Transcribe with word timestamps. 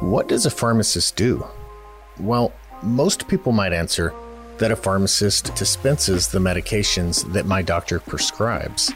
What 0.00 0.28
does 0.28 0.46
a 0.46 0.50
pharmacist 0.50 1.14
do? 1.16 1.46
Well, 2.18 2.54
most 2.82 3.28
people 3.28 3.52
might 3.52 3.74
answer 3.74 4.14
that 4.56 4.70
a 4.70 4.76
pharmacist 4.76 5.54
dispenses 5.56 6.26
the 6.28 6.38
medications 6.38 7.30
that 7.34 7.44
my 7.44 7.60
doctor 7.60 8.00
prescribes. 8.00 8.90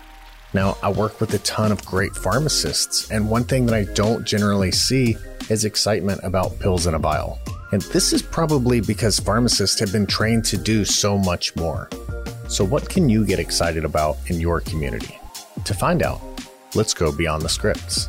Now, 0.55 0.79
I 0.83 0.91
work 0.91 1.21
with 1.21 1.35
a 1.35 1.41
ton 1.41 1.73
of 1.73 1.85
great 1.85 2.13
pharmacists, 2.17 3.11
and 3.11 3.29
one 3.29 3.45
thing 3.45 3.67
that 3.67 3.75
I 3.75 3.85
don't 3.93 4.25
generally 4.25 4.73
see 4.73 5.19
is 5.51 5.67
excitement 5.67 6.21
about 6.25 6.59
pills 6.59 6.87
in 6.87 6.95
a 6.95 6.99
vial. 6.99 7.39
And 7.73 7.83
this 7.83 8.15
is 8.15 8.23
probably 8.23 8.81
because 8.81 9.21
pharmacists 9.21 9.79
have 9.81 9.93
been 9.93 10.07
trained 10.07 10.47
to 10.47 10.57
do 10.57 10.87
so 10.87 11.19
much 11.19 11.55
more. 11.55 11.91
So, 12.49 12.65
what 12.65 12.89
can 12.89 13.11
you 13.11 13.27
get 13.27 13.39
excited 13.39 13.85
about 13.85 14.17
in 14.29 14.41
your 14.41 14.61
community? 14.61 15.19
To 15.67 15.75
find 15.75 16.03
out, 16.03 16.23
let's 16.75 16.95
go 16.95 17.13
beyond 17.13 17.43
the 17.43 17.49
scripts. 17.51 18.09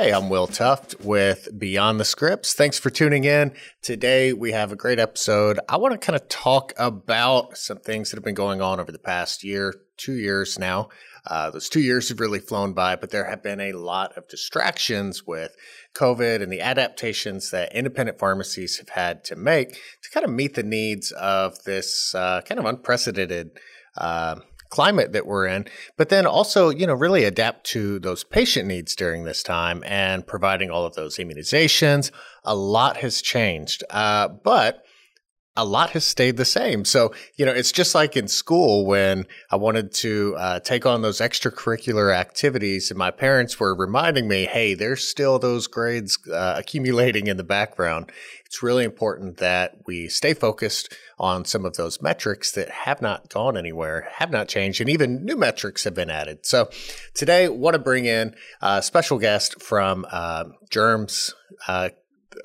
Hey, 0.00 0.12
I'm 0.12 0.28
Will 0.28 0.46
Tuft 0.46 0.94
with 1.00 1.48
Beyond 1.58 1.98
the 1.98 2.04
Scripts. 2.04 2.54
Thanks 2.54 2.78
for 2.78 2.88
tuning 2.88 3.24
in. 3.24 3.52
Today 3.82 4.32
we 4.32 4.52
have 4.52 4.70
a 4.70 4.76
great 4.76 5.00
episode. 5.00 5.58
I 5.68 5.76
want 5.76 5.90
to 5.90 5.98
kind 5.98 6.14
of 6.14 6.28
talk 6.28 6.72
about 6.76 7.58
some 7.58 7.78
things 7.78 8.08
that 8.08 8.16
have 8.16 8.22
been 8.22 8.36
going 8.36 8.62
on 8.62 8.78
over 8.78 8.92
the 8.92 9.00
past 9.00 9.42
year, 9.42 9.74
two 9.96 10.12
years 10.12 10.56
now. 10.56 10.90
Uh, 11.26 11.50
those 11.50 11.68
two 11.68 11.80
years 11.80 12.10
have 12.10 12.20
really 12.20 12.38
flown 12.38 12.74
by, 12.74 12.94
but 12.94 13.10
there 13.10 13.28
have 13.28 13.42
been 13.42 13.58
a 13.58 13.72
lot 13.72 14.16
of 14.16 14.28
distractions 14.28 15.26
with 15.26 15.56
COVID 15.94 16.42
and 16.42 16.52
the 16.52 16.60
adaptations 16.60 17.50
that 17.50 17.74
independent 17.74 18.20
pharmacies 18.20 18.78
have 18.78 18.90
had 18.90 19.24
to 19.24 19.34
make 19.34 19.70
to 20.02 20.10
kind 20.14 20.22
of 20.22 20.30
meet 20.30 20.54
the 20.54 20.62
needs 20.62 21.10
of 21.10 21.64
this 21.64 22.14
uh, 22.14 22.40
kind 22.42 22.60
of 22.60 22.66
unprecedented 22.66 23.50
uh, 23.96 24.36
climate 24.68 25.12
that 25.12 25.26
we're 25.26 25.46
in, 25.46 25.66
but 25.96 26.08
then 26.08 26.26
also, 26.26 26.68
you 26.70 26.86
know, 26.86 26.94
really 26.94 27.24
adapt 27.24 27.64
to 27.64 27.98
those 27.98 28.24
patient 28.24 28.68
needs 28.68 28.94
during 28.94 29.24
this 29.24 29.42
time 29.42 29.82
and 29.86 30.26
providing 30.26 30.70
all 30.70 30.84
of 30.84 30.94
those 30.94 31.16
immunizations. 31.16 32.10
A 32.44 32.54
lot 32.54 32.98
has 32.98 33.22
changed, 33.22 33.84
uh, 33.90 34.28
but 34.28 34.84
a 35.58 35.64
lot 35.64 35.90
has 35.90 36.04
stayed 36.04 36.36
the 36.36 36.44
same. 36.44 36.84
So, 36.84 37.12
you 37.34 37.44
know, 37.44 37.50
it's 37.50 37.72
just 37.72 37.92
like 37.92 38.16
in 38.16 38.28
school 38.28 38.86
when 38.86 39.26
I 39.50 39.56
wanted 39.56 39.92
to 39.94 40.36
uh, 40.38 40.60
take 40.60 40.86
on 40.86 41.02
those 41.02 41.18
extracurricular 41.18 42.14
activities, 42.14 42.92
and 42.92 42.98
my 42.98 43.10
parents 43.10 43.58
were 43.58 43.74
reminding 43.74 44.28
me, 44.28 44.44
hey, 44.44 44.74
there's 44.74 45.02
still 45.02 45.40
those 45.40 45.66
grades 45.66 46.16
uh, 46.28 46.54
accumulating 46.56 47.26
in 47.26 47.38
the 47.38 47.44
background. 47.44 48.12
It's 48.46 48.62
really 48.62 48.84
important 48.84 49.38
that 49.38 49.78
we 49.84 50.08
stay 50.08 50.32
focused 50.32 50.94
on 51.18 51.44
some 51.44 51.64
of 51.64 51.76
those 51.76 52.00
metrics 52.00 52.52
that 52.52 52.70
have 52.70 53.02
not 53.02 53.28
gone 53.28 53.56
anywhere, 53.56 54.08
have 54.16 54.30
not 54.30 54.48
changed, 54.48 54.80
and 54.80 54.88
even 54.88 55.24
new 55.24 55.36
metrics 55.36 55.84
have 55.84 55.94
been 55.94 56.10
added. 56.10 56.46
So, 56.46 56.68
today, 57.14 57.46
I 57.46 57.48
want 57.48 57.74
to 57.74 57.78
bring 57.80 58.04
in 58.04 58.34
a 58.60 58.82
special 58.82 59.18
guest 59.18 59.62
from 59.62 60.06
uh, 60.10 60.44
Germs. 60.70 61.34
Uh, 61.66 61.90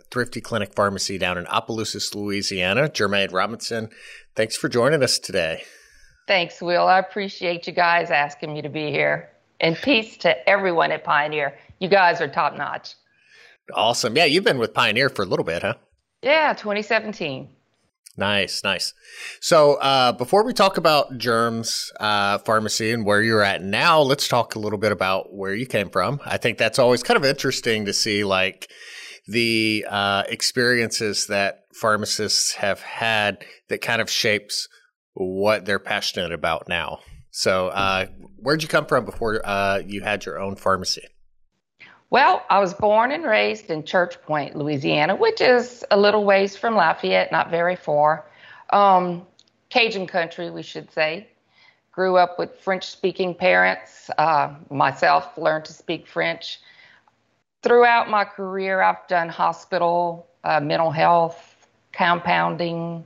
Thrifty 0.10 0.42
Clinic 0.42 0.74
Pharmacy 0.74 1.18
down 1.18 1.38
in 1.38 1.46
Opelousas, 1.48 2.16
Louisiana. 2.16 2.90
Jermaine 2.90 3.32
Robinson, 3.32 3.90
thanks 4.36 4.56
for 4.56 4.68
joining 4.68 5.04
us 5.04 5.20
today. 5.20 5.64
Thanks, 6.28 6.62
Will. 6.62 6.88
I 6.88 7.00
appreciate 7.00 7.68
you 7.68 7.74
guys 7.74 8.10
asking 8.10 8.54
me 8.54 8.62
to 8.62 8.70
be 8.70 8.92
here. 8.92 9.30
And 9.60 9.76
peace 9.76 10.18
to 10.18 10.50
everyone 10.50 10.92
at 10.92 11.04
Pioneer. 11.04 11.58
You 11.80 11.90
guys 11.90 12.22
are 12.22 12.28
top 12.28 12.58
notch. 12.58 12.96
Awesome. 13.74 14.16
Yeah, 14.16 14.26
you've 14.26 14.44
been 14.44 14.58
with 14.58 14.74
Pioneer 14.74 15.10
for 15.10 15.24
a 15.24 15.26
little 15.26 15.46
bit, 15.46 15.62
huh? 15.62 15.76
Yeah, 16.22 16.54
2017. 16.54 17.50
Nice, 18.16 18.64
nice. 18.64 18.94
So 19.42 19.76
uh, 19.76 20.12
before 20.12 20.44
we 20.44 20.54
talk 20.54 20.78
about 20.78 21.18
Germs 21.18 21.92
uh, 22.00 22.38
Pharmacy 22.38 22.92
and 22.92 23.06
where 23.06 23.24
you're 23.24 23.42
at 23.42 23.64
now, 23.64 24.02
let's 24.02 24.28
talk 24.28 24.54
a 24.54 24.60
little 24.60 24.78
bit 24.78 24.92
about 24.92 25.34
where 25.34 25.56
you 25.56 25.66
came 25.66 25.90
from. 25.90 26.20
I 26.24 26.38
think 26.38 26.60
that's 26.60 26.78
always 26.78 27.02
kind 27.02 27.18
of 27.18 27.26
interesting 27.26 27.86
to 27.86 27.94
see, 27.94 28.24
like, 28.24 28.70
the 29.28 29.86
uh, 29.90 30.24
experiences 30.28 31.28
that 31.28 31.62
pharmacists 31.74 32.54
have 32.54 32.82
had 32.82 33.44
that 33.70 33.82
kind 33.82 34.02
of 34.02 34.12
shapes 34.12 34.68
what 35.14 35.66
they're 35.66 35.80
passionate 35.80 36.32
about 36.32 36.68
now. 36.68 37.00
So, 37.32 37.70
uh, 37.70 38.08
where'd 38.38 38.62
you 38.62 38.70
come 38.70 38.86
from 38.86 39.06
before 39.06 39.42
uh, 39.44 39.82
you 39.84 40.02
had 40.02 40.24
your 40.26 40.40
own 40.40 40.56
pharmacy? 40.56 41.08
Well, 42.14 42.46
I 42.48 42.60
was 42.60 42.76
born 42.76 43.12
and 43.12 43.26
raised 43.26 43.72
in 43.72 43.86
Church 43.86 44.22
Point, 44.22 44.56
Louisiana, 44.56 45.16
which 45.16 45.42
is 45.42 45.84
a 45.90 45.98
little 45.98 46.24
ways 46.24 46.56
from 46.56 46.76
Lafayette, 46.76 47.32
not 47.32 47.50
very 47.50 47.76
far. 47.76 48.24
Um, 48.70 49.26
Cajun 49.72 50.06
country, 50.06 50.52
we 50.52 50.62
should 50.62 50.92
say. 50.92 51.28
Grew 51.92 52.18
up 52.18 52.38
with 52.38 52.56
French 52.60 52.86
speaking 52.86 53.34
parents. 53.34 54.12
Uh, 54.16 54.54
myself 54.70 55.40
learned 55.40 55.66
to 55.66 55.74
speak 55.74 56.06
French 56.06 56.60
throughout 57.64 58.12
my 58.12 58.26
career, 58.26 58.84
I've 58.84 59.08
done 59.08 59.28
hospital, 59.28 60.28
uh, 60.44 60.60
mental 60.60 60.92
health, 60.92 61.68
compounding, 61.94 63.04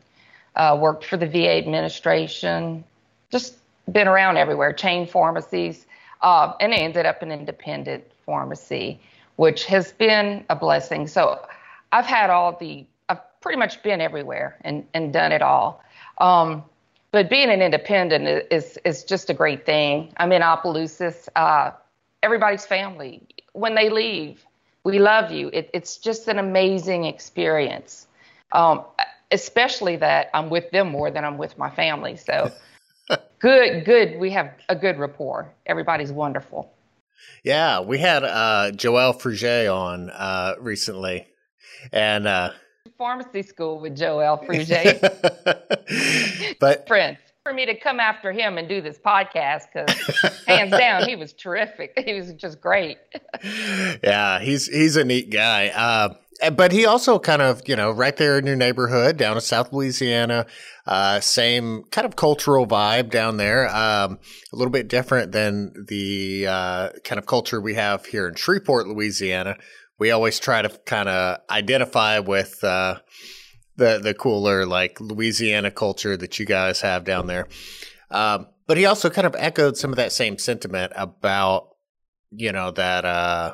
uh, 0.58 0.78
worked 0.78 1.06
for 1.06 1.16
the 1.16 1.28
VA 1.28 1.52
administration, 1.52 2.84
just 3.32 3.56
been 3.90 4.10
around 4.10 4.36
everywhere, 4.36 4.74
chain 4.74 5.08
pharmacies, 5.08 5.86
uh, 6.24 6.52
and 6.60 6.74
ended 6.74 7.06
up 7.06 7.22
an 7.22 7.32
independent 7.32 8.04
pharmacy, 8.28 9.00
which 9.38 9.66
has 9.66 9.92
been 9.94 10.46
a 10.52 10.56
blessing. 10.56 11.08
So 11.08 11.48
I've 11.92 12.06
had 12.06 12.30
all 12.30 12.56
the, 12.60 12.86
I've 13.10 13.42
pretty 13.42 13.58
much 13.58 13.82
been 13.82 14.02
everywhere 14.02 14.58
and, 14.62 14.86
and 14.94 15.12
done 15.12 15.32
it 15.32 15.42
all. 15.42 15.82
Um, 16.20 16.64
but 17.12 17.30
being 17.30 17.50
an 17.50 17.62
independent 17.64 18.46
is, 18.52 18.78
is 18.86 19.04
just 19.04 19.32
a 19.32 19.34
great 19.34 19.66
thing. 19.66 20.14
I'm 20.18 20.32
in 20.32 20.44
Opelousas. 20.44 21.30
Uh, 21.36 21.72
everybody's 22.22 22.66
family. 22.66 23.24
When 23.54 23.74
they 23.74 23.90
leave, 23.90 24.46
we 24.84 25.00
love 25.00 25.32
you. 25.32 25.50
It, 25.54 25.70
it's 25.74 25.98
just 25.98 26.28
an 26.28 26.38
amazing 26.38 27.06
experience, 27.06 28.08
um, 28.52 28.84
especially 29.32 29.96
that 29.98 30.30
I'm 30.34 30.50
with 30.50 30.70
them 30.72 30.92
more 30.92 31.10
than 31.10 31.24
I'm 31.24 31.38
with 31.38 31.58
my 31.58 31.70
family. 31.70 32.18
So 32.18 32.52
good, 33.40 33.86
good. 33.86 34.20
We 34.20 34.30
have 34.32 34.52
a 34.70 34.76
good 34.76 34.98
rapport. 34.98 35.50
Everybody's 35.66 36.12
wonderful. 36.12 36.72
Yeah, 37.44 37.82
we 37.82 37.98
had 38.00 38.24
uh, 38.24 38.72
Joelle 38.74 39.20
Fruget 39.20 39.74
on 39.74 40.10
uh, 40.10 40.56
recently, 40.60 41.28
and 41.92 42.28
uh, 42.28 42.52
pharmacy 42.98 43.44
school 43.44 43.80
with 43.80 43.98
Joelle 43.98 44.46
Fruget. 44.46 45.00
but 46.60 46.88
friends. 46.88 47.20
For 47.44 47.54
me 47.54 47.66
to 47.66 47.80
come 47.80 48.02
after 48.02 48.34
him 48.34 48.58
and 48.58 48.68
do 48.68 48.82
this 48.82 49.00
podcast 49.00 49.68
because 49.74 50.44
hands 50.46 50.72
down 50.72 51.08
he 51.08 51.16
was 51.16 51.32
terrific. 51.32 51.94
He 52.06 52.14
was 52.14 52.34
just 52.34 52.60
great. 52.60 52.98
Yeah 54.04 54.40
he's 54.40 54.68
he's 54.68 54.98
a 54.98 55.06
neat 55.06 55.30
guy. 55.30 55.70
Uh, 55.70 56.16
but 56.56 56.72
he 56.72 56.86
also 56.86 57.20
kind 57.20 57.42
of 57.42 57.62
you 57.68 57.76
know 57.76 57.92
right 57.92 58.18
there 58.18 58.38
in 58.38 58.46
your 58.46 58.56
neighborhood 58.56 59.18
down 59.18 59.36
in 59.36 59.42
south 59.42 59.74
louisiana 59.74 60.46
uh, 60.86 61.20
same 61.20 61.84
kind 61.92 62.06
of 62.06 62.16
cultural 62.16 62.66
vibe 62.66 63.10
down 63.10 63.38
there 63.38 63.68
um, 63.76 64.20
a 64.54 64.56
little 64.56 64.72
bit 64.72 64.88
different 64.88 65.32
than 65.32 65.74
the 65.88 66.46
uh, 66.48 66.90
kind 67.04 67.20
of 67.20 67.26
culture 67.26 67.60
we 67.60 67.74
have 67.74 68.06
here 68.06 68.28
in 68.28 68.36
shreveport 68.36 68.88
louisiana 68.88 69.56
we 70.00 70.12
always 70.12 70.40
try 70.40 70.62
to 70.62 70.70
kind 70.86 71.10
of 71.10 71.40
identify 71.50 72.20
with 72.20 72.64
uh, 72.64 73.00
the 73.78 74.00
the 74.02 74.14
cooler 74.14 74.66
like 74.66 75.00
Louisiana 75.00 75.72
culture 75.72 76.18
that 76.18 76.40
you 76.40 76.46
guys 76.46 76.82
have 76.82 77.04
down 77.04 77.28
there. 77.28 77.48
Um, 78.12 78.48
but 78.68 78.78
he 78.78 78.86
also 78.86 79.10
kind 79.10 79.28
of 79.28 79.36
echoed 79.38 79.78
some 79.78 79.92
of 79.92 79.98
that 79.98 80.12
same 80.12 80.38
sentiment 80.38 80.92
about 80.96 81.70
you 82.32 82.52
know 82.52 82.72
that 82.72 83.06
uh, 83.06 83.54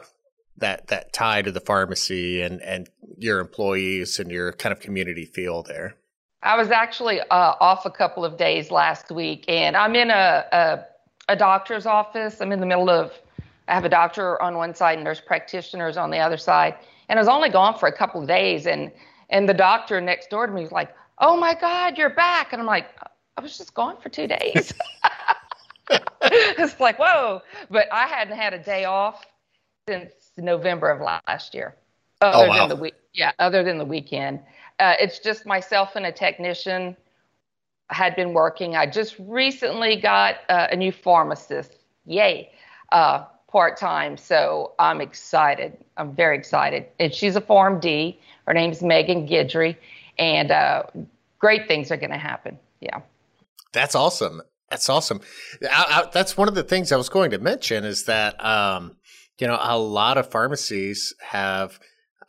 that 0.57 0.87
that 0.87 1.13
tie 1.13 1.41
to 1.41 1.51
the 1.51 1.59
pharmacy 1.59 2.41
and 2.41 2.61
and 2.61 2.89
your 3.17 3.39
employees 3.39 4.19
and 4.19 4.31
your 4.31 4.53
kind 4.53 4.73
of 4.73 4.79
community 4.79 5.25
feel 5.25 5.63
there. 5.63 5.95
I 6.41 6.57
was 6.57 6.71
actually 6.71 7.21
uh, 7.21 7.55
off 7.59 7.85
a 7.85 7.89
couple 7.89 8.25
of 8.25 8.37
days 8.37 8.69
last 8.69 9.11
week, 9.11 9.45
and 9.47 9.77
I'm 9.77 9.95
in 9.95 10.09
a, 10.11 10.45
a 10.51 10.85
a 11.29 11.35
doctor's 11.35 11.85
office. 11.85 12.41
I'm 12.41 12.51
in 12.51 12.59
the 12.59 12.65
middle 12.65 12.89
of 12.89 13.13
I 13.67 13.73
have 13.73 13.85
a 13.85 13.89
doctor 13.89 14.41
on 14.41 14.57
one 14.57 14.75
side 14.75 14.95
and 14.95 15.05
nurse 15.05 15.21
practitioners 15.21 15.97
on 15.97 16.11
the 16.11 16.19
other 16.19 16.37
side, 16.37 16.75
and 17.09 17.17
I 17.17 17.21
was 17.21 17.29
only 17.29 17.49
gone 17.49 17.77
for 17.77 17.87
a 17.87 17.97
couple 17.97 18.21
of 18.21 18.27
days 18.27 18.67
and 18.67 18.91
and 19.29 19.49
the 19.49 19.53
doctor 19.53 19.99
next 19.99 20.29
door 20.29 20.45
to 20.45 20.53
me 20.53 20.61
was 20.61 20.71
like, 20.71 20.93
"Oh 21.17 21.35
my 21.37 21.55
God, 21.55 21.97
you're 21.97 22.09
back!" 22.09 22.53
And 22.53 22.61
I'm 22.61 22.67
like, 22.67 22.87
"I 23.37 23.41
was 23.41 23.57
just 23.57 23.73
gone 23.73 23.97
for 24.01 24.09
two 24.09 24.27
days." 24.27 24.73
it's 26.21 26.79
like 26.79 26.97
whoa, 26.99 27.41
but 27.69 27.87
I 27.91 28.07
hadn't 28.07 28.37
had 28.37 28.53
a 28.53 28.59
day 28.59 28.85
off 28.85 29.25
since 29.87 30.11
November 30.37 30.89
of 30.89 31.01
last 31.01 31.53
year. 31.53 31.75
Other 32.21 32.45
oh, 32.45 32.47
wow. 32.47 32.67
than 32.67 32.69
the 32.69 32.81
week, 32.81 32.95
yeah, 33.13 33.31
other 33.39 33.63
than 33.63 33.77
the 33.77 33.85
weekend. 33.85 34.39
Uh, 34.79 34.95
it's 34.99 35.19
just 35.19 35.45
myself 35.45 35.95
and 35.95 36.05
a 36.05 36.11
technician 36.11 36.95
had 37.89 38.15
been 38.15 38.33
working. 38.33 38.75
I 38.75 38.85
just 38.85 39.15
recently 39.19 39.97
got 39.97 40.37
uh, 40.49 40.67
a 40.71 40.75
new 40.75 40.91
pharmacist. 40.91 41.75
Yay. 42.05 42.51
Uh, 42.91 43.25
part 43.47 43.77
time. 43.77 44.17
So 44.17 44.73
I'm 44.79 44.99
excited. 44.99 45.77
I'm 45.97 46.15
very 46.15 46.37
excited. 46.37 46.87
And 46.99 47.13
she's 47.13 47.35
a 47.35 47.41
PharmD. 47.41 48.17
Her 48.47 48.53
name's 48.53 48.81
Megan 48.81 49.27
Guidry. 49.27 49.77
And 50.17 50.49
uh, 50.49 50.83
great 51.39 51.67
things 51.67 51.91
are 51.91 51.97
going 51.97 52.11
to 52.11 52.17
happen. 52.17 52.57
Yeah. 52.79 53.01
That's 53.71 53.95
awesome. 53.95 54.41
That's 54.69 54.89
awesome. 54.89 55.21
I, 55.61 56.03
I, 56.05 56.09
that's 56.11 56.35
one 56.35 56.47
of 56.47 56.55
the 56.55 56.63
things 56.63 56.91
I 56.91 56.95
was 56.95 57.09
going 57.09 57.31
to 57.31 57.37
mention 57.37 57.83
is 57.83 58.05
that, 58.05 58.43
um, 58.43 58.95
you 59.43 59.49
know, 59.49 59.59
a 59.59 59.77
lot 59.77 60.17
of 60.17 60.31
pharmacies 60.31 61.13
have, 61.19 61.77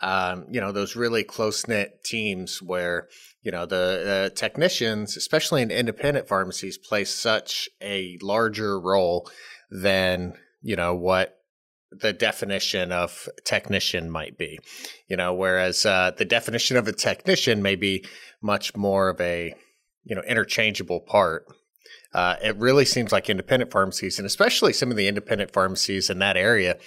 um, 0.01 0.47
you 0.51 0.61
know, 0.61 0.73
those 0.73 0.97
really 0.97 1.23
close 1.23 1.69
knit 1.69 2.03
teams 2.05 2.61
where, 2.61 3.07
you 3.41 3.53
know, 3.53 3.67
the 3.67 4.31
uh, 4.33 4.35
technicians, 4.35 5.17
especially 5.17 5.63
in 5.63 5.71
independent 5.71 6.27
pharmacies, 6.27 6.77
play 6.77 7.05
such 7.05 7.69
a 7.81 8.19
larger 8.21 8.81
role 8.81 9.31
than, 9.71 10.35
you 10.61 10.75
know, 10.75 10.93
what 10.93 11.37
the 11.93 12.13
definition 12.13 12.91
of 12.91 13.29
technician 13.45 14.11
might 14.11 14.37
be. 14.37 14.59
You 15.07 15.17
know, 15.17 15.33
whereas 15.33 15.87
uh, 15.87 16.11
the 16.19 16.25
definition 16.25 16.77
of 16.77 16.89
a 16.89 16.93
technician 16.93 17.63
may 17.63 17.77
be 17.77 18.05
much 18.43 18.75
more 18.75 19.09
of 19.11 19.21
a, 19.21 19.55
you 20.03 20.17
know, 20.17 20.23
interchangeable 20.23 20.99
part 20.99 21.47
uh, 22.15 22.37
it 22.43 22.57
really 22.57 22.85
seems 22.85 23.11
like 23.13 23.29
independent 23.29 23.73
pharmacies, 23.73 24.19
and 24.19 24.27
especially 24.27 24.73
some 24.73 24.91
of 24.91 24.97
the 24.97 25.09
independent 25.09 25.53
pharmacies 25.53 26.09
in 26.09 26.21
that 26.21 26.37
area, 26.37 26.79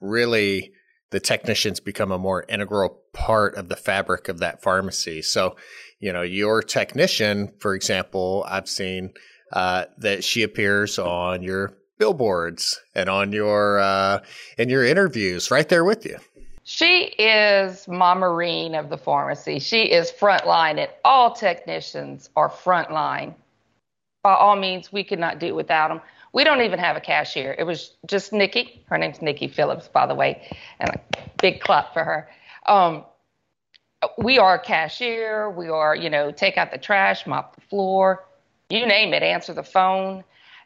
really 0.00 0.72
the 1.10 1.20
technicians 1.20 1.80
become 1.80 2.12
a 2.12 2.18
more 2.18 2.44
integral 2.48 3.00
part 3.12 3.54
of 3.54 3.68
the 3.68 3.76
fabric 3.76 4.28
of 4.28 4.40
that 4.40 4.62
pharmacy. 4.62 5.22
So, 5.22 5.56
you 6.00 6.12
know, 6.12 6.22
your 6.22 6.62
technician, 6.62 7.52
for 7.60 7.74
example, 7.74 8.44
I've 8.48 8.68
seen 8.68 9.12
uh, 9.52 9.86
that 9.98 10.22
she 10.22 10.42
appears 10.42 10.98
on 10.98 11.42
your 11.42 11.78
billboards 11.98 12.80
and 12.94 13.08
on 13.08 13.32
your 13.32 13.78
uh, 13.78 14.20
in 14.58 14.68
your 14.68 14.84
interviews, 14.84 15.50
right 15.50 15.68
there 15.68 15.84
with 15.84 16.04
you. 16.04 16.18
She 16.64 17.04
is 17.18 17.86
Mama 17.86 18.20
Marine 18.20 18.74
of 18.74 18.88
the 18.88 18.96
pharmacy. 18.98 19.58
She 19.58 19.82
is 19.82 20.10
frontline, 20.10 20.78
and 20.78 20.90
all 21.04 21.32
technicians 21.32 22.30
are 22.36 22.50
frontline 22.50 23.34
by 24.24 24.34
all 24.34 24.56
means, 24.56 24.90
we 24.90 25.04
could 25.04 25.20
not 25.20 25.38
do 25.38 25.54
without 25.54 25.88
them. 25.88 26.00
We 26.32 26.42
don't 26.42 26.62
even 26.62 26.80
have 26.80 26.96
a 26.96 27.00
cashier. 27.00 27.54
It 27.56 27.64
was 27.64 27.92
just 28.06 28.32
Nikki. 28.32 28.82
Her 28.86 28.98
name's 28.98 29.22
Nikki 29.22 29.46
Phillips, 29.46 29.86
by 29.86 30.06
the 30.06 30.14
way, 30.14 30.48
and 30.80 30.90
a 30.90 31.00
big 31.40 31.60
clap 31.60 31.92
for 31.92 32.02
her. 32.02 32.28
Um, 32.66 33.04
we 34.18 34.38
are 34.38 34.54
a 34.54 34.58
cashier. 34.58 35.50
We 35.50 35.68
are, 35.68 35.94
you 35.94 36.10
know, 36.10 36.32
take 36.32 36.56
out 36.56 36.72
the 36.72 36.78
trash, 36.78 37.26
mop 37.26 37.54
the 37.54 37.60
floor, 37.60 38.24
you 38.70 38.84
name 38.86 39.12
it, 39.12 39.22
answer 39.22 39.52
the 39.52 39.62
phone, 39.62 40.24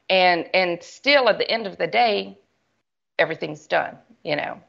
and 0.08 0.49
and 0.54 0.82
still 0.82 1.28
at 1.28 1.38
the 1.38 1.50
end 1.50 1.66
of 1.66 1.76
the 1.76 1.87
day, 1.88 2.38
everything's 3.19 3.66
done. 3.66 3.99
You 4.22 4.37
know, 4.37 4.61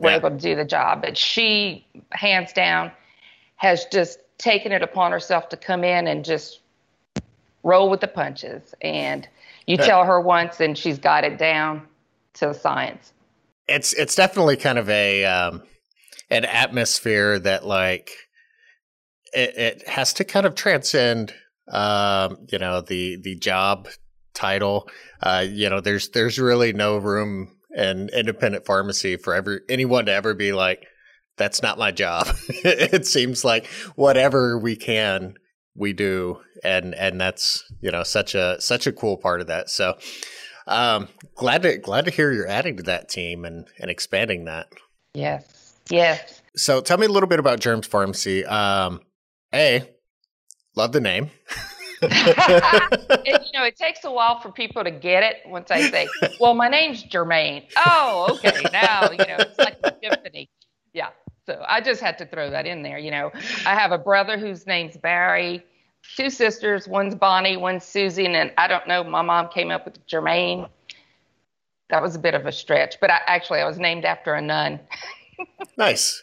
we're 0.00 0.10
yeah. 0.10 0.16
able 0.16 0.30
to 0.30 0.36
do 0.38 0.56
the 0.56 0.64
job. 0.64 1.02
But 1.02 1.16
she, 1.16 1.86
hands 2.12 2.54
down, 2.54 2.90
has 3.56 3.84
just 3.92 4.18
taken 4.38 4.72
it 4.72 4.82
upon 4.82 5.12
herself 5.12 5.50
to 5.50 5.56
come 5.58 5.84
in 5.84 6.06
and 6.06 6.24
just 6.24 6.60
roll 7.62 7.90
with 7.90 8.00
the 8.00 8.08
punches. 8.08 8.74
And 8.80 9.28
you 9.66 9.76
tell 9.76 10.04
her 10.04 10.20
once, 10.20 10.60
and 10.60 10.76
she's 10.76 10.98
got 10.98 11.24
it 11.24 11.38
down 11.38 11.86
to 12.34 12.48
the 12.48 12.54
science. 12.54 13.12
It's 13.68 13.92
it's 13.92 14.14
definitely 14.14 14.56
kind 14.56 14.78
of 14.78 14.88
a 14.88 15.24
um, 15.24 15.62
an 16.28 16.44
atmosphere 16.44 17.38
that 17.38 17.64
like 17.64 18.10
it, 19.32 19.56
it 19.56 19.88
has 19.88 20.14
to 20.14 20.24
kind 20.24 20.46
of 20.46 20.54
transcend 20.54 21.32
um, 21.70 22.38
you 22.50 22.58
know 22.58 22.80
the 22.80 23.16
the 23.16 23.36
job 23.36 23.88
title. 24.34 24.88
Uh, 25.22 25.44
you 25.48 25.68
know, 25.70 25.80
there's 25.80 26.08
there's 26.10 26.38
really 26.38 26.72
no 26.72 26.96
room 26.96 27.56
in 27.74 28.08
independent 28.08 28.66
pharmacy 28.66 29.16
for 29.16 29.34
ever 29.34 29.60
anyone 29.68 30.06
to 30.06 30.12
ever 30.12 30.34
be 30.34 30.52
like, 30.52 30.86
that's 31.36 31.62
not 31.62 31.78
my 31.78 31.92
job. 31.92 32.26
it 32.48 33.06
seems 33.06 33.44
like 33.44 33.66
whatever 33.94 34.58
we 34.58 34.76
can 34.76 35.34
we 35.80 35.94
do 35.94 36.38
and 36.62 36.94
and 36.94 37.20
that's 37.20 37.64
you 37.80 37.90
know 37.90 38.02
such 38.02 38.34
a 38.34 38.60
such 38.60 38.86
a 38.86 38.92
cool 38.92 39.16
part 39.16 39.40
of 39.40 39.46
that 39.46 39.70
so 39.70 39.96
um 40.66 41.08
glad 41.34 41.62
to 41.62 41.78
glad 41.78 42.04
to 42.04 42.10
hear 42.10 42.30
you're 42.30 42.46
adding 42.46 42.76
to 42.76 42.82
that 42.82 43.08
team 43.08 43.46
and 43.46 43.66
and 43.78 43.90
expanding 43.90 44.44
that 44.44 44.68
yes 45.14 45.78
yes 45.88 46.42
so 46.54 46.82
tell 46.82 46.98
me 46.98 47.06
a 47.06 47.08
little 47.08 47.28
bit 47.28 47.40
about 47.40 47.58
germs 47.58 47.86
pharmacy 47.86 48.44
um 48.44 49.00
a 49.54 49.82
love 50.76 50.92
the 50.92 51.00
name 51.00 51.30
it, 52.02 53.42
you 53.44 53.58
know, 53.58 53.66
it 53.66 53.76
takes 53.76 54.04
a 54.04 54.10
while 54.10 54.40
for 54.40 54.50
people 54.50 54.82
to 54.82 54.90
get 54.90 55.22
it 55.22 55.36
once 55.44 55.70
I 55.70 55.82
say, 55.90 56.08
"Well, 56.40 56.54
my 56.54 56.66
name's 56.66 57.04
Jermaine." 57.04 57.64
Oh, 57.76 58.38
okay. 58.42 58.62
Now 58.72 59.10
you 59.10 59.18
know 59.18 59.36
it's 59.38 59.58
like 59.58 59.76
epiphany. 59.84 60.48
Yeah. 60.94 61.10
So 61.44 61.62
I 61.68 61.82
just 61.82 62.00
had 62.00 62.16
to 62.18 62.26
throw 62.26 62.48
that 62.50 62.66
in 62.66 62.82
there. 62.82 62.98
You 62.98 63.10
know, 63.10 63.30
I 63.66 63.74
have 63.74 63.92
a 63.92 63.98
brother 63.98 64.38
whose 64.38 64.66
name's 64.66 64.96
Barry, 64.96 65.62
two 66.16 66.30
sisters, 66.30 66.88
one's 66.88 67.14
Bonnie, 67.14 67.56
one's 67.56 67.84
Susie, 67.84 68.26
and 68.26 68.52
I 68.56 68.68
don't 68.68 68.86
know, 68.86 69.04
my 69.04 69.22
mom 69.22 69.48
came 69.48 69.70
up 69.70 69.84
with 69.84 70.06
Jermaine. 70.06 70.68
That 71.90 72.02
was 72.02 72.14
a 72.14 72.18
bit 72.18 72.34
of 72.34 72.46
a 72.46 72.52
stretch, 72.52 72.96
but 73.00 73.10
I, 73.10 73.20
actually 73.26 73.60
I 73.60 73.66
was 73.66 73.78
named 73.78 74.04
after 74.04 74.34
a 74.34 74.40
nun. 74.40 74.80
nice. 75.76 76.22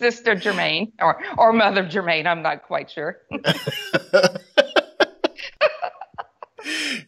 Sister 0.00 0.34
Germaine 0.34 0.92
or 0.98 1.22
or 1.36 1.52
Mother 1.52 1.86
Germaine. 1.86 2.26
I'm 2.26 2.40
not 2.42 2.62
quite 2.62 2.90
sure. 2.90 3.18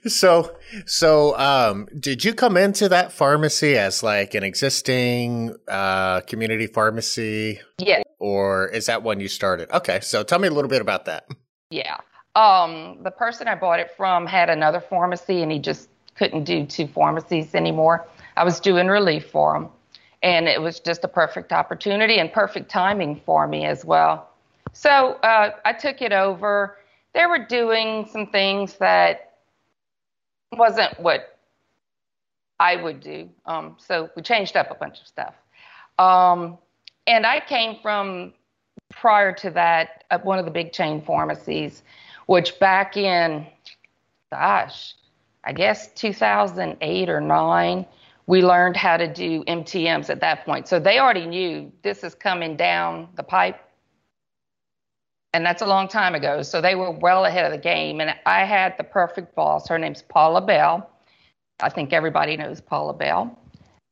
so 0.07 0.55
so 0.87 1.37
um, 1.39 1.89
did 1.99 2.25
you 2.25 2.35
come 2.35 2.57
into 2.57 2.89
that 2.89 3.13
pharmacy 3.13 3.77
as 3.77 4.03
like 4.03 4.35
an 4.35 4.43
existing 4.43 5.55
uh, 5.69 6.21
community 6.23 6.67
pharmacy? 6.67 7.61
Yeah 7.79 8.03
or 8.23 8.69
is 8.69 8.87
that 8.87 9.03
when 9.03 9.19
you 9.19 9.29
started? 9.29 9.69
Okay 9.73 9.99
so 10.01 10.23
tell 10.23 10.39
me 10.39 10.49
a 10.49 10.51
little 10.51 10.71
bit 10.71 10.81
about 10.81 11.05
that. 11.07 11.27
Yeah. 11.71 11.99
Um, 12.35 12.99
the 13.03 13.11
person 13.11 13.49
i 13.49 13.55
bought 13.55 13.81
it 13.81 13.91
from 13.97 14.27
had 14.27 14.49
another 14.49 14.81
pharmacy 14.81 15.43
and 15.43 15.51
he 15.51 15.59
just 15.59 15.89
couldn't 16.15 16.45
do 16.45 16.65
two 16.65 16.87
pharmacies 16.87 17.55
anymore. 17.55 18.07
I 18.37 18.45
was 18.45 18.61
doing 18.61 18.87
relief 18.87 19.29
for 19.29 19.57
him. 19.57 19.69
And 20.23 20.47
it 20.47 20.63
was 20.63 20.79
just 20.79 21.03
a 21.03 21.09
perfect 21.09 21.53
opportunity 21.53 22.19
and 22.19 22.33
perfect 22.33 22.71
timing 22.71 23.21
for 23.27 23.49
me 23.49 23.65
as 23.67 23.85
well. 23.85 24.31
So 24.73 25.15
uh, 25.25 25.51
i 25.65 25.73
took 25.73 26.01
it 26.01 26.13
over. 26.13 26.79
They 27.13 27.27
were 27.27 27.45
doing 27.45 28.07
some 28.11 28.29
things 28.29 28.77
that 28.77 29.32
wasn't 30.57 30.99
what 31.01 31.39
I 32.61 32.77
would 32.77 33.01
do. 33.01 33.29
Um, 33.47 33.77
so 33.79 34.11
we 34.15 34.23
changed 34.23 34.57
up 34.57 34.71
a 34.71 34.75
bunch 34.75 35.01
of 35.01 35.07
stuff. 35.07 35.35
Um, 35.99 36.59
and 37.07 37.27
I 37.27 37.41
came 37.41 37.79
from 37.83 38.33
prior 38.91 39.33
to 39.33 39.51
that 39.51 40.05
uh, 40.11 40.19
one 40.19 40.39
of 40.39 40.45
the 40.45 40.51
big 40.51 40.73
chain 40.73 41.03
pharmacies, 41.03 41.83
which 42.27 42.59
back 42.61 42.97
in, 42.97 43.47
gosh, 44.31 44.95
I 45.45 45.53
guess 45.53 45.93
2008 45.95 47.09
or 47.09 47.21
nine, 47.21 47.87
we 48.27 48.43
learned 48.43 48.77
how 48.77 48.97
to 48.97 49.13
do 49.13 49.43
MTMs 49.45 50.09
at 50.09 50.21
that 50.21 50.45
point. 50.45 50.69
So 50.69 50.79
they 50.79 50.99
already 50.99 51.27
knew 51.27 51.73
this 51.83 52.05
is 52.05 52.15
coming 52.15 52.57
down 52.57 53.09
the 53.17 53.23
pipe 53.23 53.61
and 55.35 55.47
that's 55.47 55.63
a 55.63 55.67
long 55.67 55.89
time 55.89 56.15
ago. 56.15 56.43
So 56.43 56.61
they 56.61 56.75
were 56.75 56.91
well 56.91 57.25
ahead 57.25 57.47
of 57.47 57.53
the 57.53 57.59
game. 57.59 58.01
And 58.01 58.15
I 58.27 58.45
had 58.45 58.77
the 58.77 58.85
perfect 58.85 59.35
boss. 59.35 59.69
Her 59.69 59.79
name's 59.79 60.03
Paula 60.03 60.43
Bell. 60.43 60.89
I 61.61 61.71
think 61.71 61.93
everybody 61.93 62.37
knows 62.37 62.61
Paula 62.61 62.93
Bell. 62.93 63.39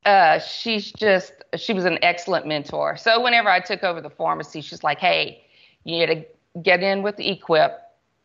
Uh, 0.04 0.38
she's 0.38 0.92
just, 0.92 1.32
she 1.56 1.72
was 1.72 1.84
an 1.84 1.98
excellent 2.02 2.46
mentor. 2.46 2.96
So 2.96 3.22
whenever 3.22 3.48
I 3.48 3.60
took 3.60 3.82
over 3.84 4.00
the 4.00 4.10
pharmacy, 4.10 4.60
she's 4.60 4.82
like, 4.82 4.98
hey, 4.98 5.44
you 5.84 5.98
need 5.98 6.06
to 6.06 6.60
get 6.60 6.82
in 6.82 7.02
with 7.02 7.16
the 7.16 7.24
EQuIPP, 7.24 7.74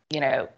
you 0.10 0.20
know, 0.20 0.50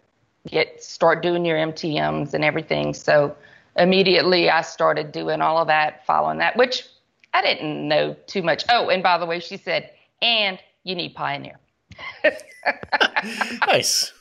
get, 0.46 0.82
start 0.82 1.22
doing 1.22 1.44
your 1.44 1.58
MTMs 1.58 2.34
and 2.34 2.44
everything. 2.44 2.94
So 2.94 3.36
immediately 3.76 4.50
I 4.50 4.62
started 4.62 5.12
doing 5.12 5.40
all 5.40 5.58
of 5.58 5.66
that, 5.68 6.04
following 6.06 6.38
that, 6.38 6.56
which 6.56 6.84
I 7.34 7.42
didn't 7.42 7.86
know 7.86 8.16
too 8.26 8.42
much. 8.42 8.64
Oh, 8.68 8.88
and 8.88 9.02
by 9.02 9.18
the 9.18 9.26
way, 9.26 9.38
she 9.40 9.56
said, 9.56 9.90
and 10.22 10.58
you 10.84 10.94
need 10.94 11.14
Pioneer. 11.14 11.58
nice. 13.66 14.12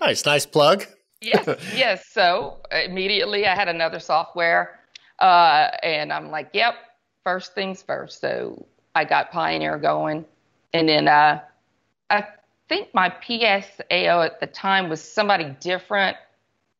Nice. 0.00 0.24
Nice 0.24 0.46
plug. 0.46 0.86
yes. 1.20 1.46
Yes. 1.74 2.06
So 2.06 2.58
immediately 2.70 3.46
I 3.46 3.54
had 3.54 3.68
another 3.68 3.98
software. 3.98 4.80
Uh, 5.18 5.68
and 5.82 6.12
I'm 6.12 6.30
like, 6.30 6.50
yep, 6.54 6.74
first 7.24 7.54
things 7.54 7.82
first. 7.82 8.20
So 8.20 8.66
I 8.94 9.04
got 9.04 9.30
Pioneer 9.30 9.78
going. 9.78 10.24
And 10.72 10.88
then 10.88 11.08
uh, 11.08 11.40
I 12.08 12.26
think 12.68 12.94
my 12.94 13.10
PSAO 13.10 14.24
at 14.24 14.40
the 14.40 14.46
time 14.46 14.88
was 14.88 15.02
somebody 15.02 15.54
different 15.60 16.16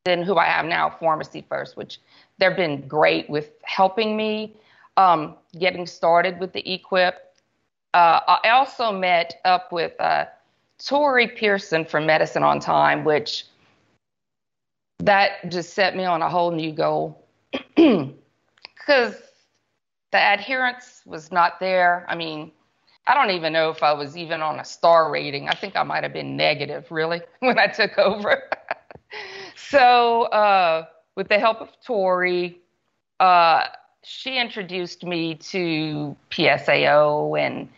than 0.05 0.23
who 0.23 0.37
I 0.37 0.47
have 0.47 0.65
now, 0.65 0.89
Pharmacy 0.89 1.45
First, 1.49 1.77
which 1.77 1.99
they've 2.39 2.57
been 2.57 2.87
great 2.89 3.29
with 3.29 3.51
helping 3.65 4.17
me 4.17 4.57
um, 4.97 5.35
getting 5.59 5.87
started 5.87 6.39
with 6.41 6.53
the 6.53 6.63
EQuIPP. 6.63 7.15
Uh, 7.93 8.21
I 8.45 8.51
also 8.51 8.93
met 8.93 9.41
up 9.45 9.73
with 9.73 9.93
uh, 10.01 10.27
Tori 10.85 11.29
Pearson 11.29 11.85
from 11.85 12.07
Medicine 12.07 12.43
on 12.43 12.61
Time, 12.61 13.05
which 13.05 13.45
that 14.99 15.51
just 15.51 15.75
set 15.75 15.97
me 15.97 16.05
on 16.05 16.23
a 16.23 16.29
whole 16.29 16.51
new 16.51 16.73
goal 16.73 17.27
because 17.77 19.15
the 20.13 20.19
adherence 20.19 21.03
was 21.07 21.31
not 21.31 21.61
there. 21.61 22.05
I 22.09 22.17
mean, 22.17 22.53
I 23.07 23.15
don't 23.15 23.35
even 23.35 23.53
know 23.53 23.71
if 23.71 23.83
I 23.83 23.93
was 23.93 24.17
even 24.17 24.43
on 24.43 24.61
a 24.61 24.65
star 24.65 25.11
rating. 25.11 25.49
I 25.49 25.55
think 25.55 25.77
I 25.77 25.83
might 25.83 26.03
have 26.03 26.13
been 26.13 26.37
negative, 26.37 26.91
really, 26.91 27.21
when 27.41 27.59
I 27.59 27.67
took 27.67 27.99
over. 27.99 28.43
so, 29.57 30.23
uh, 30.25 30.87
with 31.17 31.29
the 31.29 31.39
help 31.39 31.61
of 31.61 31.69
Tori, 31.85 32.61
uh, 33.19 33.67
she 34.03 34.39
introduced 34.39 35.05
me 35.05 35.35
to 35.35 36.17
PSAO 36.31 37.39
and 37.39 37.69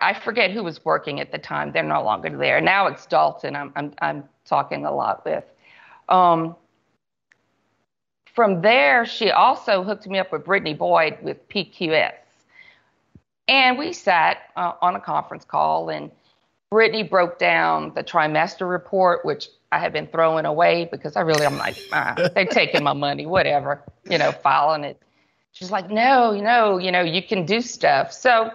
I, 0.00 0.14
forget 0.14 0.50
who 0.50 0.62
was 0.62 0.84
working 0.84 1.20
at 1.20 1.32
the 1.32 1.38
time. 1.38 1.72
They're 1.72 1.82
no 1.82 2.02
longer 2.02 2.36
there. 2.36 2.60
Now 2.60 2.86
it's 2.86 3.06
Dalton. 3.06 3.56
I'm 3.56 3.72
I'm, 3.74 3.94
I'm 4.00 4.24
talking 4.44 4.84
a 4.84 4.92
lot 4.92 5.24
with. 5.24 5.44
Um, 6.08 6.56
from 8.34 8.62
there, 8.62 9.04
she 9.04 9.30
also 9.30 9.82
hooked 9.82 10.06
me 10.06 10.18
up 10.18 10.32
with 10.32 10.44
Brittany 10.44 10.74
Boyd 10.74 11.18
with 11.22 11.48
PQS. 11.48 12.14
And 13.48 13.78
we 13.78 13.92
sat 13.92 14.38
uh, 14.56 14.72
on 14.80 14.96
a 14.96 15.00
conference 15.00 15.44
call, 15.44 15.90
and 15.90 16.10
Brittany 16.70 17.02
broke 17.02 17.38
down 17.38 17.92
the 17.94 18.02
trimester 18.02 18.68
report, 18.70 19.24
which 19.24 19.48
I 19.72 19.78
had 19.78 19.92
been 19.92 20.06
throwing 20.06 20.46
away 20.46 20.88
because 20.90 21.16
I 21.16 21.20
really, 21.20 21.44
I'm 21.44 21.58
like, 21.58 21.76
ah, 21.92 22.14
they're 22.34 22.46
taking 22.46 22.84
my 22.84 22.92
money, 22.92 23.26
whatever, 23.26 23.82
you 24.08 24.18
know, 24.18 24.32
filing 24.32 24.84
it. 24.84 25.02
She's 25.52 25.70
like, 25.70 25.90
no, 25.90 26.32
you 26.32 26.42
know, 26.42 26.78
you 26.78 26.92
know, 26.92 27.02
you 27.02 27.22
can 27.22 27.44
do 27.44 27.60
stuff. 27.60 28.12
So, 28.12 28.50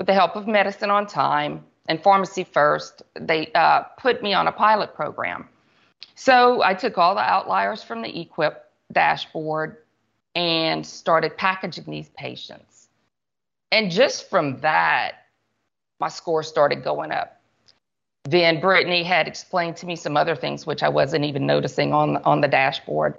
with 0.00 0.06
the 0.06 0.14
help 0.14 0.34
of 0.34 0.46
Medicine 0.46 0.88
on 0.88 1.06
Time 1.06 1.62
and 1.86 2.02
Pharmacy 2.02 2.42
First, 2.42 3.02
they 3.20 3.52
uh, 3.54 3.82
put 3.98 4.22
me 4.22 4.32
on 4.32 4.48
a 4.48 4.52
pilot 4.52 4.94
program. 4.94 5.46
So 6.14 6.62
I 6.62 6.72
took 6.72 6.96
all 6.96 7.14
the 7.14 7.20
outliers 7.20 7.82
from 7.82 8.00
the 8.00 8.08
EQuIPP 8.08 8.56
dashboard 8.92 9.76
and 10.34 10.86
started 10.86 11.36
packaging 11.36 11.84
these 11.84 12.08
patients. 12.16 12.88
And 13.72 13.90
just 13.90 14.30
from 14.30 14.58
that, 14.60 15.26
my 15.98 16.08
score 16.08 16.42
started 16.42 16.82
going 16.82 17.12
up. 17.12 17.38
Then 18.24 18.58
Brittany 18.58 19.02
had 19.02 19.28
explained 19.28 19.76
to 19.76 19.86
me 19.86 19.96
some 19.96 20.16
other 20.16 20.34
things 20.34 20.64
which 20.64 20.82
I 20.82 20.88
wasn't 20.88 21.26
even 21.26 21.44
noticing 21.44 21.92
on 21.92 22.16
on 22.24 22.40
the 22.40 22.48
dashboard. 22.48 23.16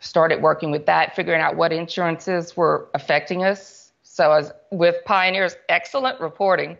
Started 0.00 0.42
working 0.42 0.72
with 0.72 0.84
that, 0.86 1.14
figuring 1.14 1.40
out 1.40 1.54
what 1.54 1.72
insurances 1.72 2.56
were 2.56 2.88
affecting 2.92 3.44
us. 3.44 3.87
So 4.18 4.32
as 4.32 4.52
with 4.72 4.96
Pioneer's 5.04 5.54
excellent 5.68 6.18
reporting, 6.18 6.76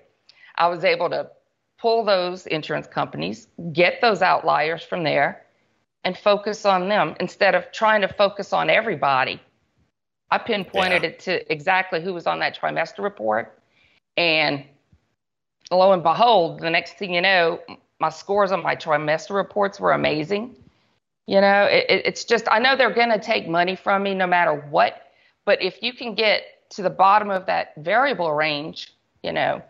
I 0.56 0.66
was 0.66 0.82
able 0.82 1.08
to 1.10 1.30
pull 1.80 2.04
those 2.04 2.48
insurance 2.48 2.88
companies, 2.88 3.46
get 3.72 4.00
those 4.00 4.22
outliers 4.22 4.82
from 4.82 5.04
there, 5.04 5.46
and 6.02 6.18
focus 6.18 6.66
on 6.66 6.88
them 6.88 7.14
instead 7.20 7.54
of 7.54 7.70
trying 7.70 8.00
to 8.00 8.08
focus 8.08 8.52
on 8.52 8.68
everybody. 8.68 9.40
I 10.32 10.38
pinpointed 10.38 11.04
yeah. 11.04 11.10
it 11.10 11.20
to 11.20 11.52
exactly 11.52 12.02
who 12.02 12.12
was 12.12 12.26
on 12.26 12.40
that 12.40 12.58
trimester 12.58 13.04
report. 13.04 13.56
And 14.16 14.64
lo 15.70 15.92
and 15.92 16.02
behold, 16.02 16.58
the 16.58 16.70
next 16.70 16.98
thing 16.98 17.14
you 17.14 17.20
know, 17.20 17.60
my 18.00 18.08
scores 18.08 18.50
on 18.50 18.64
my 18.64 18.74
trimester 18.74 19.36
reports 19.36 19.78
were 19.78 19.92
amazing. 19.92 20.56
You 21.28 21.40
know, 21.40 21.68
it, 21.70 21.84
it's 21.88 22.24
just, 22.24 22.48
I 22.50 22.58
know 22.58 22.74
they're 22.74 22.92
going 22.92 23.10
to 23.10 23.20
take 23.20 23.46
money 23.46 23.76
from 23.76 24.02
me 24.02 24.16
no 24.16 24.26
matter 24.26 24.56
what. 24.70 25.02
But 25.44 25.62
if 25.62 25.84
you 25.84 25.92
can 25.92 26.16
get 26.16 26.42
to 26.70 26.82
the 26.82 26.90
bottom 26.90 27.30
of 27.30 27.46
that 27.46 27.74
variable 27.76 28.32
range, 28.32 28.92
you 29.22 29.32
know, 29.32 29.62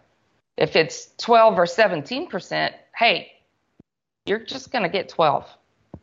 if 0.57 0.77
it's 0.77 1.11
12 1.19 1.59
or 1.59 1.65
17%, 1.65 2.73
hey, 2.97 3.33
you're 4.27 4.41
just 4.41 4.73
going 4.73 4.83
to 4.83 4.89
get 4.89 5.09
12 5.09 5.47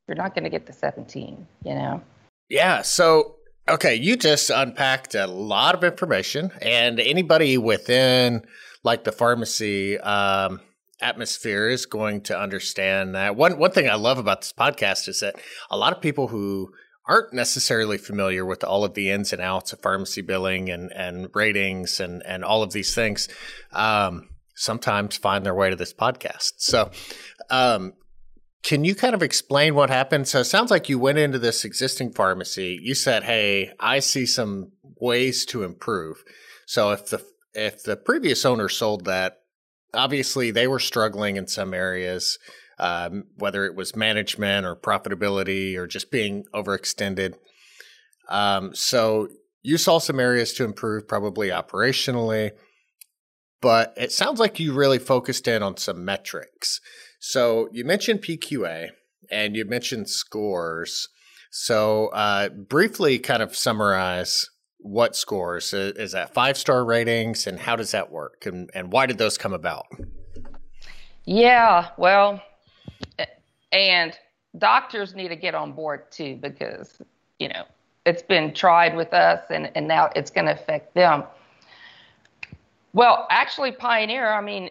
you're 0.08 0.16
not 0.16 0.34
going 0.34 0.44
to 0.44 0.50
get 0.50 0.66
the 0.66 0.74
17, 0.74 1.48
you 1.64 1.74
know? 1.74 2.02
Yeah. 2.50 2.82
So, 2.82 3.36
okay, 3.68 3.96
you 3.96 4.16
just 4.16 4.50
unpacked 4.50 5.16
a 5.16 5.28
lot 5.28 5.76
of 5.76 5.84
information, 5.84 6.52
and 6.62 7.00
anybody 7.00 7.58
within 7.58 8.46
like 8.84 9.04
the 9.04 9.12
pharmacy 9.12 9.98
um, 10.00 10.62
atmosphere 11.02 11.70
is 11.70 11.86
going 11.86 12.22
to 12.22 12.40
understand 12.40 13.16
that. 13.16 13.36
One, 13.36 13.58
one 13.58 13.72
thing 13.72 13.90
I 13.90 13.96
love 13.96 14.20
about 14.20 14.42
this 14.42 14.54
podcast 14.54 15.08
is 15.08 15.22
that 15.22 15.36
a 15.72 15.78
lot 15.78 15.92
of 15.92 16.02
people 16.02 16.28
who 16.28 16.72
aren't 17.08 17.34
necessarily 17.34 17.98
familiar 17.98 18.46
with 18.46 18.64
all 18.64 18.84
of 18.84 18.94
the 18.94 19.12
ins 19.12 19.32
and 19.32 19.42
outs 19.42 19.74
of 19.74 19.80
pharmacy 19.80 20.22
billing 20.22 20.70
and, 20.70 20.92
and 20.92 21.30
ratings 21.34 22.00
and, 22.00 22.24
and 22.26 22.44
all 22.44 22.64
of 22.64 22.74
these 22.74 22.96
things 22.96 23.28
um, 23.72 24.30
sometimes 24.56 25.18
find 25.18 25.46
their 25.46 25.54
way 25.54 25.70
to 25.70 25.76
this 25.76 25.94
podcast. 25.94 26.54
So, 26.58 26.90
um, 27.50 27.94
can 28.64 28.84
you 28.84 28.96
kind 28.96 29.14
of 29.14 29.22
explain 29.22 29.76
what 29.76 29.92
happened? 29.92 30.28
So 30.28 30.40
it 30.40 30.46
sounds 30.46 30.72
like 30.72 30.90
you 30.90 30.98
went 30.98 31.20
into 31.20 31.38
this 31.38 31.64
existing 31.66 32.14
pharmacy. 32.14 32.80
You 32.82 32.96
said, 32.96 33.24
"Hey, 33.24 33.74
I 33.80 34.00
see 34.00 34.26
some 34.26 34.72
ways 35.00 35.46
to 35.48 35.62
improve." 35.62 36.24
So 36.66 36.90
if 36.90 37.08
the 37.12 37.24
if 37.54 37.84
the 37.84 37.96
previous 37.96 38.44
owner 38.44 38.68
sold 38.68 39.06
that, 39.06 39.38
obviously 39.94 40.50
they 40.50 40.68
were 40.68 40.80
struggling 40.80 41.36
in 41.36 41.46
some 41.46 41.76
areas, 41.76 42.40
um, 42.80 43.26
whether 43.38 43.66
it 43.66 43.76
was 43.76 43.96
management 43.96 44.66
or 44.66 44.76
profitability 44.76 45.76
or 45.76 45.88
just 45.88 46.12
being 46.12 46.46
overextended. 46.54 47.36
Um, 48.30 48.74
so 48.74 49.30
you 49.64 49.78
saw 49.78 50.00
some 50.00 50.20
areas 50.20 50.54
to 50.54 50.64
improve, 50.64 51.08
probably 51.08 51.50
operationally, 51.50 52.52
but 53.62 53.94
it 53.98 54.12
sounds 54.12 54.40
like 54.40 54.60
you 54.60 54.74
really 54.74 55.00
focused 55.00 55.48
in 55.48 55.64
on 55.64 55.78
some 55.78 56.06
metrics. 56.06 56.80
So 57.20 57.70
you 57.72 57.86
mentioned 57.86 58.22
PQA 58.22 58.90
and 59.32 59.56
you 59.56 59.66
mentioned 59.66 60.10
scores. 60.10 61.08
So 61.52 62.08
uh, 62.08 62.50
briefly, 62.50 63.18
kind 63.18 63.42
of 63.42 63.56
summarize 63.56 64.48
what 64.78 65.16
scores 65.16 65.74
is 65.74 66.12
that 66.12 66.34
five 66.36 66.58
star 66.58 66.86
ratings 66.86 67.48
and 67.48 67.60
how 67.60 67.76
does 67.76 67.90
that 67.92 68.12
work 68.12 68.46
and, 68.46 68.70
and 68.76 68.92
why 68.92 69.08
did 69.08 69.18
those 69.18 69.38
come 69.38 69.54
about? 69.54 69.88
Yeah, 71.26 71.90
well, 71.98 72.44
and 73.72 74.18
doctors 74.58 75.16
need 75.16 75.30
to 75.30 75.36
get 75.36 75.54
on 75.56 75.74
board 75.74 76.12
too 76.12 76.38
because 76.42 77.02
you 77.40 77.50
know 77.50 77.66
it's 78.06 78.22
been 78.22 78.54
tried 78.54 78.96
with 78.96 79.14
us 79.14 79.42
and, 79.50 79.72
and 79.76 79.88
now 79.88 80.10
it's 80.16 80.30
going 80.30 80.46
to 80.46 80.54
affect 80.54 80.94
them. 80.94 81.24
Well, 82.94 83.28
actually, 83.30 83.72
Pioneer, 83.72 84.32
I 84.32 84.42
mean, 84.42 84.70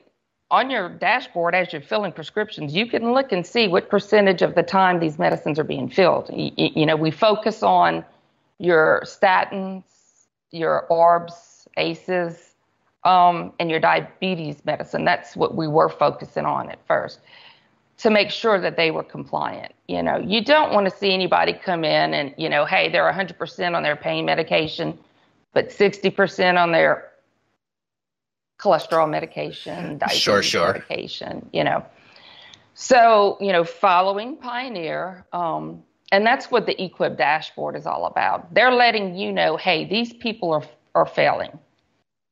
on 0.51 0.71
your 0.71 0.89
dashboard 0.89 1.55
as 1.55 1.73
you're 1.73 1.83
filling 1.83 2.13
prescriptions, 2.13 2.75
you 2.75 2.87
can 2.87 3.13
look 3.13 3.33
and 3.33 3.45
see 3.45 3.67
what 3.69 3.91
percentage 3.91 4.41
of 4.41 4.55
the 4.55 4.63
time 4.63 5.01
these 5.01 5.19
medicines 5.19 5.59
are 5.59 5.65
being 5.65 5.89
filled. 5.89 6.31
You, 6.33 6.53
you 6.57 6.87
know, 6.87 6.97
we 6.97 7.11
focus 7.11 7.63
on 7.63 8.05
your 8.59 9.03
statins, 9.05 9.83
your 10.53 10.87
ARBs, 10.91 11.67
ACEs, 11.77 12.55
um, 13.03 13.53
and 13.59 13.69
your 13.69 13.81
diabetes 13.81 14.65
medicine. 14.65 15.05
That's 15.05 15.37
what 15.37 15.57
we 15.57 15.67
were 15.67 15.89
focusing 15.89 16.47
on 16.47 16.71
at 16.71 16.79
first 16.87 17.19
to 17.99 18.11
make 18.11 18.31
sure 18.31 18.61
that 18.61 18.77
they 18.77 18.91
were 18.91 19.03
compliant. 19.03 19.73
You 19.89 20.03
know, 20.03 20.19
you 20.19 20.45
don't 20.45 20.73
want 20.73 20.89
to 20.89 20.97
see 20.97 21.13
anybody 21.13 21.53
come 21.53 21.85
in 21.85 22.15
and, 22.15 22.35
you 22.37 22.49
know, 22.49 22.65
hey, 22.65 22.91
they're 22.91 23.11
100% 23.11 23.77
on 23.77 23.83
their 23.83 23.97
pain 23.97 24.25
medication, 24.25 24.99
but 25.53 25.69
60% 25.71 26.61
on 26.61 26.73
their 26.73 27.11
cholesterol 28.59 29.09
medication, 29.09 29.99
diabetes 29.99 30.21
sure, 30.21 30.43
sure. 30.43 30.73
medication, 30.73 31.49
you 31.53 31.63
know. 31.63 31.85
So, 32.75 33.39
you 33.41 33.53
know, 33.53 33.63
following 33.63 34.37
Pioneer, 34.37 35.25
um, 35.33 35.83
and 36.11 36.27
that's 36.27 36.51
what 36.51 36.67
the 36.67 36.75
EQuIPP 36.75 37.17
dashboard 37.17 37.77
is 37.77 37.87
all 37.87 38.07
about. 38.07 38.53
They're 38.53 38.73
letting 38.73 39.17
you 39.17 39.33
know, 39.33 39.57
hey, 39.57 39.85
these 39.85 40.13
people 40.13 40.53
are 40.53 40.65
are 40.97 41.07
failing. 41.07 41.59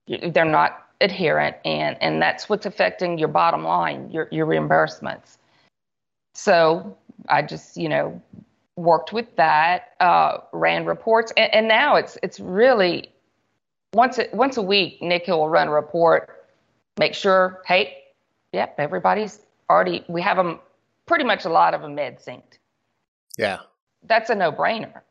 They're 0.06 0.44
not 0.44 0.86
adherent, 1.00 1.56
and 1.64 1.96
and 2.00 2.20
that's 2.20 2.48
what's 2.48 2.66
affecting 2.66 3.18
your 3.18 3.28
bottom 3.28 3.64
line, 3.64 4.10
your 4.10 4.28
your 4.30 4.46
reimbursements. 4.46 5.38
So 6.34 6.96
I 7.28 7.42
just, 7.42 7.76
you 7.76 7.88
know, 7.88 8.20
worked 8.76 9.12
with 9.12 9.36
that, 9.36 9.90
uh, 10.00 10.38
ran 10.52 10.86
reports, 10.86 11.32
and, 11.36 11.52
and 11.54 11.68
now 11.68 11.96
it's 11.96 12.16
it's 12.22 12.40
really 12.40 13.12
once 13.94 14.18
a, 14.18 14.26
once 14.32 14.56
a 14.56 14.62
week, 14.62 15.00
Nick 15.02 15.26
will 15.26 15.48
run 15.48 15.68
a 15.68 15.72
report, 15.72 16.46
make 16.98 17.14
sure, 17.14 17.62
hey, 17.66 17.98
yep, 18.52 18.74
everybody's 18.78 19.40
already, 19.68 20.04
we 20.08 20.22
have 20.22 20.36
them, 20.36 20.60
pretty 21.06 21.24
much 21.24 21.44
a 21.44 21.48
lot 21.48 21.74
of 21.74 21.82
them 21.82 21.94
med 21.94 22.18
synced. 22.18 22.58
Yeah. 23.36 23.60
That's 24.04 24.30
a 24.30 24.34
no 24.34 24.50
brainer. 24.50 25.02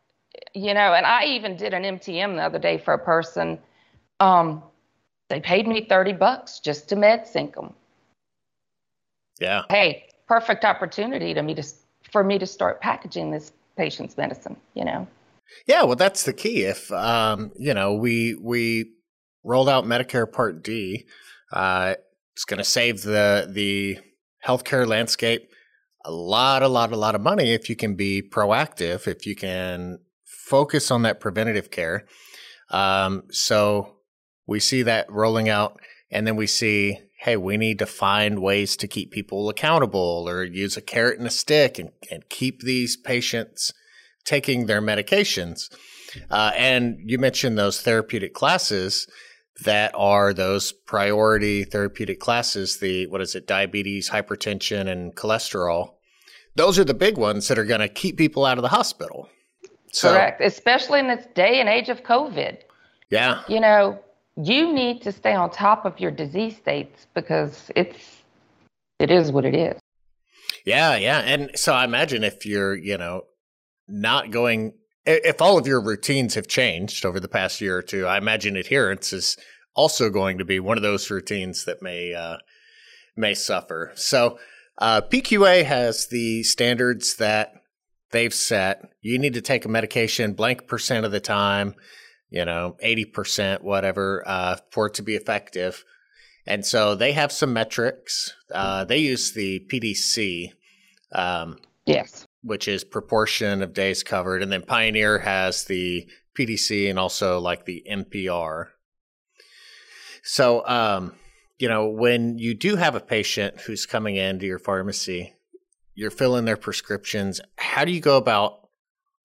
You 0.53 0.73
know, 0.73 0.93
and 0.93 1.05
I 1.05 1.25
even 1.25 1.57
did 1.57 1.73
an 1.73 1.83
MTM 1.83 2.35
the 2.35 2.43
other 2.43 2.59
day 2.59 2.77
for 2.77 2.93
a 2.93 2.99
person. 2.99 3.59
Um, 4.19 4.63
they 5.29 5.39
paid 5.39 5.67
me 5.67 5.85
30 5.85 6.13
bucks 6.13 6.59
just 6.59 6.89
to 6.89 6.95
med 6.95 7.27
sync 7.27 7.55
them. 7.55 7.73
Yeah. 9.39 9.63
Hey, 9.69 10.07
perfect 10.31 10.63
opportunity 10.63 11.33
to 11.33 11.43
me 11.43 11.53
to, 11.53 11.63
for 12.09 12.23
me 12.23 12.39
to 12.39 12.45
start 12.45 12.79
packaging 12.79 13.31
this 13.31 13.51
patient's 13.75 14.15
medicine, 14.15 14.55
you 14.75 14.85
know? 14.85 15.05
Yeah, 15.67 15.83
well, 15.83 15.97
that's 15.97 16.23
the 16.23 16.31
key. 16.31 16.63
If 16.63 16.89
um, 16.93 17.51
you 17.59 17.73
know, 17.73 17.95
we 17.95 18.35
we 18.35 18.93
rolled 19.43 19.67
out 19.67 19.83
Medicare 19.83 20.31
Part 20.31 20.63
D, 20.63 21.05
uh, 21.51 21.95
it's 22.33 22.45
going 22.45 22.59
to 22.59 22.63
save 22.63 23.01
the 23.01 23.51
the 23.51 24.00
healthcare 24.47 24.88
landscape 24.88 25.50
a 26.05 26.11
lot, 26.11 26.63
a 26.63 26.69
lot, 26.69 26.93
a 26.93 26.95
lot 26.95 27.13
of 27.13 27.21
money 27.21 27.53
if 27.53 27.69
you 27.69 27.75
can 27.75 27.95
be 27.95 28.21
proactive, 28.21 29.07
if 29.07 29.27
you 29.27 29.35
can 29.35 30.00
focus 30.23 30.89
on 30.89 31.01
that 31.01 31.19
preventative 31.19 31.69
care. 31.69 32.05
Um, 32.69 33.23
so 33.31 33.97
we 34.47 34.61
see 34.61 34.83
that 34.83 35.11
rolling 35.11 35.50
out, 35.50 35.81
and 36.09 36.25
then 36.25 36.38
we 36.38 36.47
see, 36.47 36.97
hey, 37.21 37.37
we 37.37 37.55
need 37.55 37.77
to 37.77 37.85
find 37.85 38.41
ways 38.41 38.75
to 38.75 38.87
keep 38.87 39.11
people 39.11 39.47
accountable, 39.47 40.25
or 40.27 40.43
use 40.43 40.75
a 40.75 40.81
carrot 40.81 41.19
and 41.19 41.27
a 41.27 41.31
stick, 41.31 41.77
and, 41.77 41.91
and 42.09 42.27
keep 42.29 42.61
these 42.61 42.97
patients 42.97 43.71
taking 44.25 44.65
their 44.65 44.81
medications. 44.81 45.71
Uh, 46.31 46.51
and 46.57 46.97
you 47.05 47.19
mentioned 47.19 47.59
those 47.59 47.79
therapeutic 47.79 48.33
classes 48.33 49.07
that 49.63 49.91
are 49.93 50.33
those 50.33 50.71
priority 50.71 51.63
therapeutic 51.63 52.19
classes 52.19 52.79
the 52.79 53.05
what 53.07 53.21
is 53.21 53.35
it 53.35 53.45
diabetes 53.45 54.09
hypertension 54.09 54.87
and 54.87 55.15
cholesterol. 55.15 55.93
Those 56.55 56.79
are 56.79 56.83
the 56.83 56.95
big 56.95 57.19
ones 57.19 57.47
that 57.47 57.59
are 57.59 57.65
going 57.65 57.81
to 57.81 57.87
keep 57.87 58.17
people 58.17 58.45
out 58.45 58.57
of 58.57 58.63
the 58.63 58.69
hospital. 58.69 59.29
So, 59.91 60.11
correct 60.11 60.41
especially 60.41 60.99
in 60.99 61.07
this 61.07 61.25
day 61.35 61.59
and 61.59 61.69
age 61.69 61.89
of 61.89 62.01
covid. 62.01 62.57
Yeah. 63.11 63.43
You 63.47 63.59
know 63.59 63.99
you 64.38 64.73
need 64.73 65.01
to 65.01 65.11
stay 65.11 65.33
on 65.33 65.50
top 65.50 65.85
of 65.85 66.00
your 66.00 66.11
disease 66.11 66.55
states 66.55 67.07
because 67.13 67.71
it's 67.75 68.23
it 69.00 69.11
is 69.11 69.31
what 69.31 69.45
it 69.45 69.55
is 69.55 69.79
yeah 70.65 70.95
yeah 70.95 71.19
and 71.19 71.51
so 71.55 71.73
i 71.73 71.83
imagine 71.83 72.23
if 72.23 72.45
you're 72.45 72.75
you 72.75 72.97
know 72.97 73.23
not 73.88 74.31
going 74.31 74.73
if 75.05 75.41
all 75.41 75.57
of 75.57 75.67
your 75.67 75.81
routines 75.81 76.35
have 76.35 76.47
changed 76.47 77.05
over 77.05 77.19
the 77.19 77.27
past 77.27 77.59
year 77.61 77.77
or 77.77 77.81
two, 77.81 78.05
I 78.05 78.17
imagine 78.17 78.55
adherence 78.55 79.13
is 79.13 79.38
also 79.75 80.09
going 80.09 80.38
to 80.38 80.45
be 80.45 80.59
one 80.59 80.77
of 80.77 80.83
those 80.83 81.09
routines 81.09 81.65
that 81.65 81.81
may 81.81 82.13
uh, 82.13 82.38
may 83.15 83.33
suffer. 83.33 83.91
So 83.95 84.38
uh, 84.77 85.01
PQA 85.01 85.65
has 85.65 86.07
the 86.07 86.43
standards 86.43 87.15
that 87.15 87.53
they've 88.11 88.33
set. 88.33 88.83
You 89.01 89.17
need 89.17 89.33
to 89.33 89.41
take 89.41 89.65
a 89.65 89.69
medication 89.69 90.33
blank 90.33 90.67
percent 90.67 91.05
of 91.05 91.11
the 91.11 91.19
time, 91.19 91.75
you 92.31 92.43
know, 92.43 92.77
eighty 92.79 93.05
percent, 93.05 93.63
whatever, 93.63 94.23
uh, 94.25 94.57
for 94.71 94.88
it 94.88 94.95
to 94.95 95.03
be 95.03 95.15
effective. 95.15 95.85
And 96.47 96.65
so 96.65 96.95
they 96.95 97.11
have 97.11 97.31
some 97.31 97.53
metrics. 97.53 98.33
Uh, 98.51 98.83
they 98.83 98.97
use 98.97 99.33
the 99.33 99.59
PDC. 99.71 100.53
Um, 101.11 101.59
yes 101.85 102.25
which 102.43 102.67
is 102.67 102.83
proportion 102.83 103.61
of 103.61 103.73
days 103.73 104.03
covered, 104.03 104.41
and 104.41 104.51
then 104.51 104.63
Pioneer 104.63 105.19
has 105.19 105.65
the 105.65 106.07
PDC 106.38 106.89
and 106.89 106.97
also 106.97 107.39
like 107.39 107.65
the 107.65 107.83
MPR. 107.89 108.67
So, 110.23 110.65
um, 110.67 111.13
you 111.59 111.67
know, 111.67 111.89
when 111.89 112.38
you 112.38 112.53
do 112.53 112.75
have 112.75 112.95
a 112.95 113.00
patient 113.00 113.61
who's 113.61 113.85
coming 113.85 114.15
into 114.15 114.45
your 114.45 114.59
pharmacy, 114.59 115.35
you're 115.93 116.11
filling 116.11 116.45
their 116.45 116.57
prescriptions. 116.57 117.41
How 117.57 117.85
do 117.85 117.91
you 117.91 118.00
go 118.00 118.17
about 118.17 118.69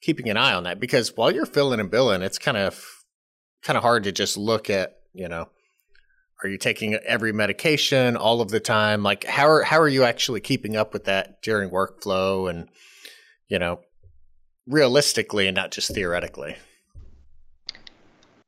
keeping 0.02 0.28
an 0.28 0.36
eye 0.36 0.54
on 0.54 0.64
that? 0.64 0.80
Because 0.80 1.16
while 1.16 1.30
you're 1.30 1.46
filling 1.46 1.80
and 1.80 1.90
billing, 1.90 2.22
it's 2.22 2.38
kind 2.38 2.56
of 2.56 2.95
kind 3.66 3.76
of 3.76 3.82
hard 3.82 4.04
to 4.04 4.12
just 4.12 4.37
look 4.37 4.70
at, 4.70 4.99
you 5.12 5.28
know, 5.28 5.49
are 6.42 6.49
you 6.49 6.56
taking 6.56 6.94
every 6.94 7.32
medication 7.32 8.16
all 8.16 8.40
of 8.40 8.50
the 8.50 8.61
time? 8.61 9.02
Like 9.02 9.25
how 9.25 9.49
are 9.49 9.62
how 9.62 9.80
are 9.80 9.88
you 9.88 10.04
actually 10.04 10.40
keeping 10.40 10.76
up 10.76 10.92
with 10.92 11.04
that 11.04 11.42
during 11.42 11.70
workflow 11.70 12.49
and 12.49 12.68
you 13.49 13.58
know, 13.58 13.80
realistically 14.66 15.46
and 15.46 15.54
not 15.54 15.70
just 15.70 15.94
theoretically? 15.94 16.56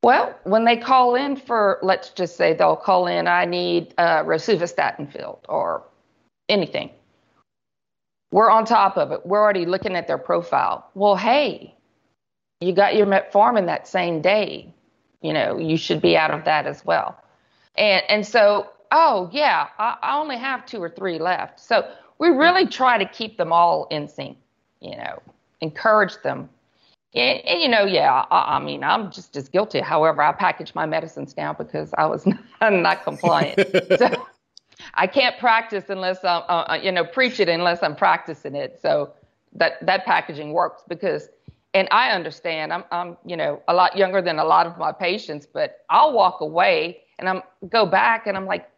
Well, 0.02 0.38
when 0.44 0.64
they 0.64 0.76
call 0.76 1.16
in 1.16 1.36
for, 1.36 1.78
let's 1.82 2.10
just 2.10 2.36
say 2.36 2.54
they'll 2.54 2.76
call 2.76 3.08
in, 3.08 3.26
I 3.26 3.44
need 3.44 3.94
uh, 3.98 4.22
rosuvastatin 4.22 5.12
filled 5.12 5.44
or 5.48 5.82
anything. 6.48 6.90
We're 8.30 8.50
on 8.50 8.64
top 8.64 8.96
of 8.96 9.10
it. 9.10 9.26
We're 9.26 9.42
already 9.42 9.66
looking 9.66 9.96
at 9.96 10.06
their 10.06 10.18
profile. 10.18 10.88
Well, 10.94 11.16
hey, 11.16 11.74
you 12.60 12.72
got 12.72 12.94
your 12.94 13.06
metformin 13.06 13.66
that 13.66 13.88
same 13.88 14.20
day. 14.20 14.72
You 15.20 15.32
know, 15.32 15.58
you 15.58 15.76
should 15.76 16.00
be 16.00 16.16
out 16.16 16.30
of 16.30 16.44
that 16.44 16.66
as 16.66 16.84
well. 16.84 17.22
And 17.76 18.02
and 18.08 18.26
so, 18.26 18.70
oh 18.92 19.28
yeah, 19.32 19.68
I, 19.78 19.96
I 20.02 20.18
only 20.18 20.36
have 20.36 20.66
two 20.66 20.82
or 20.82 20.88
three 20.88 21.18
left. 21.18 21.60
So 21.60 21.90
we 22.18 22.28
really 22.28 22.66
try 22.66 22.98
to 22.98 23.06
keep 23.06 23.36
them 23.36 23.52
all 23.52 23.86
in 23.90 24.08
sync 24.08 24.38
you 24.80 24.96
know, 24.96 25.22
encourage 25.60 26.20
them. 26.22 26.48
And, 27.14 27.40
and 27.44 27.60
you 27.60 27.68
know, 27.68 27.84
yeah, 27.84 28.24
I, 28.30 28.56
I, 28.56 28.58
mean, 28.60 28.84
I'm 28.84 29.10
just 29.10 29.36
as 29.36 29.48
guilty. 29.48 29.80
However, 29.80 30.22
I 30.22 30.32
package 30.32 30.74
my 30.74 30.86
medicines 30.86 31.36
now 31.36 31.52
because 31.52 31.92
I 31.96 32.06
was 32.06 32.26
not, 32.60 32.72
not 32.72 33.04
compliant. 33.04 33.60
so 33.98 34.26
I 34.94 35.06
can't 35.06 35.38
practice 35.38 35.84
unless 35.88 36.24
I'm, 36.24 36.42
uh, 36.48 36.64
uh, 36.68 36.80
you 36.82 36.92
know, 36.92 37.04
preach 37.04 37.40
it 37.40 37.48
unless 37.48 37.82
I'm 37.82 37.96
practicing 37.96 38.54
it. 38.54 38.78
So 38.80 39.12
that 39.54 39.84
that 39.86 40.04
packaging 40.04 40.52
works 40.52 40.82
because, 40.86 41.28
and 41.74 41.88
I 41.90 42.10
understand. 42.10 42.72
I'm, 42.72 42.84
I'm, 42.90 43.16
you 43.24 43.36
know, 43.36 43.62
a 43.68 43.74
lot 43.74 43.96
younger 43.96 44.22
than 44.22 44.38
a 44.38 44.44
lot 44.44 44.66
of 44.66 44.78
my 44.78 44.92
patients, 44.92 45.46
but 45.46 45.78
I'll 45.90 46.12
walk 46.12 46.40
away 46.40 47.02
and 47.18 47.28
I'm 47.28 47.42
go 47.68 47.86
back 47.86 48.26
and 48.26 48.36
I'm 48.36 48.46
like, 48.46 48.68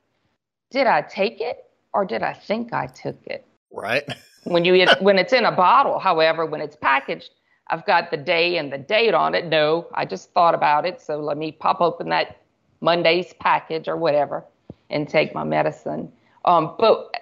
did 0.70 0.86
I 0.86 1.02
take 1.02 1.40
it 1.40 1.64
or 1.92 2.04
did 2.04 2.22
I 2.22 2.32
think 2.32 2.72
I 2.72 2.86
took 2.86 3.18
it? 3.26 3.46
Right. 3.72 4.04
When 4.44 4.64
you 4.64 4.86
when 5.00 5.18
it's 5.18 5.32
in 5.32 5.44
a 5.44 5.52
bottle, 5.52 5.98
however, 5.98 6.46
when 6.46 6.60
it's 6.60 6.76
packaged, 6.76 7.30
I've 7.68 7.86
got 7.86 8.10
the 8.10 8.16
day 8.16 8.56
and 8.58 8.72
the 8.72 8.78
date 8.78 9.14
on 9.14 9.34
it. 9.34 9.46
No, 9.46 9.86
I 9.94 10.04
just 10.04 10.32
thought 10.32 10.54
about 10.54 10.84
it, 10.84 11.00
so 11.00 11.18
let 11.18 11.36
me 11.36 11.52
pop 11.52 11.80
open 11.80 12.08
that 12.08 12.40
Monday's 12.80 13.32
package 13.40 13.86
or 13.88 13.96
whatever 13.96 14.44
and 14.90 15.08
take 15.08 15.34
my 15.34 15.44
medicine. 15.44 16.10
Um, 16.44 16.74
but 16.78 17.14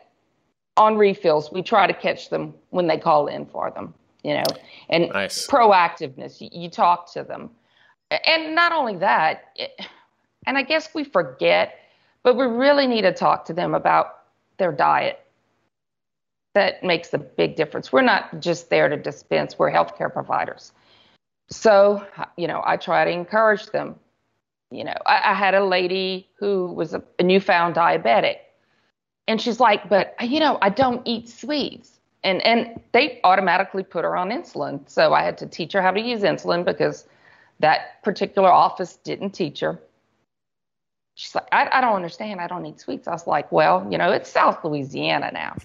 on 0.77 0.97
refills, 0.97 1.53
we 1.53 1.63
try 1.63 1.87
to 1.87 1.93
catch 1.93 2.31
them 2.31 2.55
when 2.71 2.87
they 2.87 2.97
call 2.97 3.27
in 3.27 3.45
for 3.47 3.71
them, 3.71 3.93
you 4.23 4.35
know, 4.35 4.45
and 4.89 5.09
nice. 5.11 5.47
proactiveness. 5.47 6.41
You, 6.41 6.49
you, 6.53 6.71
talk 6.71 7.13
to 7.13 7.23
them, 7.23 7.51
and 8.11 8.55
not 8.55 8.73
only 8.73 8.97
that, 8.97 9.53
it, 9.57 9.81
and 10.47 10.57
I 10.57 10.63
guess 10.63 10.95
we 10.95 11.05
forget, 11.05 11.77
but 12.23 12.37
we 12.37 12.47
really 12.47 12.87
need 12.87 13.03
to 13.03 13.13
talk 13.13 13.45
to 13.47 13.53
them 13.53 13.75
about 13.75 14.19
their 14.59 14.73
diet 14.73 15.21
that 16.55 16.83
makes 16.83 17.15
a 17.15 17.19
big 17.19 17.55
difference. 17.55 17.93
We're 17.93 18.03
not 18.03 18.41
just 18.41 18.71
there 18.71 18.89
to 18.89 18.97
dispense, 18.97 19.59
we're 19.59 19.71
healthcare 19.71 20.13
providers. 20.13 20.73
So, 21.51 22.05
you 22.37 22.47
know, 22.47 22.63
I 22.65 22.77
try 22.77 23.05
to 23.05 23.11
encourage 23.11 23.67
them. 23.67 23.97
You 24.71 24.85
know, 24.85 24.95
I, 25.07 25.31
I 25.31 25.35
had 25.35 25.55
a 25.55 25.65
lady 25.65 26.29
who 26.39 26.73
was 26.73 26.95
a, 26.95 27.03
a 27.19 27.23
newfound 27.23 27.75
diabetic, 27.75 28.37
and 29.27 29.41
she's 29.41 29.61
like, 29.61 29.89
but, 29.89 30.15
you 30.21 30.41
know, 30.41 30.59
I 30.61 30.69
don't 30.69 31.07
eat 31.07 31.29
sweets. 31.29 31.98
And, 32.25 32.45
and 32.45 32.81
they 32.93 33.21
automatically 33.25 33.85
put 33.85 34.05
her 34.05 34.17
on 34.17 34.31
insulin. 34.31 34.89
So 34.89 35.15
I 35.15 35.23
had 35.23 35.39
to 35.39 35.47
teach 35.47 35.73
her 35.73 35.83
how 35.83 35.93
to 35.93 36.01
use 36.01 36.23
insulin 36.23 36.65
because 36.65 37.07
that 37.61 38.03
particular 38.03 38.51
office 38.51 38.97
didn't 38.97 39.31
teach 39.31 39.61
her. 39.61 39.79
She's 41.15 41.35
like, 41.35 41.49
I, 41.51 41.69
I 41.73 41.81
don't 41.81 41.97
understand. 41.97 42.41
I 42.41 42.47
don't 42.47 42.65
eat 42.65 42.81
sweets. 42.81 43.09
I 43.09 43.13
was 43.13 43.27
like, 43.27 43.51
well, 43.51 43.87
you 43.91 43.99
know, 43.99 44.13
it's 44.13 44.31
South 44.31 44.65
Louisiana 44.65 45.31
now. 45.33 45.57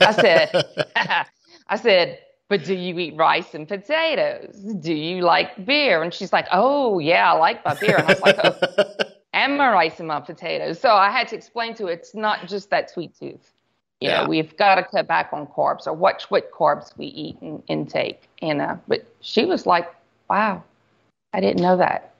I 0.00 0.12
said, 0.12 0.50
I 1.68 1.76
said, 1.76 2.18
but 2.48 2.64
do 2.64 2.74
you 2.74 2.98
eat 2.98 3.16
rice 3.16 3.54
and 3.54 3.66
potatoes? 3.68 4.56
Do 4.80 4.92
you 4.92 5.22
like 5.22 5.64
beer? 5.64 6.02
And 6.02 6.12
she's 6.12 6.32
like, 6.32 6.46
oh, 6.52 6.98
yeah, 6.98 7.32
I 7.32 7.36
like 7.36 7.64
my 7.64 7.74
beer. 7.74 7.96
And 7.96 8.06
I 8.06 8.12
was 8.12 8.20
like, 8.20 8.38
oh, 8.42 8.84
and 9.32 9.56
my 9.56 9.70
rice 9.70 9.98
and 9.98 10.08
my 10.08 10.20
potatoes. 10.20 10.78
So 10.78 10.90
I 10.94 11.10
had 11.10 11.28
to 11.28 11.36
explain 11.36 11.74
to 11.76 11.86
her, 11.86 11.92
it's 11.92 12.14
not 12.14 12.46
just 12.48 12.70
that 12.70 12.90
sweet 12.90 13.14
tooth. 13.18 13.52
You 14.02 14.08
yeah. 14.08 14.22
know, 14.22 14.28
we've 14.28 14.56
got 14.56 14.74
to 14.74 14.82
cut 14.82 15.06
back 15.06 15.30
on 15.32 15.46
carbs 15.46 15.86
or 15.86 15.92
watch 15.92 16.28
what 16.28 16.50
carbs 16.50 16.90
we 16.98 17.06
eat 17.06 17.40
and 17.40 17.62
intake. 17.68 18.28
And, 18.42 18.60
uh, 18.60 18.76
but 18.88 19.06
she 19.20 19.44
was 19.44 19.64
like, 19.64 19.88
wow, 20.28 20.64
I 21.32 21.40
didn't 21.40 21.62
know 21.62 21.76
that. 21.76 22.12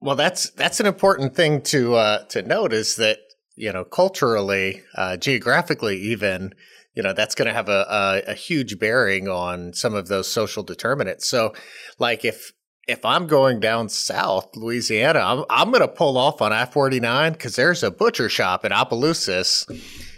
Well, 0.00 0.14
that's 0.14 0.50
that's 0.50 0.78
an 0.78 0.86
important 0.86 1.34
thing 1.34 1.62
to 1.62 1.96
uh, 1.96 2.24
to 2.26 2.42
note 2.42 2.72
is 2.72 2.94
that 2.96 3.18
you 3.56 3.72
know 3.72 3.82
culturally, 3.82 4.82
uh, 4.94 5.16
geographically, 5.16 5.96
even 5.96 6.54
you 6.94 7.02
know 7.02 7.12
that's 7.12 7.34
going 7.34 7.48
to 7.48 7.54
have 7.54 7.68
a, 7.68 8.22
a, 8.28 8.30
a 8.30 8.34
huge 8.34 8.78
bearing 8.78 9.26
on 9.26 9.72
some 9.72 9.94
of 9.94 10.06
those 10.06 10.30
social 10.30 10.62
determinants. 10.62 11.26
So, 11.26 11.54
like 11.98 12.24
if 12.24 12.52
if 12.86 13.04
I'm 13.04 13.26
going 13.26 13.60
down 13.60 13.88
south 13.88 14.56
Louisiana, 14.56 15.20
I'm 15.20 15.44
I'm 15.50 15.70
going 15.70 15.82
to 15.82 15.88
pull 15.88 16.16
off 16.16 16.40
on 16.40 16.52
I 16.52 16.64
forty 16.66 17.00
nine 17.00 17.32
because 17.32 17.56
there's 17.56 17.82
a 17.82 17.90
butcher 17.90 18.28
shop 18.28 18.64
in 18.64 18.72
Opelousas 18.72 19.66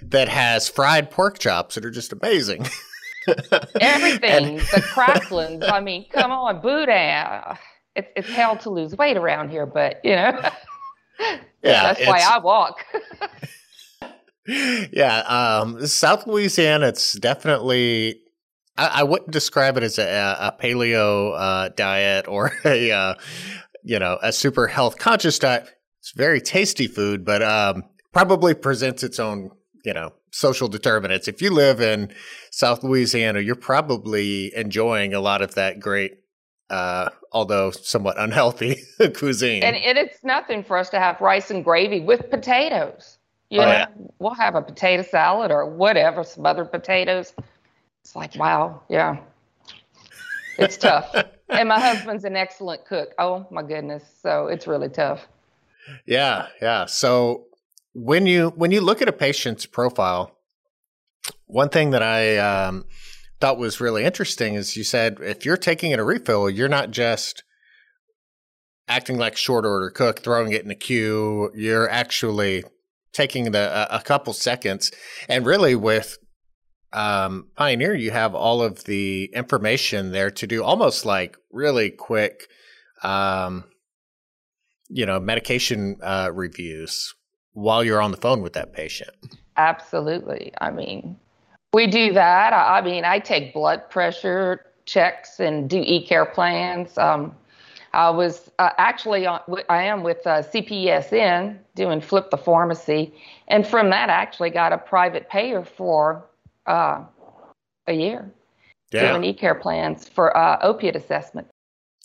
that 0.03 0.29
has 0.29 0.69
fried 0.69 1.11
pork 1.11 1.39
chops 1.39 1.75
that 1.75 1.85
are 1.85 1.91
just 1.91 2.13
amazing. 2.13 2.67
Everything, 3.81 4.59
and, 4.59 4.59
the 4.61 4.83
cracklings. 4.83 5.63
I 5.65 5.81
mean, 5.81 6.07
come 6.11 6.31
on, 6.31 6.61
boudin 6.61 7.57
it's 7.99 8.09
it's 8.17 8.29
hell 8.29 8.57
to 8.59 8.71
lose 8.71 8.97
weight 8.97 9.17
around 9.17 9.51
here, 9.51 9.67
but 9.67 10.01
you 10.05 10.15
know, 10.15 10.41
yeah, 11.21 11.93
that's 11.93 12.07
why 12.07 12.21
I 12.21 12.39
walk. 12.39 12.85
yeah, 14.93 15.19
um, 15.21 15.87
South 15.87 16.27
Louisiana, 16.27 16.89
it's 16.89 17.15
definitely. 17.15 18.23
I, 18.79 19.01
I 19.01 19.03
wouldn't 19.03 19.31
describe 19.31 19.77
it 19.77 19.83
as 19.83 19.99
a, 19.99 20.37
a 20.41 20.57
paleo 20.63 21.35
uh, 21.37 21.69
diet 21.77 22.27
or 22.29 22.53
a 22.65 22.91
uh, 22.91 23.15
you 23.85 23.99
know 23.99 24.19
a 24.23 24.33
super 24.33 24.67
health 24.69 24.99
conscious 24.99 25.39
diet. 25.39 25.69
It's 26.01 26.13
very 26.13 26.41
tasty 26.41 26.87
food, 26.87 27.25
but 27.25 27.43
um, 27.43 27.83
probably 28.13 28.55
presents 28.55 29.03
its 29.03 29.19
own 29.19 29.51
you 29.85 29.93
know 29.93 30.15
social 30.33 30.69
determinants. 30.69 31.29
If 31.29 31.43
you 31.43 31.51
live 31.51 31.81
in 31.81 32.11
South 32.51 32.83
Louisiana, 32.83 33.41
you're 33.41 33.57
probably 33.57 34.55
enjoying 34.55 35.13
a 35.13 35.21
lot 35.21 35.43
of 35.43 35.55
that 35.57 35.81
great 35.81 36.13
uh, 36.71 37.09
although 37.33 37.71
somewhat 37.71 38.19
unhealthy 38.19 38.83
cuisine. 39.17 39.63
And, 39.63 39.77
and, 39.77 39.99
it's 39.99 40.23
nothing 40.23 40.63
for 40.63 40.77
us 40.77 40.91
to 40.91 40.99
have 40.99 41.21
rice 41.21 41.51
and 41.51 41.65
gravy 41.65 42.01
with 42.01 42.31
potatoes. 42.31 43.19
You 43.51 43.61
oh, 43.61 43.65
know, 43.65 43.71
yeah. 43.71 43.87
we'll 44.19 44.35
have 44.35 44.55
a 44.55 44.63
potato 44.63 45.03
salad 45.03 45.51
or 45.51 45.67
whatever, 45.67 46.25
some 46.25 46.45
other 46.45 46.67
potatoes. 46.67 47.33
It's 48.03 48.17
like, 48.17 48.37
wow, 48.37 48.83
yeah, 48.89 49.19
it's 50.59 50.77
tough. 50.77 51.15
and 51.49 51.69
my 51.69 51.81
husband's 51.81 52.25
an 52.25 52.37
excellent 52.37 52.85
cook. 52.85 53.15
Oh 53.19 53.47
my 53.51 53.63
goodness. 53.63 54.03
So 54.23 54.49
it's 54.49 54.67
really 54.67 54.89
tough. 54.89 55.27
Yeah, 56.07 56.49
yeah. 56.61 56.87
So 56.87 57.47
when 57.95 58.27
you 58.27 58.51
when 58.51 58.71
you 58.71 58.81
look 58.81 59.01
at 59.01 59.09
a 59.09 59.13
patient's 59.13 59.67
profile, 59.67 60.37
one 61.47 61.69
thing 61.69 61.91
that 61.91 62.03
I 62.03 62.37
um, 62.39 62.85
thought 63.41 63.59
was 63.59 63.81
really 63.81 64.05
interesting 64.05 64.55
is 64.55 64.77
you 64.77 64.85
said 64.85 65.19
if 65.21 65.45
you're 65.45 65.57
taking 65.57 65.93
in 65.93 66.01
a 66.01 66.05
refill, 66.05 66.51
you're 66.51 66.69
not 66.69 66.91
just 66.91 67.43
acting 68.89 69.19
like 69.19 69.37
short 69.37 69.65
order 69.65 69.91
cook, 69.91 70.21
throwing 70.21 70.53
it 70.53 70.65
in 70.65 70.71
a 70.71 70.75
queue. 70.75 71.51
You're 71.55 71.89
actually 71.89 72.65
taking 73.13 73.51
the 73.53 73.93
a, 73.93 73.99
a 73.99 74.01
couple 74.03 74.33
seconds, 74.33 74.91
and 75.29 75.47
really 75.47 75.75
with 75.75 76.19
um, 76.93 77.49
Pioneer, 77.57 77.95
you 77.95 78.11
have 78.11 78.35
all 78.35 78.63
of 78.63 78.85
the 78.85 79.31
information 79.35 80.13
there 80.13 80.31
to 80.31 80.47
do 80.47 80.65
almost 80.65 81.05
like 81.05 81.37
really 81.51 81.91
quick, 81.91 82.49
um, 83.03 83.65
you 84.89 85.05
know, 85.05 85.21
medication 85.21 85.99
uh, 86.03 86.31
reviews 86.33 87.15
while 87.53 87.85
you're 87.85 88.01
on 88.01 88.11
the 88.11 88.17
phone 88.17 88.41
with 88.41 88.55
that 88.55 88.73
patient. 88.73 89.11
Absolutely. 89.57 90.53
I 90.61 90.71
mean, 90.71 91.17
we 91.73 91.87
do 91.87 92.13
that. 92.13 92.53
I, 92.53 92.79
I 92.79 92.83
mean, 92.83 93.05
I 93.05 93.19
take 93.19 93.53
blood 93.53 93.91
pressure 93.91 94.65
checks 94.87 95.41
and 95.41 95.69
do 95.69 95.83
e-care 95.85 96.25
plans. 96.25 96.97
Um, 96.97 97.35
I 97.93 98.11
was 98.11 98.51
uh, 98.59 98.71
actually 98.79 99.27
on, 99.27 99.41
I 99.69 99.83
am 99.83 100.03
with 100.03 100.27
uh, 100.27 100.43
CPESN 100.43 101.59
doing 101.75 102.01
Flip 102.01 102.31
the 102.31 102.37
Pharmacy, 102.37 103.15
and 103.49 103.67
from 103.67 103.91
that 103.91 104.11
I 104.11 104.15
actually 104.15 104.51
got 104.51 104.73
a 104.73 104.79
private 104.79 105.29
payer 105.29 105.65
for 105.65 106.25
uh, 106.69 107.05
a 107.87 107.93
year 107.93 108.31
yeah. 108.93 109.13
doing 109.13 109.25
e-care 109.25 109.55
plans 109.55 110.09
for 110.09 110.37
uh, 110.37 110.59
opiate 110.63 110.97
assessment. 110.97 111.49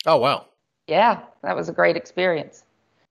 Oh 0.05 0.17
wow! 0.17 0.45
Yeah, 0.87 1.21
that 1.43 1.55
was 1.55 1.69
a 1.69 1.73
great 1.73 1.95
experience. 1.95 2.63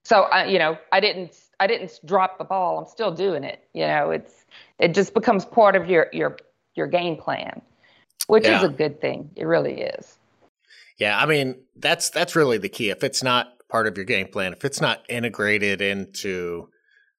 So 0.05 0.23
I, 0.23 0.47
you 0.47 0.59
know, 0.59 0.77
I 0.91 1.01
didn't 1.01 1.39
I 1.61 1.67
didn't 1.67 2.01
drop 2.05 2.39
the 2.39 2.45
ball. 2.45 2.79
I'm 2.79 2.87
still 2.87 3.13
doing 3.13 3.45
it. 3.45 3.65
You 3.73 3.87
know, 3.87 4.11
it's 4.11 4.45
it 4.79 4.95
just 4.95 5.15
becomes 5.15 5.45
part 5.45 5.77
of 5.77 5.89
your 5.89 6.09
your 6.13 6.37
your 6.75 6.87
game 6.87 7.17
plan, 7.17 7.63
which 8.27 8.45
yeah. 8.45 8.59
is 8.59 8.65
a 8.65 8.69
good 8.69 9.01
thing. 9.01 9.31
It 9.37 9.45
really 9.45 9.81
is. 9.83 10.19
Yeah, 10.99 11.19
I 11.19 11.27
mean 11.27 11.57
that's 11.77 12.11
that's 12.11 12.37
really 12.37 12.59
the 12.59 12.69
key. 12.69 12.91
If 12.91 13.03
it's 13.03 13.23
not 13.23 13.55
part 13.69 13.87
of 13.87 13.97
your 13.97 14.05
game 14.05 14.29
plan, 14.29 14.53
if 14.53 14.65
it's 14.65 14.81
not 14.81 15.03
integrated 15.09 15.81
into 15.81 16.69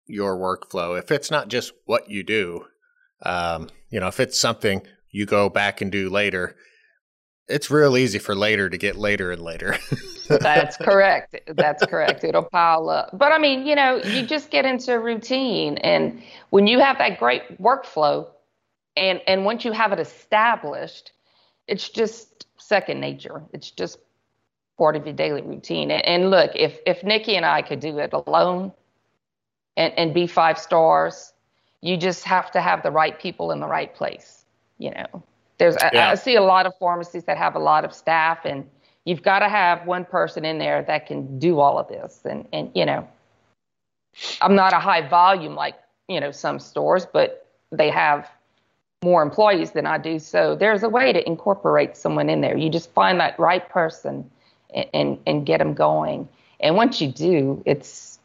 your 0.05 0.37
workflow, 0.37 0.99
if 0.99 1.09
it's 1.09 1.31
not 1.31 1.47
just 1.47 1.71
what 1.85 2.09
you 2.09 2.23
do, 2.23 2.65
um, 3.23 3.69
you 3.89 3.99
know, 3.99 4.07
if 4.07 4.19
it's 4.19 4.39
something 4.39 4.86
you 5.12 5.25
go 5.25 5.49
back 5.49 5.81
and 5.81 5.91
do 5.91 6.09
later, 6.09 6.55
it's 7.47 7.69
real 7.69 7.97
easy 7.97 8.19
for 8.19 8.36
later 8.36 8.69
to 8.69 8.77
get 8.77 8.95
later 8.95 9.31
and 9.31 9.41
later. 9.41 9.77
That's 10.29 10.77
correct. 10.77 11.36
That's 11.47 11.86
correct. 11.86 12.23
It'll 12.23 12.43
pile 12.43 12.89
up. 12.89 13.17
But 13.17 13.31
I 13.31 13.38
mean, 13.38 13.65
you 13.65 13.75
know, 13.75 13.97
you 13.97 14.25
just 14.25 14.49
get 14.49 14.65
into 14.65 14.93
a 14.93 14.99
routine 14.99 15.77
and 15.79 16.23
when 16.49 16.67
you 16.67 16.79
have 16.79 16.97
that 16.99 17.19
great 17.19 17.62
workflow 17.62 18.27
and 18.95 19.21
and 19.27 19.43
once 19.45 19.65
you 19.65 19.71
have 19.71 19.91
it 19.91 19.99
established, 19.99 21.12
it's 21.67 21.89
just 21.89 22.47
second 22.57 23.01
nature. 23.01 23.43
It's 23.53 23.71
just 23.71 23.99
part 24.77 24.95
of 24.95 25.05
your 25.05 25.15
daily 25.15 25.41
routine. 25.41 25.91
And, 25.91 26.05
and 26.05 26.31
look, 26.31 26.51
if 26.55 26.79
if 26.86 27.03
Nikki 27.03 27.36
and 27.36 27.45
I 27.45 27.62
could 27.62 27.79
do 27.79 27.97
it 27.99 28.13
alone 28.13 28.71
and, 29.75 29.93
and 29.97 30.13
be 30.13 30.27
five 30.27 30.57
stars, 30.57 31.32
you 31.83 31.97
just 31.97 32.23
have 32.23 32.49
to 32.51 32.61
have 32.61 32.81
the 32.81 32.89
right 32.89 33.19
people 33.19 33.51
in 33.51 33.59
the 33.59 33.67
right 33.67 33.93
place. 33.93 34.45
You 34.79 34.91
know, 34.91 35.23
there's 35.57 35.75
yeah. 35.91 36.07
I, 36.07 36.11
I 36.11 36.15
see 36.15 36.35
a 36.35 36.41
lot 36.41 36.65
of 36.65 36.73
pharmacies 36.79 37.25
that 37.25 37.37
have 37.37 37.55
a 37.55 37.59
lot 37.59 37.83
of 37.83 37.93
staff, 37.93 38.45
and 38.45 38.65
you've 39.03 39.21
got 39.21 39.39
to 39.39 39.49
have 39.49 39.85
one 39.85 40.05
person 40.05 40.45
in 40.45 40.57
there 40.57 40.81
that 40.83 41.05
can 41.05 41.37
do 41.39 41.59
all 41.59 41.77
of 41.77 41.89
this. 41.89 42.21
And 42.23 42.47
and 42.53 42.71
you 42.73 42.85
know, 42.85 43.05
I'm 44.41 44.55
not 44.55 44.71
a 44.71 44.79
high 44.79 45.07
volume 45.07 45.55
like 45.55 45.75
you 46.07 46.21
know 46.21 46.31
some 46.31 46.57
stores, 46.57 47.05
but 47.05 47.45
they 47.69 47.89
have 47.89 48.29
more 49.03 49.21
employees 49.21 49.71
than 49.71 49.85
I 49.85 49.97
do. 49.97 50.19
So 50.19 50.55
there's 50.55 50.83
a 50.83 50.89
way 50.89 51.11
to 51.11 51.27
incorporate 51.27 51.97
someone 51.97 52.29
in 52.29 52.39
there. 52.39 52.55
You 52.55 52.69
just 52.69 52.91
find 52.93 53.19
that 53.19 53.37
right 53.37 53.67
person 53.67 54.31
and 54.73 54.85
and, 54.93 55.19
and 55.27 55.45
get 55.45 55.57
them 55.57 55.73
going. 55.73 56.29
And 56.61 56.77
once 56.77 57.01
you 57.01 57.09
do, 57.09 57.61
it's 57.65 58.19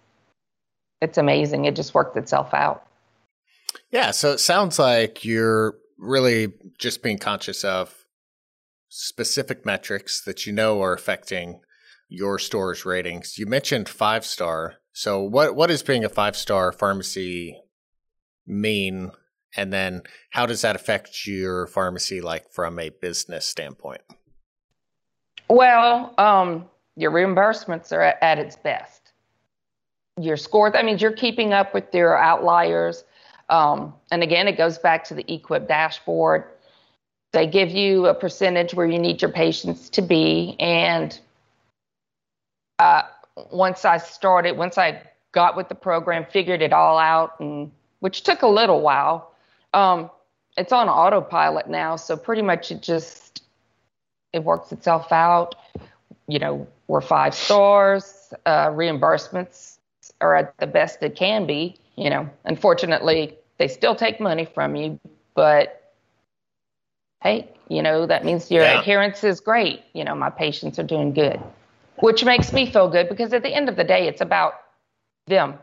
it's 1.02 1.18
amazing. 1.18 1.64
It 1.64 1.74
just 1.74 1.92
works 1.92 2.16
itself 2.16 2.54
out. 2.54 2.84
Yeah, 3.90 4.10
so 4.10 4.32
it 4.32 4.38
sounds 4.38 4.78
like 4.78 5.24
you're 5.24 5.76
really 5.96 6.52
just 6.78 7.02
being 7.02 7.18
conscious 7.18 7.64
of 7.64 7.94
specific 8.88 9.64
metrics 9.66 10.22
that 10.22 10.46
you 10.46 10.52
know 10.52 10.82
are 10.82 10.92
affecting 10.92 11.60
your 12.08 12.38
store's 12.38 12.84
ratings. 12.84 13.38
You 13.38 13.46
mentioned 13.46 13.88
five 13.88 14.24
star. 14.24 14.76
So 14.92 15.22
what 15.22 15.54
what 15.54 15.70
is 15.70 15.82
being 15.82 16.04
a 16.04 16.08
five 16.08 16.36
star 16.36 16.72
pharmacy 16.72 17.60
mean? 18.46 19.12
And 19.56 19.72
then 19.72 20.02
how 20.30 20.46
does 20.46 20.62
that 20.62 20.76
affect 20.76 21.26
your 21.26 21.66
pharmacy 21.66 22.20
like 22.20 22.50
from 22.52 22.78
a 22.78 22.90
business 22.90 23.46
standpoint? 23.46 24.02
Well, 25.48 26.14
um, 26.18 26.66
your 26.96 27.10
reimbursements 27.10 27.92
are 27.92 28.02
at, 28.02 28.18
at 28.22 28.38
its 28.38 28.56
best. 28.56 29.12
Your 30.20 30.36
score, 30.36 30.70
that 30.70 30.84
means 30.84 31.00
you're 31.00 31.12
keeping 31.12 31.52
up 31.52 31.72
with 31.72 31.94
your 31.94 32.18
outliers. 32.18 33.04
Um, 33.48 33.94
and 34.10 34.22
again, 34.22 34.48
it 34.48 34.56
goes 34.56 34.78
back 34.78 35.04
to 35.04 35.14
the 35.14 35.24
EQuIPP 35.24 35.68
dashboard. 35.68 36.44
They 37.32 37.46
give 37.46 37.70
you 37.70 38.06
a 38.06 38.14
percentage 38.14 38.74
where 38.74 38.86
you 38.86 38.98
need 38.98 39.20
your 39.22 39.30
patients 39.30 39.88
to 39.90 40.02
be. 40.02 40.56
And 40.58 41.18
uh, 42.78 43.02
once 43.50 43.84
I 43.84 43.98
started, 43.98 44.56
once 44.56 44.78
I 44.78 45.02
got 45.32 45.56
with 45.56 45.68
the 45.68 45.74
program, 45.74 46.26
figured 46.30 46.62
it 46.62 46.72
all 46.72 46.98
out, 46.98 47.38
and 47.40 47.70
which 48.00 48.22
took 48.22 48.42
a 48.42 48.48
little 48.48 48.80
while. 48.80 49.32
Um, 49.74 50.10
it's 50.56 50.72
on 50.72 50.88
autopilot 50.88 51.68
now, 51.68 51.96
so 51.96 52.16
pretty 52.16 52.42
much 52.42 52.70
it 52.70 52.82
just 52.82 53.42
it 54.32 54.42
works 54.44 54.72
itself 54.72 55.12
out. 55.12 55.54
You 56.26 56.38
know, 56.38 56.66
we're 56.88 57.00
five 57.00 57.34
stars. 57.34 58.32
Uh, 58.44 58.68
reimbursements 58.68 59.78
are 60.20 60.34
at 60.34 60.56
the 60.58 60.66
best 60.66 61.02
it 61.02 61.14
can 61.16 61.46
be. 61.46 61.78
You 61.98 62.10
know, 62.10 62.30
unfortunately, 62.44 63.36
they 63.58 63.66
still 63.66 63.96
take 63.96 64.20
money 64.20 64.44
from 64.44 64.76
you, 64.76 65.00
but 65.34 65.94
hey, 67.24 67.50
you 67.68 67.82
know, 67.82 68.06
that 68.06 68.24
means 68.24 68.52
your 68.52 68.62
yeah. 68.62 68.78
adherence 68.78 69.24
is 69.24 69.40
great. 69.40 69.82
You 69.94 70.04
know, 70.04 70.14
my 70.14 70.30
patients 70.30 70.78
are 70.78 70.84
doing 70.84 71.12
good, 71.12 71.40
which 71.96 72.24
makes 72.24 72.52
me 72.52 72.70
feel 72.70 72.88
good 72.88 73.08
because 73.08 73.32
at 73.32 73.42
the 73.42 73.52
end 73.52 73.68
of 73.68 73.74
the 73.74 73.82
day, 73.82 74.06
it's 74.06 74.20
about 74.20 74.54
them. 75.26 75.54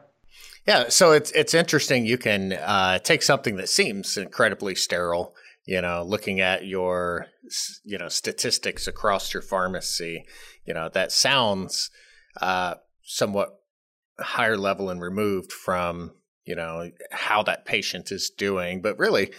Yeah, 0.68 0.90
so 0.90 1.14
it's 1.14 1.32
it's 1.32 1.54
interesting. 1.54 2.06
You 2.06 2.18
can 2.18 2.52
uh, 2.52 3.00
take 3.00 3.22
something 3.22 3.56
that 3.56 3.70
seems 3.70 4.18
incredibly 4.18 4.76
sterile, 4.76 5.34
you 5.64 5.82
know, 5.82 6.04
looking 6.04 6.42
at 6.42 6.66
your 6.66 7.28
you 7.86 7.98
know 7.98 8.10
statistics 8.10 8.88
across 8.88 9.34
your 9.34 9.42
pharmacy, 9.42 10.26
you 10.66 10.74
know, 10.74 10.90
that 10.90 11.14
sounds 11.14 11.92
uh, 12.42 12.76
somewhat 13.06 13.58
higher 14.20 14.58
level 14.58 14.90
and 14.90 15.02
removed 15.02 15.54
from 15.54 16.12
you 16.46 16.56
know, 16.56 16.92
how 17.12 17.44
that 17.44 17.66
patient 17.66 18.12
is 18.12 18.30
doing. 18.30 18.82
But 18.82 18.98
really, 19.00 19.32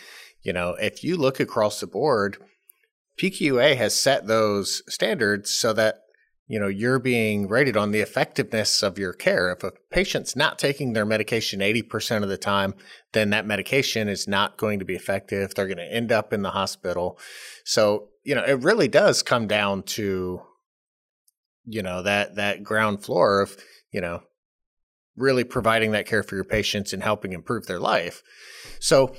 you 0.42 0.52
know, 0.52 0.76
if 0.80 1.02
you 1.02 1.16
look 1.16 1.40
across 1.40 1.80
the 1.80 1.86
board, 1.86 2.36
PQA 3.20 3.76
has 3.76 3.94
set 3.94 4.26
those 4.26 4.82
standards 4.88 5.50
so 5.50 5.72
that, 5.72 6.02
you 6.48 6.60
know, 6.60 6.68
you're 6.68 6.98
being 6.98 7.48
rated 7.48 7.76
on 7.76 7.90
the 7.90 8.00
effectiveness 8.00 8.82
of 8.82 8.98
your 8.98 9.12
care. 9.12 9.50
If 9.50 9.64
a 9.64 9.72
patient's 9.90 10.36
not 10.36 10.58
taking 10.58 10.92
their 10.92 11.06
medication 11.06 11.60
80% 11.60 12.22
of 12.22 12.28
the 12.28 12.36
time, 12.36 12.74
then 13.12 13.30
that 13.30 13.46
medication 13.46 14.08
is 14.08 14.28
not 14.28 14.56
going 14.56 14.78
to 14.78 14.84
be 14.84 14.94
effective. 14.94 15.54
They're 15.54 15.66
going 15.66 15.78
to 15.78 15.92
end 15.92 16.12
up 16.12 16.32
in 16.32 16.42
the 16.42 16.50
hospital. 16.50 17.18
So, 17.64 18.08
you 18.22 18.34
know, 18.34 18.44
it 18.44 18.62
really 18.62 18.88
does 18.88 19.22
come 19.22 19.46
down 19.46 19.82
to, 19.84 20.40
you 21.64 21.82
know, 21.82 22.02
that, 22.02 22.36
that 22.36 22.62
ground 22.62 23.02
floor 23.02 23.40
of, 23.40 23.56
you 23.90 24.00
know, 24.00 24.22
really 25.16 25.44
providing 25.44 25.92
that 25.92 26.06
care 26.06 26.22
for 26.22 26.34
your 26.34 26.44
patients 26.44 26.92
and 26.92 27.02
helping 27.02 27.32
improve 27.32 27.66
their 27.66 27.80
life. 27.80 28.22
So, 28.80 29.14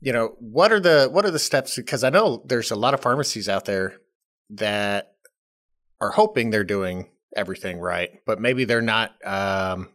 you 0.00 0.12
know, 0.12 0.34
what 0.38 0.72
are 0.72 0.80
the 0.80 1.08
what 1.10 1.24
are 1.24 1.30
the 1.30 1.38
steps? 1.38 1.76
Because 1.76 2.04
I 2.04 2.10
know 2.10 2.42
there's 2.46 2.70
a 2.70 2.76
lot 2.76 2.94
of 2.94 3.00
pharmacies 3.00 3.48
out 3.48 3.66
there 3.66 3.94
that 4.50 5.12
are 6.00 6.10
hoping 6.10 6.50
they're 6.50 6.64
doing 6.64 7.08
everything 7.36 7.78
right, 7.78 8.20
but 8.26 8.40
maybe 8.40 8.64
they're 8.64 8.80
not. 8.82 9.14
Um, 9.24 9.88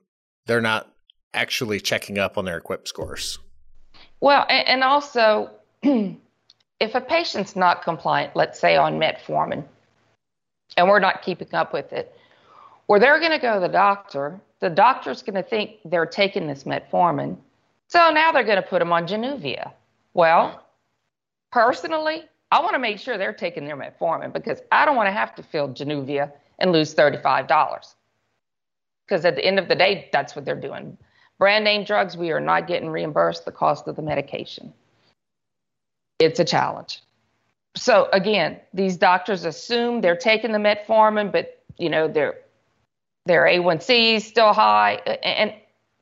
they're 0.46 0.62
not 0.62 0.92
actually 1.34 1.80
checking 1.80 2.18
up 2.18 2.38
on 2.38 2.46
their 2.46 2.62
EQuIPP 2.62 2.88
scores. 2.88 3.40
Well, 4.22 4.46
and 4.48 4.84
also, 4.84 5.50
if 5.84 6.96
a 6.96 7.02
patient's 7.02 7.56
not 7.56 7.84
compliant, 7.84 8.36
let's 8.36 8.60
say 8.60 8.76
on 8.76 9.00
metformin, 9.00 9.64
and 10.78 10.88
we're 10.88 11.00
not 11.00 11.22
keeping 11.22 11.54
up 11.54 11.74
with 11.74 11.94
it, 11.94 12.16
or 12.88 13.00
they're 13.00 13.20
going 13.20 13.32
to 13.32 13.40
go 13.40 13.56
to 13.56 13.60
the 13.60 13.72
doctor 13.72 14.40
the 14.66 14.70
doctor's 14.72 15.22
going 15.22 15.36
to 15.36 15.44
think 15.44 15.74
they're 15.86 16.08
taking 16.08 16.48
this 16.48 16.64
metformin. 16.64 17.38
So 17.88 18.10
now 18.10 18.32
they're 18.32 18.44
going 18.44 18.56
to 18.56 18.68
put 18.68 18.80
them 18.80 18.92
on 18.92 19.06
Januvia. 19.06 19.72
Well, 20.16 20.66
personally, 21.52 22.24
I 22.52 22.62
want 22.62 22.74
to 22.74 22.80
make 22.80 22.98
sure 22.98 23.16
they're 23.16 23.32
taking 23.32 23.66
their 23.66 23.78
metformin 23.78 24.34
because 24.34 24.64
I 24.72 24.86
don't 24.86 24.96
want 24.96 25.06
to 25.06 25.12
have 25.12 25.36
to 25.36 25.44
fill 25.44 25.70
Januvia 25.70 26.32
and 26.58 26.72
lose 26.72 26.96
$35. 26.96 27.94
Because 29.06 29.24
at 29.24 29.36
the 29.36 29.46
end 29.46 29.60
of 29.60 29.68
the 29.68 29.76
day, 29.76 30.10
that's 30.12 30.36
what 30.36 30.46
they're 30.46 30.60
doing. 30.60 30.98
Brand 31.38 31.64
name 31.64 31.84
drugs, 31.84 32.18
we 32.18 32.32
are 32.32 32.40
not 32.40 32.66
getting 32.66 32.90
reimbursed 32.90 33.46
the 33.46 33.52
cost 33.52 33.88
of 33.88 33.96
the 33.96 34.02
medication. 34.02 34.74
It's 36.18 36.40
a 36.40 36.46
challenge. 36.46 37.04
So 37.76 38.10
again, 38.14 38.60
these 38.74 38.98
doctors 38.98 39.46
assume 39.46 40.02
they're 40.02 40.18
taking 40.18 40.54
the 40.54 40.58
metformin, 40.58 41.32
but 41.32 41.62
you 41.78 41.88
know 41.88 42.08
their 42.08 42.40
their 43.26 43.44
A1C 43.44 44.16
is 44.16 44.26
still 44.26 44.54
high, 44.54 44.96
and 45.24 45.54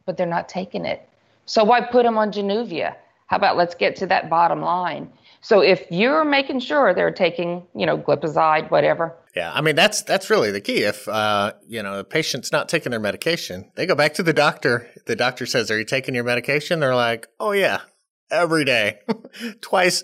but 0.05 0.17
they're 0.17 0.27
not 0.27 0.49
taking 0.49 0.85
it. 0.85 1.07
So 1.45 1.63
why 1.63 1.81
put 1.81 2.03
them 2.03 2.17
on 2.17 2.31
Januvia? 2.31 2.95
How 3.27 3.37
about 3.37 3.57
let's 3.57 3.75
get 3.75 3.95
to 3.97 4.07
that 4.07 4.29
bottom 4.29 4.61
line? 4.61 5.11
So 5.41 5.61
if 5.61 5.85
you're 5.89 6.23
making 6.23 6.61
sure 6.61 6.93
they're 6.93 7.11
taking, 7.11 7.63
you 7.75 7.85
know, 7.85 7.97
glipizide, 7.97 8.71
whatever. 8.71 9.13
Yeah, 9.35 9.51
I 9.53 9.61
mean 9.61 9.75
that's 9.75 10.01
that's 10.03 10.29
really 10.29 10.51
the 10.51 10.61
key. 10.61 10.83
If 10.83 11.07
uh, 11.07 11.53
you 11.67 11.81
know 11.81 11.97
the 11.97 12.03
patient's 12.03 12.51
not 12.51 12.69
taking 12.69 12.91
their 12.91 12.99
medication, 12.99 13.71
they 13.75 13.85
go 13.85 13.95
back 13.95 14.13
to 14.15 14.23
the 14.23 14.33
doctor. 14.33 14.89
The 15.05 15.15
doctor 15.15 15.45
says, 15.45 15.71
"Are 15.71 15.77
you 15.77 15.85
taking 15.85 16.15
your 16.15 16.23
medication?" 16.23 16.79
They're 16.79 16.95
like, 16.95 17.27
"Oh 17.39 17.51
yeah, 17.51 17.81
every 18.29 18.63
day, 18.63 18.99
twice." 19.61 20.03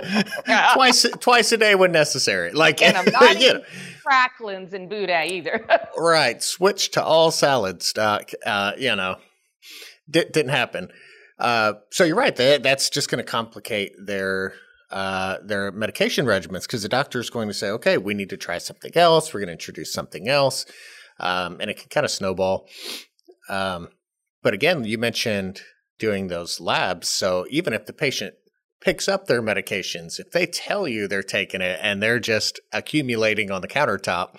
twice 0.74 1.06
twice 1.20 1.52
a 1.52 1.56
day 1.56 1.74
when 1.74 1.92
necessary. 1.92 2.52
Like 2.52 2.82
and 2.82 2.96
I'm 2.96 3.04
not 3.12 3.40
you 3.40 3.54
know. 3.54 3.62
cracklins 4.06 4.72
and 4.72 4.88
boudin 4.88 5.30
either. 5.30 5.66
right. 5.96 6.42
Switch 6.42 6.90
to 6.92 7.02
all 7.02 7.30
salad 7.30 7.82
stock. 7.82 8.30
Uh, 8.44 8.72
you 8.78 8.94
know, 8.94 9.16
D- 10.10 10.24
didn't 10.32 10.50
happen. 10.52 10.88
Uh, 11.38 11.74
so 11.90 12.04
you're 12.04 12.16
right. 12.16 12.34
That, 12.36 12.62
that's 12.62 12.88
just 12.88 13.10
going 13.10 13.22
to 13.24 13.30
complicate 13.30 13.92
their 13.98 14.54
uh, 14.90 15.38
their 15.42 15.72
medication 15.72 16.26
regimens 16.26 16.62
because 16.62 16.82
the 16.82 16.88
doctor 16.88 17.18
is 17.18 17.30
going 17.30 17.48
to 17.48 17.54
say, 17.54 17.70
okay, 17.70 17.98
we 17.98 18.14
need 18.14 18.30
to 18.30 18.36
try 18.36 18.58
something 18.58 18.92
else. 18.94 19.34
We're 19.34 19.40
going 19.40 19.48
to 19.48 19.52
introduce 19.52 19.92
something 19.92 20.28
else, 20.28 20.64
um, 21.18 21.58
and 21.60 21.70
it 21.70 21.78
can 21.78 21.88
kind 21.88 22.04
of 22.04 22.10
snowball. 22.10 22.68
Um, 23.48 23.88
but 24.42 24.54
again, 24.54 24.84
you 24.84 24.96
mentioned 24.96 25.60
doing 25.98 26.28
those 26.28 26.60
labs. 26.60 27.08
So 27.08 27.46
even 27.50 27.72
if 27.72 27.86
the 27.86 27.92
patient 27.92 28.34
picks 28.86 29.08
up 29.08 29.26
their 29.26 29.42
medications, 29.42 30.20
if 30.20 30.30
they 30.30 30.46
tell 30.46 30.86
you 30.86 31.08
they're 31.08 31.20
taking 31.20 31.60
it 31.60 31.76
and 31.82 32.00
they're 32.00 32.20
just 32.20 32.60
accumulating 32.72 33.50
on 33.50 33.60
the 33.60 33.66
countertop, 33.66 34.36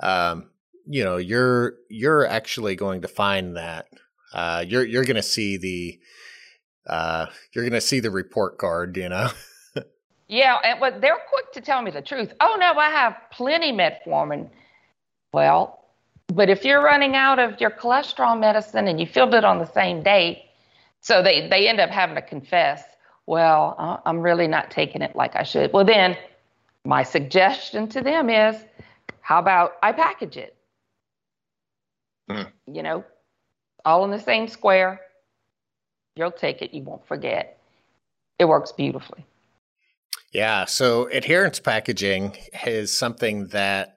um, 0.00 0.48
you 0.86 1.04
know, 1.04 1.18
you're 1.18 1.74
you're 1.90 2.26
actually 2.26 2.76
going 2.76 3.02
to 3.02 3.08
find 3.08 3.58
that 3.58 3.86
uh, 4.32 4.64
you're 4.66 4.86
you're 4.86 5.04
going 5.04 5.16
to 5.16 5.22
see 5.22 5.58
the 5.58 6.00
uh, 6.86 7.26
you're 7.52 7.64
going 7.64 7.74
to 7.74 7.80
see 7.82 8.00
the 8.00 8.10
report 8.10 8.56
card, 8.56 8.96
you 8.96 9.10
know. 9.10 9.28
yeah, 10.28 10.56
and 10.64 10.80
but 10.80 11.02
they're 11.02 11.20
quick 11.30 11.52
to 11.52 11.60
tell 11.60 11.82
me 11.82 11.90
the 11.90 12.02
truth. 12.02 12.32
Oh 12.40 12.56
no, 12.58 12.72
I 12.72 12.88
have 12.88 13.16
plenty 13.32 13.70
metformin. 13.70 14.48
Well, 15.34 15.90
but 16.28 16.48
if 16.48 16.64
you're 16.64 16.82
running 16.82 17.16
out 17.16 17.38
of 17.38 17.60
your 17.60 17.70
cholesterol 17.70 18.40
medicine 18.40 18.88
and 18.88 18.98
you 18.98 19.06
filled 19.06 19.34
it 19.34 19.44
on 19.44 19.58
the 19.58 19.70
same 19.72 20.02
day, 20.02 20.46
so 21.02 21.22
they 21.22 21.48
they 21.48 21.68
end 21.68 21.80
up 21.80 21.90
having 21.90 22.14
to 22.14 22.22
confess. 22.22 22.82
Well, 23.26 24.02
I'm 24.04 24.20
really 24.20 24.46
not 24.46 24.70
taking 24.70 25.02
it 25.02 25.16
like 25.16 25.34
I 25.34 25.42
should. 25.44 25.72
Well, 25.72 25.84
then 25.84 26.16
my 26.84 27.02
suggestion 27.02 27.88
to 27.88 28.02
them 28.02 28.28
is, 28.28 28.56
how 29.20 29.38
about 29.38 29.76
I 29.82 29.92
package 29.92 30.36
it? 30.36 30.56
Mm. 32.30 32.50
You 32.70 32.82
know, 32.82 33.04
all 33.84 34.04
in 34.04 34.10
the 34.10 34.18
same 34.18 34.48
square. 34.48 35.00
You'll 36.16 36.30
take 36.30 36.62
it, 36.62 36.74
you 36.74 36.82
won't 36.82 37.06
forget. 37.06 37.58
It 38.38 38.44
works 38.44 38.72
beautifully. 38.72 39.24
Yeah. 40.32 40.64
So 40.66 41.08
adherence 41.08 41.60
packaging 41.60 42.36
is 42.66 42.96
something 42.96 43.48
that, 43.48 43.96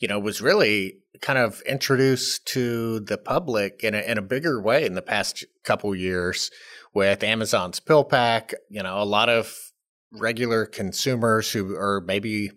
you 0.00 0.08
know, 0.08 0.18
was 0.18 0.42
really 0.42 0.98
kind 1.22 1.38
of 1.38 1.62
introduced 1.62 2.46
to 2.48 3.00
the 3.00 3.16
public 3.16 3.82
in 3.82 3.94
a, 3.94 4.00
in 4.00 4.18
a 4.18 4.22
bigger 4.22 4.60
way 4.60 4.84
in 4.84 4.94
the 4.94 5.02
past 5.02 5.44
couple 5.64 5.94
years 5.94 6.50
with 6.96 7.22
Amazon's 7.22 7.78
PillPack. 7.78 8.54
You 8.70 8.82
know, 8.82 9.02
a 9.02 9.04
lot 9.04 9.28
of 9.28 9.54
regular 10.12 10.64
consumers 10.64 11.52
who 11.52 11.76
are 11.76 12.00
maybe, 12.00 12.50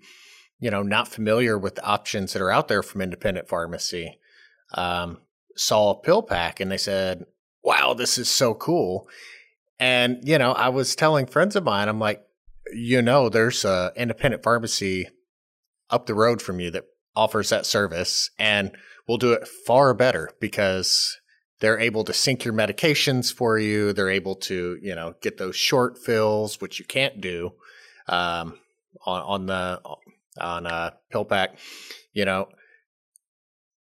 you 0.60 0.71
know, 0.71 0.82
not 0.82 1.10
familiar 1.10 1.58
with 1.58 1.75
the 1.75 1.84
options 1.84 2.32
that 2.32 2.41
are 2.41 2.49
out 2.49 2.69
there 2.69 2.82
from 2.82 3.02
independent 3.02 3.49
pharmacy 3.49 4.17
um, 4.75 5.19
saw 5.58 5.91
a 5.91 6.02
PillPack 6.02 6.62
and 6.62 6.71
they 6.71 6.78
said, 6.78 7.25
wow, 7.63 7.93
this 7.93 8.17
is 8.17 8.30
so 8.30 8.54
cool. 8.54 9.10
And, 9.78 10.25
you 10.25 10.38
know, 10.38 10.54
I 10.54 10.69
was 10.69 10.95
telling 10.95 11.25
friends 11.25 11.58
of 11.58 11.65
mine, 11.65 11.89
I'm 11.89 11.99
like, 11.99 12.23
you 12.73 13.02
know, 13.02 13.28
there's 13.28 13.65
a 13.65 13.91
independent 13.97 14.41
pharmacy 14.41 15.10
up 15.89 16.06
the 16.06 16.13
road 16.13 16.41
from 16.41 16.62
you 16.62 16.71
that 16.71 16.86
offers 17.13 17.49
that 17.49 17.65
service 17.65 18.30
and 18.39 18.71
will 19.06 19.17
do 19.17 19.34
it 19.34 19.49
far 19.49 19.93
better 19.93 20.30
because 20.39 21.19
they're 21.60 21.80
able 21.80 22.04
to 22.06 22.13
sync 22.13 22.45
your 22.45 22.54
medications 22.54 23.34
for 23.34 23.60
you. 23.60 23.93
They're 23.93 24.10
able 24.10 24.36
to, 24.36 24.78
you 24.82 24.95
know, 24.95 25.15
get 25.22 25.38
those 25.38 25.56
short 25.56 25.98
fills, 25.98 26.62
which 26.62 26.80
you 26.80 26.86
can't 26.86 27.19
do 27.19 27.52
um, 28.08 28.58
on, 29.06 29.22
on 29.22 29.45
the 29.45 29.82
on 30.39 30.65
a 30.65 30.93
pill 31.12 31.26
pack. 31.26 31.58
You 32.13 32.26
know, 32.26 32.48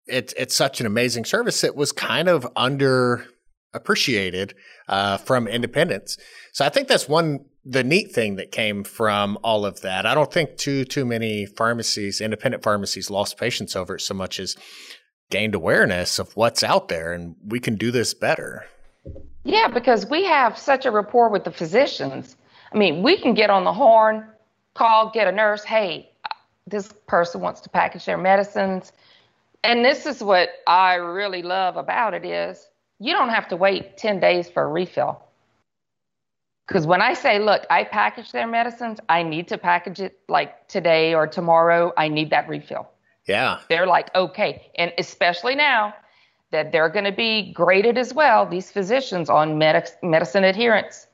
it's 0.07 0.35
it's 0.37 0.55
such 0.55 0.81
an 0.81 0.87
amazing 0.87 1.25
service. 1.25 1.65
It 1.65 1.77
was 1.77 1.93
kind 1.93 2.29
of 2.29 2.47
under 2.57 3.27
appreciated 3.75 4.55
uh, 4.89 5.17
from 5.17 5.49
independents. 5.49 6.19
So 6.53 6.65
I 6.65 6.69
think 6.69 6.89
that's 6.89 7.09
one 7.09 7.47
the 7.65 7.85
neat 7.85 8.13
thing 8.13 8.37
that 8.37 8.51
came 8.51 8.83
from 8.83 9.39
all 9.45 9.65
of 9.65 9.83
that. 9.83 10.05
I 10.05 10.15
don't 10.15 10.33
think 10.33 10.57
too 10.57 10.85
too 10.85 11.05
many 11.05 11.47
pharmacies, 11.47 12.21
independent 12.21 12.63
pharmacies, 12.63 13.11
lost 13.11 13.39
patients 13.39 13.77
over 13.77 13.97
it 13.97 14.01
so 14.01 14.15
much 14.15 14.39
as 14.39 14.57
gained 15.33 15.55
awareness 15.55 16.21
of 16.21 16.37
what's 16.37 16.63
out 16.63 16.89
there, 16.89 17.13
and 17.13 17.35
we 17.49 17.59
can 17.59 17.75
do 17.75 17.91
this 17.91 18.15
better. 18.15 18.65
Yeah, 19.45 19.67
because 19.67 20.07
we 20.07 20.25
have 20.25 20.57
such 20.57 20.87
a 20.87 20.91
rapport 20.93 21.31
with 21.31 21.43
the 21.43 21.51
physicians. 21.51 22.37
I 22.73 22.77
mean, 22.77 23.03
we 23.03 23.17
can 23.17 23.35
get 23.35 23.51
on 23.51 23.65
the 23.65 23.73
horn, 23.73 24.25
call, 24.75 25.11
get 25.11 25.27
a 25.27 25.33
nurse. 25.33 25.65
Hey, 25.65 26.11
this 26.67 26.93
person 27.09 27.41
wants 27.41 27.61
to 27.63 27.71
package 27.71 28.05
their 28.05 28.19
medicines. 28.19 28.93
And 29.65 29.85
this 29.85 30.07
is 30.07 30.23
what 30.23 30.51
I 30.67 30.95
really 30.95 31.43
love 31.43 31.77
about 31.77 32.15
it 32.15 32.25
is 32.25 32.69
you 33.01 33.13
don't 33.13 33.31
have 33.31 33.49
to 33.49 33.57
wait 33.57 33.97
10 33.97 34.21
days 34.21 34.49
for 34.49 34.63
a 34.63 34.69
refill. 34.69 35.23
Because 36.69 36.87
when 36.87 37.03
I 37.03 37.15
say, 37.15 37.39
look, 37.39 37.67
I 37.71 37.85
package 37.85 38.33
their 38.33 38.47
medicines, 38.47 39.01
I 39.09 39.23
need 39.23 39.49
to 39.49 39.59
package 39.59 40.01
it 40.01 40.19
like 40.29 40.69
today 40.69 41.15
or 41.15 41.27
tomorrow. 41.27 41.93
I 41.97 42.09
need 42.09 42.31
that 42.31 42.49
refill. 42.49 42.92
Yeah. 43.27 43.61
They're 43.69 43.87
like, 43.87 44.15
okay. 44.15 44.71
And 44.77 44.93
especially 44.99 45.55
now 45.55 45.95
that 46.51 46.73
they're 46.73 46.89
going 46.89 47.05
to 47.05 47.13
be 47.13 47.53
graded 47.53 47.97
as 47.97 48.13
well, 48.13 48.47
these 48.47 48.71
physicians 48.71 49.31
on 49.31 49.59
medic- 49.59 50.03
medicine 50.03 50.45
adherence, 50.45 51.07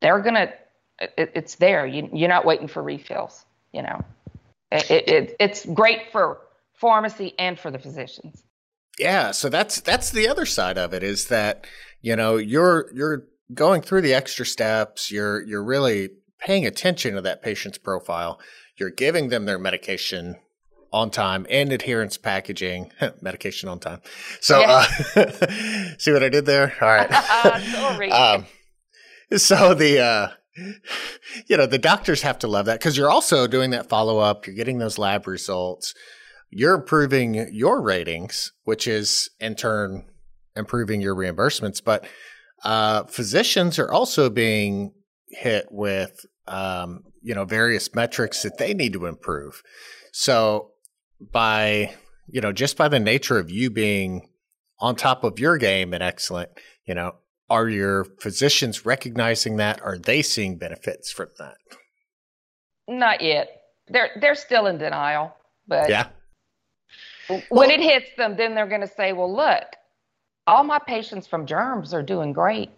they're 0.00 0.20
going 0.20 0.34
to, 0.34 0.52
it, 1.00 1.32
it's 1.34 1.56
there. 1.56 1.86
You, 1.86 2.08
you're 2.12 2.28
not 2.28 2.44
waiting 2.44 2.68
for 2.68 2.82
refills, 2.82 3.44
you 3.72 3.82
know. 3.82 4.04
It, 4.70 4.90
it, 4.90 5.36
it's 5.40 5.66
great 5.66 6.12
for 6.12 6.40
pharmacy 6.74 7.34
and 7.38 7.58
for 7.58 7.70
the 7.70 7.78
physicians. 7.78 8.44
Yeah, 8.98 9.30
so 9.30 9.48
that's 9.48 9.80
that's 9.80 10.10
the 10.10 10.28
other 10.28 10.44
side 10.44 10.76
of 10.76 10.92
it 10.92 11.02
is 11.02 11.28
that 11.28 11.66
you 12.02 12.16
know 12.16 12.36
you're 12.36 12.90
you're 12.94 13.24
going 13.54 13.82
through 13.82 14.02
the 14.02 14.14
extra 14.14 14.44
steps. 14.44 15.10
You're 15.10 15.42
you're 15.42 15.64
really 15.64 16.10
paying 16.38 16.66
attention 16.66 17.14
to 17.14 17.22
that 17.22 17.42
patient's 17.42 17.78
profile. 17.78 18.38
You're 18.76 18.90
giving 18.90 19.28
them 19.28 19.46
their 19.46 19.58
medication 19.58 20.36
on 20.92 21.10
time 21.10 21.46
and 21.48 21.72
adherence 21.72 22.16
packaging, 22.16 22.92
medication 23.20 23.68
on 23.68 23.78
time. 23.78 24.00
So, 24.40 24.60
yeah. 24.60 24.86
uh, 25.16 25.24
see 25.98 26.12
what 26.12 26.22
I 26.22 26.28
did 26.28 26.46
there? 26.46 26.74
All 26.80 26.88
right. 26.88 27.10
um, 28.12 28.46
so 29.36 29.74
the, 29.74 30.00
uh, 30.00 30.28
you 31.46 31.56
know, 31.56 31.66
the 31.66 31.78
doctors 31.78 32.22
have 32.22 32.38
to 32.40 32.48
love 32.48 32.66
that 32.66 32.80
because 32.80 32.96
you're 32.96 33.10
also 33.10 33.46
doing 33.46 33.70
that 33.70 33.88
follow 33.88 34.18
up. 34.18 34.46
You're 34.46 34.56
getting 34.56 34.78
those 34.78 34.98
lab 34.98 35.26
results 35.26 35.94
you're 36.50 36.74
improving 36.74 37.48
your 37.52 37.80
ratings, 37.80 38.52
which 38.64 38.86
is 38.86 39.30
in 39.38 39.54
turn 39.54 40.04
improving 40.56 41.00
your 41.00 41.14
reimbursements. 41.14 41.82
But 41.82 42.06
uh, 42.64 43.04
physicians 43.04 43.78
are 43.78 43.90
also 43.90 44.28
being 44.28 44.92
hit 45.28 45.68
with 45.70 46.26
um, 46.48 47.04
you 47.22 47.34
know 47.34 47.44
various 47.44 47.94
metrics 47.94 48.42
that 48.42 48.58
they 48.58 48.74
need 48.74 48.92
to 48.94 49.06
improve. 49.06 49.62
So 50.12 50.72
by 51.32 51.94
you 52.28 52.40
know 52.40 52.52
just 52.52 52.76
by 52.76 52.88
the 52.88 53.00
nature 53.00 53.38
of 53.38 53.50
you 53.50 53.70
being 53.70 54.28
on 54.78 54.96
top 54.96 55.24
of 55.24 55.38
your 55.38 55.58
game 55.58 55.92
and 55.92 56.02
excellent, 56.02 56.50
you 56.84 56.94
know, 56.94 57.14
are 57.48 57.68
your 57.68 58.04
physicians 58.20 58.86
recognizing 58.86 59.56
that? 59.56 59.80
Are 59.82 59.98
they 59.98 60.22
seeing 60.22 60.56
benefits 60.56 61.12
from 61.12 61.28
that? 61.38 61.56
Not 62.88 63.20
yet. 63.20 63.48
They're 63.88 64.10
they're 64.20 64.34
still 64.34 64.66
in 64.66 64.78
denial. 64.78 65.34
But 65.68 65.88
yeah 65.88 66.08
when 67.48 67.70
it 67.70 67.80
hits 67.80 68.10
them, 68.16 68.36
then 68.36 68.54
they're 68.54 68.66
going 68.66 68.80
to 68.80 68.86
say, 68.86 69.12
well, 69.12 69.34
look, 69.34 69.64
all 70.46 70.64
my 70.64 70.78
patients 70.78 71.26
from 71.26 71.46
germs 71.46 71.94
are 71.94 72.02
doing 72.02 72.32
great. 72.32 72.70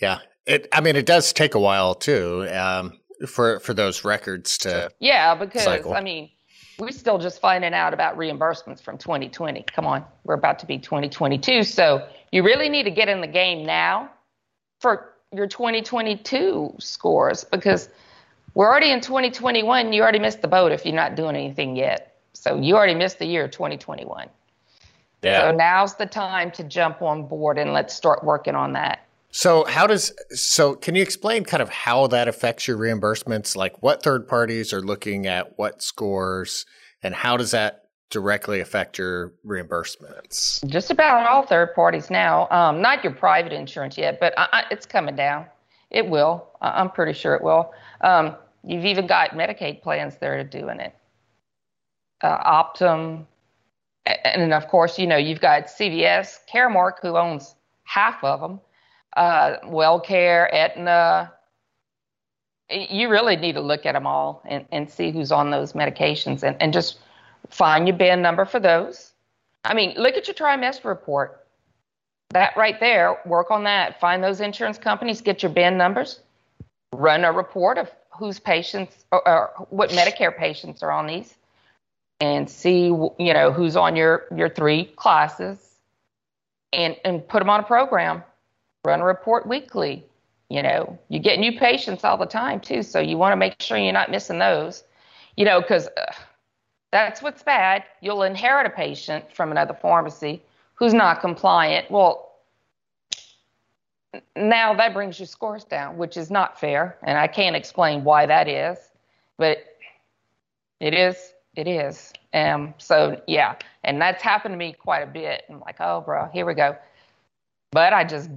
Yeah, 0.00 0.20
it. 0.46 0.68
I 0.72 0.80
mean, 0.80 0.96
it 0.96 1.06
does 1.06 1.32
take 1.32 1.54
a 1.54 1.60
while 1.60 1.94
too 1.94 2.48
um, 2.52 2.98
for 3.26 3.60
for 3.60 3.74
those 3.74 4.04
records 4.04 4.58
to. 4.58 4.90
Yeah, 4.98 5.34
because 5.34 5.64
cycle. 5.64 5.94
I 5.94 6.00
mean, 6.00 6.30
we're 6.78 6.90
still 6.90 7.18
just 7.18 7.40
finding 7.40 7.74
out 7.74 7.94
about 7.94 8.16
reimbursements 8.16 8.82
from 8.82 8.98
2020. 8.98 9.64
Come 9.74 9.86
on, 9.86 10.04
we're 10.24 10.34
about 10.34 10.58
to 10.60 10.66
be 10.66 10.78
2022, 10.78 11.64
so 11.64 12.06
you 12.30 12.42
really 12.42 12.68
need 12.68 12.84
to 12.84 12.90
get 12.90 13.08
in 13.08 13.20
the 13.20 13.26
game 13.26 13.66
now 13.66 14.10
for 14.80 15.14
your 15.32 15.46
2022 15.46 16.74
scores 16.78 17.44
because 17.44 17.88
we're 18.54 18.68
already 18.68 18.92
in 18.92 19.00
2021. 19.00 19.92
You 19.92 20.02
already 20.02 20.18
missed 20.18 20.42
the 20.42 20.48
boat 20.48 20.72
if 20.72 20.84
you're 20.84 20.94
not 20.94 21.16
doing 21.16 21.36
anything 21.36 21.76
yet. 21.76 22.16
So 22.32 22.56
you 22.56 22.76
already 22.76 22.94
missed 22.94 23.18
the 23.18 23.26
year 23.26 23.48
2021. 23.48 24.28
Yeah. 25.22 25.40
So 25.40 25.56
now's 25.56 25.96
the 25.96 26.06
time 26.06 26.50
to 26.52 26.64
jump 26.64 27.02
on 27.02 27.26
board 27.26 27.58
and 27.58 27.72
let's 27.72 27.94
start 27.94 28.22
working 28.22 28.54
on 28.54 28.72
that. 28.74 29.07
So 29.30 29.64
how 29.64 29.86
does 29.86 30.12
so 30.30 30.74
can 30.74 30.94
you 30.94 31.02
explain 31.02 31.44
kind 31.44 31.62
of 31.62 31.68
how 31.68 32.06
that 32.08 32.28
affects 32.28 32.66
your 32.66 32.78
reimbursements 32.78 33.54
like 33.56 33.82
what 33.82 34.02
third 34.02 34.26
parties 34.26 34.72
are 34.72 34.80
looking 34.80 35.26
at 35.26 35.58
what 35.58 35.82
scores 35.82 36.64
and 37.02 37.14
how 37.14 37.36
does 37.36 37.50
that 37.50 37.88
directly 38.10 38.60
affect 38.60 38.98
your 38.98 39.34
reimbursements? 39.46 40.66
Just 40.66 40.90
about 40.90 41.26
all 41.26 41.42
third 41.42 41.74
parties 41.74 42.10
now. 42.10 42.48
Um, 42.50 42.80
not 42.80 43.04
your 43.04 43.12
private 43.12 43.52
insurance 43.52 43.98
yet, 43.98 44.18
but 44.18 44.32
I, 44.38 44.48
I, 44.52 44.64
it's 44.70 44.86
coming 44.86 45.14
down. 45.14 45.46
It 45.90 46.08
will. 46.08 46.48
I, 46.60 46.80
am 46.80 46.90
pretty 46.90 47.12
sure 47.12 47.34
it 47.34 47.42
will. 47.42 47.72
Um, 48.00 48.36
you've 48.64 48.84
even 48.84 49.06
got 49.06 49.30
Medicaid 49.30 49.82
plans 49.82 50.16
that 50.16 50.26
are 50.26 50.44
doing 50.44 50.80
it. 50.80 50.94
Uh, 52.22 52.64
Optum, 52.64 53.26
and 54.06 54.42
then 54.42 54.52
of 54.52 54.68
course, 54.68 54.98
you 54.98 55.06
know 55.06 55.16
you've 55.16 55.40
got 55.40 55.66
CVS, 55.66 56.38
Caremark, 56.52 56.94
who 57.02 57.16
owns 57.16 57.54
half 57.84 58.22
of 58.24 58.40
them. 58.40 58.60
Uh, 59.18 59.58
WellCare, 59.66 60.48
Aetna. 60.52 61.32
You 62.70 63.08
really 63.08 63.36
need 63.36 63.54
to 63.54 63.60
look 63.60 63.86
at 63.86 63.92
them 63.92 64.06
all 64.06 64.42
and, 64.44 64.64
and 64.70 64.90
see 64.90 65.10
who's 65.10 65.32
on 65.32 65.50
those 65.50 65.72
medications 65.72 66.42
and, 66.42 66.56
and 66.60 66.72
just 66.72 66.98
Find 67.50 67.88
your 67.88 67.96
bin 67.96 68.22
number 68.22 68.44
for 68.44 68.60
those. 68.60 69.12
I 69.64 69.74
mean, 69.74 69.94
look 69.96 70.14
at 70.14 70.26
your 70.26 70.34
trimester 70.34 70.84
report. 70.84 71.46
That 72.30 72.56
right 72.56 72.78
there, 72.78 73.18
work 73.24 73.50
on 73.50 73.64
that. 73.64 74.00
Find 74.00 74.22
those 74.22 74.40
insurance 74.40 74.76
companies, 74.76 75.20
get 75.20 75.42
your 75.42 75.50
bin 75.50 75.78
numbers, 75.78 76.20
run 76.94 77.24
a 77.24 77.32
report 77.32 77.78
of 77.78 77.90
whose 78.10 78.38
patients 78.38 79.04
or, 79.12 79.26
or 79.26 79.66
what 79.70 79.90
Medicare 79.90 80.36
patients 80.36 80.82
are 80.82 80.90
on 80.90 81.06
these, 81.06 81.36
and 82.20 82.50
see 82.50 82.86
you 82.86 83.32
know 83.32 83.50
who's 83.50 83.76
on 83.76 83.96
your 83.96 84.26
your 84.36 84.50
three 84.50 84.84
classes, 84.96 85.58
and 86.74 86.96
and 87.04 87.26
put 87.26 87.38
them 87.38 87.48
on 87.48 87.60
a 87.60 87.62
program. 87.62 88.22
Run 88.88 89.00
a 89.00 89.04
report 89.04 89.46
weekly. 89.46 90.04
You 90.48 90.62
know, 90.62 90.98
you 91.08 91.18
get 91.20 91.38
new 91.38 91.58
patients 91.58 92.04
all 92.04 92.16
the 92.16 92.26
time 92.26 92.60
too, 92.60 92.82
so 92.82 92.98
you 92.98 93.16
want 93.16 93.32
to 93.32 93.36
make 93.36 93.60
sure 93.60 93.78
you're 93.78 93.92
not 93.92 94.10
missing 94.10 94.38
those. 94.38 94.84
You 95.36 95.44
know, 95.44 95.60
because. 95.60 95.88
That's 96.90 97.20
what's 97.20 97.42
bad. 97.42 97.84
You'll 98.00 98.22
inherit 98.22 98.66
a 98.66 98.70
patient 98.70 99.24
from 99.34 99.50
another 99.50 99.74
pharmacy 99.74 100.40
who's 100.74 100.94
not 100.94 101.20
compliant. 101.20 101.90
Well, 101.90 102.32
now 104.34 104.72
that 104.72 104.94
brings 104.94 105.18
your 105.18 105.26
scores 105.26 105.64
down, 105.64 105.98
which 105.98 106.16
is 106.16 106.30
not 106.30 106.58
fair. 106.58 106.96
And 107.02 107.18
I 107.18 107.26
can't 107.26 107.54
explain 107.54 108.04
why 108.04 108.24
that 108.24 108.48
is, 108.48 108.78
but 109.36 109.58
it 110.80 110.94
is, 110.94 111.34
it 111.56 111.68
is. 111.68 112.12
Um, 112.32 112.72
so 112.78 113.20
yeah, 113.26 113.56
and 113.84 114.00
that's 114.00 114.22
happened 114.22 114.54
to 114.54 114.56
me 114.56 114.72
quite 114.72 115.02
a 115.02 115.06
bit. 115.06 115.44
I'm 115.50 115.60
like, 115.60 115.76
oh, 115.80 116.00
bro, 116.00 116.30
here 116.32 116.46
we 116.46 116.54
go. 116.54 116.74
But 117.70 117.92
I 117.92 118.04
just 118.04 118.30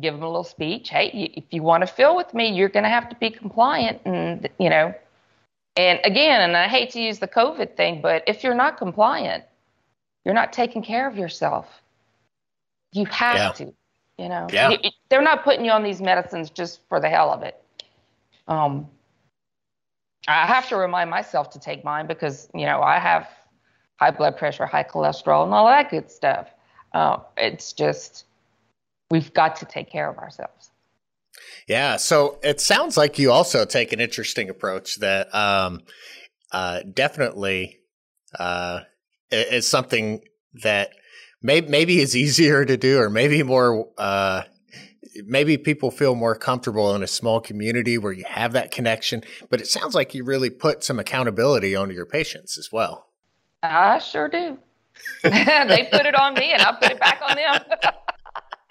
give 0.00 0.14
them 0.14 0.22
a 0.22 0.26
little 0.26 0.44
speech. 0.44 0.90
Hey, 0.90 1.32
if 1.36 1.44
you 1.50 1.62
want 1.62 1.82
to 1.82 1.86
fill 1.86 2.16
with 2.16 2.34
me, 2.34 2.52
you're 2.52 2.68
going 2.68 2.84
to 2.84 2.90
have 2.90 3.08
to 3.08 3.16
be 3.16 3.30
compliant, 3.30 4.00
and 4.04 4.48
you 4.58 4.70
know, 4.70 4.94
and 5.76 6.00
again, 6.04 6.40
and 6.40 6.56
I 6.56 6.68
hate 6.68 6.90
to 6.90 7.00
use 7.00 7.18
the 7.18 7.28
COVID 7.28 7.76
thing, 7.76 8.00
but 8.00 8.24
if 8.26 8.42
you're 8.42 8.54
not 8.54 8.78
compliant, 8.78 9.44
you're 10.24 10.34
not 10.34 10.52
taking 10.52 10.82
care 10.82 11.06
of 11.06 11.16
yourself. 11.16 11.82
You 12.92 13.04
have 13.06 13.36
yeah. 13.36 13.52
to, 13.52 13.74
you 14.18 14.28
know. 14.28 14.48
Yeah. 14.50 14.76
They're 15.08 15.22
not 15.22 15.44
putting 15.44 15.64
you 15.64 15.70
on 15.70 15.82
these 15.82 16.00
medicines 16.00 16.50
just 16.50 16.80
for 16.88 16.98
the 16.98 17.08
hell 17.08 17.30
of 17.30 17.42
it. 17.42 17.62
Um, 18.48 18.88
I 20.26 20.46
have 20.46 20.68
to 20.70 20.76
remind 20.76 21.10
myself 21.10 21.50
to 21.50 21.60
take 21.60 21.84
mine 21.84 22.06
because, 22.06 22.48
you 22.54 22.66
know, 22.66 22.80
I 22.80 22.98
have 22.98 23.28
high 23.96 24.10
blood 24.10 24.36
pressure, 24.36 24.66
high 24.66 24.82
cholesterol, 24.82 25.44
and 25.44 25.52
all 25.52 25.66
that 25.66 25.90
good 25.90 26.10
stuff. 26.10 26.48
Uh, 26.92 27.18
it's 27.36 27.72
just, 27.72 28.24
we've 29.10 29.32
got 29.32 29.56
to 29.56 29.64
take 29.64 29.90
care 29.90 30.08
of 30.08 30.18
ourselves. 30.18 30.70
Yeah. 31.68 31.96
So 31.96 32.38
it 32.42 32.60
sounds 32.60 32.96
like 32.96 33.18
you 33.18 33.30
also 33.30 33.64
take 33.64 33.92
an 33.92 34.00
interesting 34.00 34.48
approach 34.48 34.96
that 34.96 35.34
um, 35.34 35.82
uh, 36.52 36.80
definitely 36.82 37.80
uh, 38.38 38.80
is 39.30 39.68
something 39.68 40.22
that 40.62 40.90
may- 41.42 41.60
maybe 41.62 42.00
is 42.00 42.16
easier 42.16 42.64
to 42.64 42.76
do 42.76 42.98
or 42.98 43.10
maybe 43.10 43.42
more. 43.42 43.88
Uh, 43.98 44.42
maybe 45.24 45.56
people 45.56 45.90
feel 45.90 46.14
more 46.14 46.34
comfortable 46.34 46.94
in 46.94 47.02
a 47.02 47.06
small 47.06 47.40
community 47.40 47.96
where 47.96 48.12
you 48.12 48.24
have 48.28 48.52
that 48.52 48.70
connection, 48.70 49.22
but 49.48 49.60
it 49.60 49.66
sounds 49.66 49.94
like 49.94 50.14
you 50.14 50.22
really 50.22 50.50
put 50.50 50.84
some 50.84 50.98
accountability 50.98 51.74
onto 51.74 51.94
your 51.94 52.04
patients 52.04 52.58
as 52.58 52.70
well. 52.70 53.08
I 53.62 53.98
sure 53.98 54.28
do. 54.28 54.58
they 55.22 55.88
put 55.90 56.04
it 56.04 56.14
on 56.14 56.34
me 56.34 56.52
and 56.52 56.62
I 56.62 56.72
put 56.72 56.90
it 56.90 57.00
back 57.00 57.20
on 57.26 57.36
them. 57.36 57.92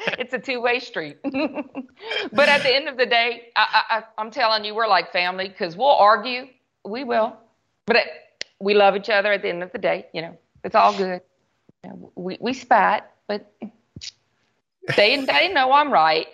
it's 0.19 0.33
a 0.33 0.39
two 0.39 0.61
way 0.61 0.79
street. 0.79 1.17
but 1.23 2.49
at 2.49 2.63
the 2.63 2.73
end 2.73 2.87
of 2.87 2.97
the 2.97 3.05
day, 3.05 3.49
I, 3.55 4.03
am 4.17 4.31
telling 4.31 4.65
you, 4.65 4.75
we're 4.75 4.87
like 4.87 5.11
family 5.11 5.47
because 5.47 5.75
we'll 5.75 5.87
argue. 5.87 6.47
We 6.83 7.03
will. 7.03 7.35
But 7.85 7.97
it, 7.97 8.07
we 8.59 8.73
love 8.73 8.95
each 8.95 9.09
other 9.09 9.31
at 9.31 9.41
the 9.41 9.49
end 9.49 9.63
of 9.63 9.71
the 9.71 9.77
day. 9.77 10.07
You 10.13 10.21
know, 10.23 10.37
it's 10.63 10.75
all 10.75 10.95
good. 10.95 11.21
You 11.83 11.89
know, 11.89 12.11
we, 12.15 12.37
we 12.39 12.53
spat, 12.53 13.11
but 13.27 13.51
they, 14.95 15.23
they 15.25 15.51
know 15.53 15.71
I'm 15.71 15.91
right. 15.91 16.27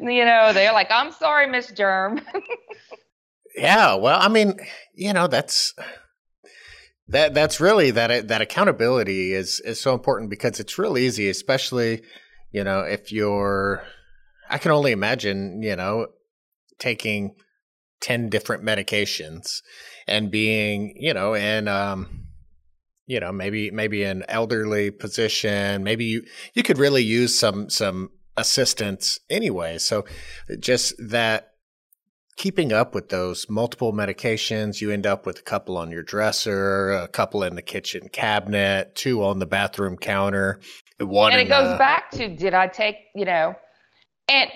you 0.00 0.24
know, 0.24 0.52
they're 0.52 0.72
like, 0.72 0.90
I'm 0.90 1.12
sorry, 1.12 1.46
Miss 1.46 1.70
Germ. 1.72 2.20
yeah. 3.54 3.94
Well, 3.94 4.18
I 4.20 4.28
mean, 4.28 4.58
you 4.94 5.12
know, 5.12 5.26
that's 5.26 5.74
that 7.08 7.34
that's 7.34 7.60
really 7.60 7.90
that 7.92 8.28
that 8.28 8.40
accountability 8.40 9.32
is 9.32 9.60
is 9.60 9.80
so 9.80 9.94
important 9.94 10.30
because 10.30 10.60
it's 10.60 10.78
real 10.78 10.98
easy, 10.98 11.28
especially 11.28 12.02
you 12.52 12.64
know 12.64 12.80
if 12.80 13.12
you're. 13.12 13.82
I 14.48 14.58
can 14.58 14.70
only 14.70 14.92
imagine 14.92 15.62
you 15.62 15.76
know 15.76 16.08
taking 16.78 17.34
ten 18.00 18.28
different 18.28 18.64
medications 18.64 19.62
and 20.06 20.30
being 20.30 20.94
you 20.96 21.14
know 21.14 21.34
in 21.34 21.68
um 21.68 22.26
you 23.06 23.20
know 23.20 23.32
maybe 23.32 23.70
maybe 23.70 24.02
an 24.02 24.24
elderly 24.28 24.90
position 24.90 25.82
maybe 25.82 26.04
you 26.04 26.22
you 26.54 26.62
could 26.62 26.78
really 26.78 27.02
use 27.02 27.38
some 27.38 27.70
some 27.70 28.10
assistance 28.36 29.18
anyway 29.30 29.78
so 29.78 30.04
just 30.60 30.94
that 30.98 31.54
keeping 32.36 32.72
up 32.72 32.94
with 32.94 33.08
those 33.08 33.48
multiple 33.48 33.92
medications, 33.92 34.80
you 34.80 34.90
end 34.90 35.06
up 35.06 35.26
with 35.26 35.38
a 35.38 35.42
couple 35.42 35.76
on 35.76 35.90
your 35.90 36.02
dresser, 36.02 36.92
a 36.92 37.08
couple 37.08 37.42
in 37.42 37.54
the 37.54 37.62
kitchen 37.62 38.08
cabinet, 38.08 38.94
two 38.94 39.24
on 39.24 39.38
the 39.38 39.46
bathroom 39.46 39.96
counter, 39.96 40.60
one. 40.98 41.32
And 41.32 41.40
it 41.40 41.48
goes 41.48 41.76
back 41.78 42.10
to 42.12 42.28
did 42.28 42.54
I 42.54 42.68
take, 42.68 42.96
you 43.14 43.24
know, 43.24 43.54
and 44.28 44.50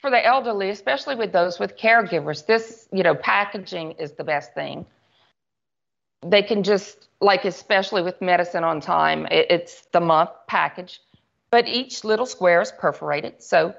for 0.00 0.10
the 0.10 0.24
elderly, 0.24 0.68
especially 0.68 1.14
with 1.14 1.32
those 1.32 1.58
with 1.58 1.76
caregivers, 1.76 2.44
this, 2.44 2.88
you 2.92 3.02
know, 3.02 3.14
packaging 3.14 3.92
is 3.92 4.12
the 4.12 4.24
best 4.24 4.52
thing. 4.52 4.84
They 6.24 6.42
can 6.42 6.62
just, 6.62 7.08
like, 7.20 7.44
especially 7.44 8.02
with 8.02 8.20
medicine 8.20 8.62
on 8.62 8.80
time, 8.80 9.26
it's 9.30 9.86
the 9.92 10.00
month 10.00 10.30
package, 10.48 11.00
but 11.50 11.66
each 11.66 12.04
little 12.04 12.26
square 12.26 12.60
is 12.60 12.72
perforated. 12.72 13.42
So 13.42 13.74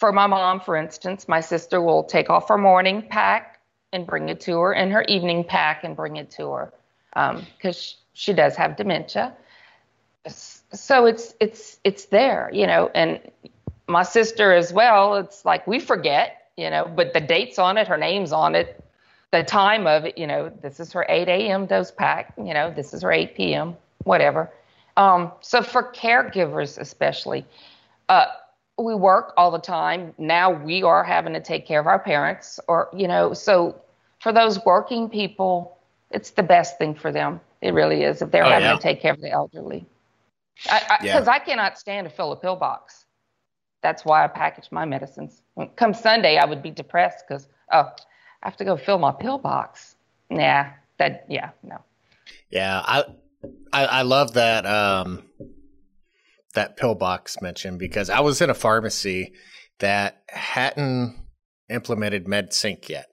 for 0.00 0.12
my 0.12 0.26
mom, 0.26 0.60
for 0.60 0.76
instance, 0.76 1.28
my 1.28 1.40
sister 1.40 1.82
will 1.82 2.02
take 2.02 2.30
off 2.30 2.48
her 2.48 2.56
morning 2.56 3.02
pack 3.02 3.60
and 3.92 4.06
bring 4.06 4.30
it 4.30 4.40
to 4.40 4.58
her, 4.58 4.72
and 4.72 4.90
her 4.90 5.02
evening 5.02 5.44
pack 5.44 5.84
and 5.84 5.94
bring 5.94 6.16
it 6.16 6.30
to 6.30 6.50
her, 6.50 6.72
because 7.12 7.96
um, 7.98 8.04
she 8.14 8.32
does 8.32 8.56
have 8.56 8.76
dementia. 8.76 9.34
So 10.26 11.04
it's 11.04 11.34
it's 11.40 11.78
it's 11.84 12.06
there, 12.06 12.50
you 12.52 12.66
know. 12.66 12.90
And 12.94 13.20
my 13.88 14.02
sister 14.02 14.54
as 14.54 14.72
well. 14.72 15.16
It's 15.16 15.44
like 15.44 15.66
we 15.66 15.78
forget, 15.78 16.48
you 16.56 16.70
know, 16.70 16.90
but 16.94 17.12
the 17.12 17.20
dates 17.20 17.58
on 17.58 17.76
it, 17.76 17.86
her 17.88 17.98
name's 17.98 18.32
on 18.32 18.54
it, 18.54 18.82
the 19.32 19.42
time 19.42 19.86
of 19.86 20.06
it. 20.06 20.16
You 20.16 20.26
know, 20.26 20.50
this 20.62 20.80
is 20.80 20.92
her 20.92 21.04
8 21.08 21.28
a.m. 21.28 21.66
dose 21.66 21.90
pack. 21.90 22.32
You 22.38 22.54
know, 22.54 22.72
this 22.72 22.94
is 22.94 23.02
her 23.02 23.12
8 23.12 23.34
p.m. 23.34 23.76
Whatever. 24.04 24.50
Um, 24.96 25.32
so 25.40 25.62
for 25.62 25.92
caregivers 25.92 26.78
especially. 26.78 27.44
Uh, 28.08 28.26
we 28.84 28.94
work 28.94 29.32
all 29.36 29.50
the 29.50 29.58
time. 29.58 30.14
Now 30.18 30.50
we 30.50 30.82
are 30.82 31.04
having 31.04 31.32
to 31.34 31.40
take 31.40 31.66
care 31.66 31.80
of 31.80 31.86
our 31.86 31.98
parents, 31.98 32.60
or, 32.68 32.88
you 32.96 33.08
know, 33.08 33.34
so 33.34 33.80
for 34.20 34.32
those 34.32 34.64
working 34.64 35.08
people, 35.08 35.78
it's 36.10 36.30
the 36.30 36.42
best 36.42 36.78
thing 36.78 36.94
for 36.94 37.12
them. 37.12 37.40
It 37.60 37.74
really 37.74 38.02
is 38.04 38.22
if 38.22 38.30
they're 38.30 38.44
oh, 38.44 38.50
having 38.50 38.68
yeah. 38.68 38.76
to 38.76 38.82
take 38.82 39.00
care 39.00 39.12
of 39.12 39.20
the 39.20 39.30
elderly. 39.30 39.86
Because 40.62 40.82
I, 40.88 40.94
I, 40.94 41.04
yeah. 41.04 41.24
I, 41.26 41.38
cannot 41.38 41.78
stand 41.78 42.08
to 42.08 42.14
fill 42.14 42.32
a 42.32 42.36
pill 42.36 42.56
box. 42.56 43.06
That's 43.82 44.04
why 44.04 44.24
I 44.24 44.26
package 44.28 44.68
my 44.70 44.84
medicines. 44.84 45.42
Come 45.76 45.94
Sunday, 45.94 46.36
I 46.36 46.44
would 46.44 46.62
be 46.62 46.70
depressed 46.70 47.24
because 47.26 47.48
oh, 47.72 47.90
I 48.42 48.46
have 48.46 48.56
to 48.58 48.64
go 48.64 48.76
fill 48.76 48.98
my 48.98 49.12
pill 49.12 49.38
box. 49.38 49.96
Nah, 50.28 50.66
that 50.98 51.24
yeah, 51.28 51.50
no. 51.62 51.78
Yeah, 52.50 52.82
I 52.84 53.04
I, 53.72 53.84
I 53.86 54.02
love 54.02 54.34
that 54.34 54.66
um 54.66 55.24
that 56.54 56.76
pill 56.76 56.94
box 56.94 57.40
mention 57.40 57.78
because 57.78 58.10
I 58.10 58.20
was 58.20 58.40
in 58.40 58.50
a 58.50 58.54
pharmacy 58.54 59.32
that 59.78 60.22
hadn't 60.28 61.16
implemented 61.68 62.26
MedSync 62.26 62.88
yet. 62.88 63.06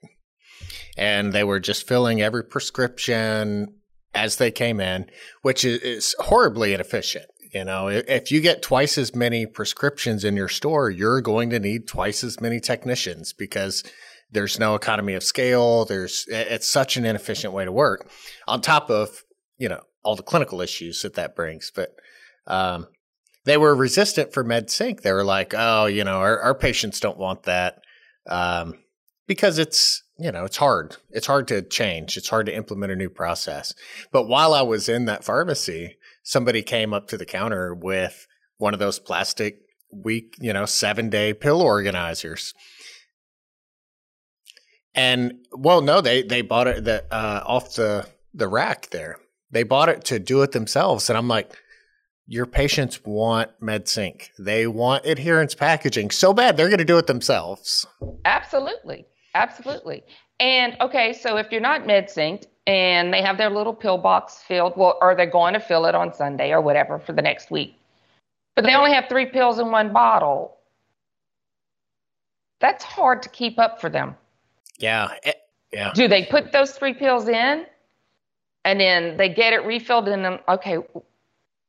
And 0.96 1.32
they 1.32 1.44
were 1.44 1.60
just 1.60 1.86
filling 1.86 2.20
every 2.20 2.44
prescription 2.44 3.74
as 4.14 4.36
they 4.36 4.50
came 4.50 4.80
in, 4.80 5.06
which 5.42 5.64
is, 5.64 5.80
is 5.80 6.16
horribly 6.18 6.74
inefficient. 6.74 7.26
You 7.54 7.64
know, 7.64 7.88
if 7.88 8.30
you 8.30 8.40
get 8.40 8.62
twice 8.62 8.98
as 8.98 9.14
many 9.14 9.46
prescriptions 9.46 10.24
in 10.24 10.36
your 10.36 10.48
store, 10.48 10.90
you're 10.90 11.22
going 11.22 11.50
to 11.50 11.58
need 11.58 11.86
twice 11.86 12.22
as 12.22 12.40
many 12.40 12.60
technicians 12.60 13.32
because 13.32 13.84
there's 14.30 14.58
no 14.58 14.74
economy 14.74 15.14
of 15.14 15.22
scale. 15.22 15.86
There's 15.86 16.26
it's 16.28 16.68
such 16.68 16.98
an 16.98 17.06
inefficient 17.06 17.54
way 17.54 17.64
to 17.64 17.72
work. 17.72 18.10
On 18.46 18.60
top 18.60 18.90
of 18.90 19.24
you 19.56 19.68
know 19.68 19.80
all 20.02 20.14
the 20.14 20.22
clinical 20.22 20.60
issues 20.60 21.00
that 21.02 21.14
that 21.14 21.34
brings, 21.34 21.72
but 21.74 21.94
um, 22.46 22.86
they 23.48 23.56
were 23.56 23.74
resistant 23.74 24.32
for 24.32 24.44
MedSync. 24.44 25.00
They 25.00 25.12
were 25.12 25.24
like, 25.24 25.54
oh, 25.56 25.86
you 25.86 26.04
know, 26.04 26.18
our, 26.18 26.38
our 26.40 26.54
patients 26.54 27.00
don't 27.00 27.18
want 27.18 27.44
that 27.44 27.80
um, 28.28 28.74
because 29.26 29.58
it's 29.58 30.02
you 30.18 30.30
know 30.32 30.44
it's 30.44 30.56
hard. 30.56 30.96
It's 31.10 31.26
hard 31.26 31.48
to 31.48 31.62
change. 31.62 32.16
It's 32.16 32.28
hard 32.28 32.46
to 32.46 32.54
implement 32.54 32.92
a 32.92 32.96
new 32.96 33.08
process. 33.08 33.74
But 34.12 34.28
while 34.28 34.54
I 34.54 34.62
was 34.62 34.88
in 34.88 35.06
that 35.06 35.24
pharmacy, 35.24 35.96
somebody 36.22 36.62
came 36.62 36.92
up 36.92 37.08
to 37.08 37.16
the 37.16 37.24
counter 37.24 37.74
with 37.74 38.26
one 38.58 38.74
of 38.74 38.80
those 38.80 38.98
plastic 38.98 39.60
week, 39.90 40.34
you 40.40 40.52
know, 40.52 40.66
seven 40.66 41.08
day 41.08 41.32
pill 41.32 41.62
organizers. 41.62 42.52
And 44.94 45.34
well, 45.52 45.80
no, 45.80 46.00
they 46.00 46.22
they 46.22 46.42
bought 46.42 46.66
it 46.66 46.84
that 46.84 47.06
uh, 47.10 47.42
off 47.46 47.74
the 47.74 48.06
the 48.34 48.48
rack 48.48 48.90
there. 48.90 49.16
They 49.50 49.62
bought 49.62 49.88
it 49.88 50.04
to 50.06 50.18
do 50.18 50.42
it 50.42 50.52
themselves, 50.52 51.08
and 51.08 51.16
I'm 51.16 51.28
like, 51.28 51.56
your 52.28 52.44
patients 52.44 53.00
want 53.04 53.50
MedSync. 53.60 54.28
They 54.38 54.66
want 54.66 55.06
adherence 55.06 55.54
packaging 55.54 56.10
so 56.10 56.34
bad 56.34 56.56
they're 56.56 56.68
going 56.68 56.78
to 56.78 56.84
do 56.84 56.98
it 56.98 57.06
themselves. 57.06 57.86
Absolutely, 58.26 59.06
absolutely. 59.34 60.04
And 60.38 60.76
okay, 60.80 61.14
so 61.14 61.38
if 61.38 61.50
you're 61.50 61.62
not 61.62 61.84
MedSync 61.84 62.44
and 62.66 63.12
they 63.12 63.22
have 63.22 63.38
their 63.38 63.48
little 63.48 63.74
pill 63.74 63.96
box 63.96 64.42
filled, 64.46 64.74
well, 64.76 64.98
are 65.00 65.16
they 65.16 65.24
going 65.24 65.54
to 65.54 65.60
fill 65.60 65.86
it 65.86 65.94
on 65.94 66.12
Sunday 66.12 66.52
or 66.52 66.60
whatever 66.60 66.98
for 66.98 67.14
the 67.14 67.22
next 67.22 67.50
week? 67.50 67.74
But 68.54 68.64
they 68.64 68.74
only 68.74 68.92
have 68.92 69.06
three 69.08 69.26
pills 69.26 69.58
in 69.58 69.70
one 69.70 69.92
bottle. 69.92 70.58
That's 72.60 72.84
hard 72.84 73.22
to 73.22 73.30
keep 73.30 73.58
up 73.58 73.80
for 73.80 73.88
them. 73.88 74.14
Yeah. 74.78 75.08
Eh, 75.22 75.32
yeah. 75.72 75.92
Do 75.94 76.08
they 76.08 76.26
put 76.26 76.52
those 76.52 76.72
three 76.72 76.92
pills 76.92 77.26
in 77.26 77.64
and 78.64 78.80
then 78.80 79.16
they 79.16 79.30
get 79.30 79.54
it 79.54 79.64
refilled 79.64 80.08
in 80.08 80.22
them? 80.22 80.40
Okay, 80.48 80.78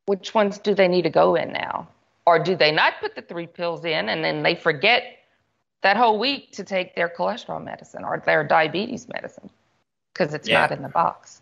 which 0.09 0.33
ones 0.33 0.57
do 0.57 0.73
they 0.73 0.87
need 0.87 1.03
to 1.03 1.09
go 1.09 1.35
in 1.35 1.53
now? 1.53 1.87
Or 2.25 2.37
do 2.39 2.55
they 2.55 2.71
not 2.71 2.93
put 2.99 3.15
the 3.15 3.21
three 3.21 3.47
pills 3.47 3.85
in 3.85 4.09
and 4.09 4.23
then 4.23 4.43
they 4.43 4.55
forget 4.55 5.03
that 5.81 5.97
whole 5.97 6.19
week 6.19 6.51
to 6.53 6.63
take 6.63 6.95
their 6.95 7.09
cholesterol 7.09 7.63
medicine 7.63 8.03
or 8.03 8.21
their 8.25 8.43
diabetes 8.43 9.07
medicine? 9.07 9.49
because 10.19 10.33
it's 10.33 10.47
yeah. 10.47 10.61
not 10.61 10.71
in 10.71 10.81
the 10.81 10.89
box. 10.89 11.41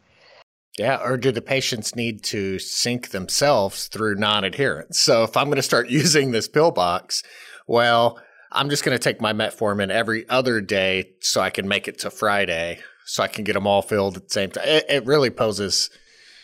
Yeah, 0.77 0.99
or 1.03 1.17
do 1.17 1.31
the 1.31 1.41
patients 1.41 1.95
need 1.95 2.23
to 2.25 2.59
sync 2.59 3.09
themselves 3.09 3.87
through 3.87 4.15
non 4.15 4.43
adherence? 4.43 4.99
So 4.99 5.23
if 5.23 5.35
I'm 5.35 5.45
going 5.45 5.55
to 5.55 5.63
start 5.63 5.89
using 5.89 6.31
this 6.31 6.47
pill 6.47 6.71
box, 6.71 7.23
well, 7.65 8.19
I'm 8.51 8.69
just 8.69 8.85
going 8.85 8.97
to 8.97 9.03
take 9.03 9.19
my 9.19 9.33
metformin 9.33 9.89
every 9.89 10.29
other 10.29 10.61
day 10.61 11.11
so 11.21 11.41
I 11.41 11.49
can 11.49 11.67
make 11.67 11.87
it 11.87 11.99
to 11.99 12.11
Friday 12.11 12.79
so 13.05 13.23
I 13.23 13.27
can 13.27 13.43
get 13.43 13.53
them 13.53 13.65
all 13.65 13.81
filled 13.81 14.17
at 14.17 14.27
the 14.27 14.29
same 14.29 14.51
time. 14.51 14.67
It, 14.67 14.85
it 14.89 15.05
really 15.05 15.29
poses 15.29 15.89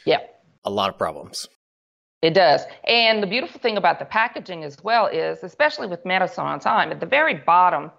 yeah. 0.05 0.19
a 0.65 0.71
lot 0.71 0.89
of 0.89 0.97
problems. 0.97 1.47
It 2.24 2.34
does. 2.34 2.61
And 2.86 3.21
the 3.21 3.28
beautiful 3.28 3.59
thing 3.59 3.78
about 3.78 3.99
the 3.99 4.05
packaging 4.05 4.63
as 4.63 4.84
well 4.84 5.05
is, 5.05 5.43
especially 5.43 5.88
with 5.88 6.03
medicine 6.05 6.45
on 6.45 6.59
time, 6.59 6.91
at 6.91 6.99
the 6.99 7.05
very 7.05 7.36
bottom, 7.36 7.91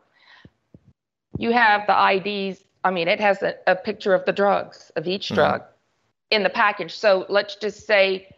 you 1.38 1.52
have 1.52 1.86
the 1.86 2.16
IDs 2.16 2.64
I 2.84 2.90
mean, 2.90 3.08
it 3.08 3.18
has 3.18 3.42
a, 3.42 3.54
a 3.66 3.74
picture 3.74 4.14
of 4.14 4.24
the 4.26 4.32
drugs, 4.32 4.92
of 4.94 5.08
each 5.08 5.26
mm-hmm. 5.26 5.36
drug 5.36 5.62
in 6.30 6.42
the 6.42 6.50
package. 6.50 6.94
So 6.94 7.24
let's 7.28 7.56
just 7.56 7.86
say, 7.86 8.28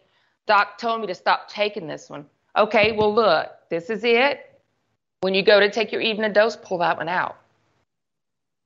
Doc 0.46 0.78
told 0.78 1.00
me 1.00 1.08
to 1.08 1.14
stop 1.14 1.48
taking 1.48 1.88
this 1.88 2.08
one. 2.08 2.26
Okay, 2.56 2.92
well, 2.92 3.12
look, 3.12 3.50
this 3.68 3.90
is 3.90 4.04
it. 4.04 4.60
When 5.20 5.34
you 5.34 5.42
go 5.42 5.58
to 5.58 5.68
take 5.68 5.90
your 5.90 6.00
evening 6.00 6.32
dose, 6.32 6.56
pull 6.56 6.78
that 6.78 6.96
one 6.96 7.08
out. 7.08 7.36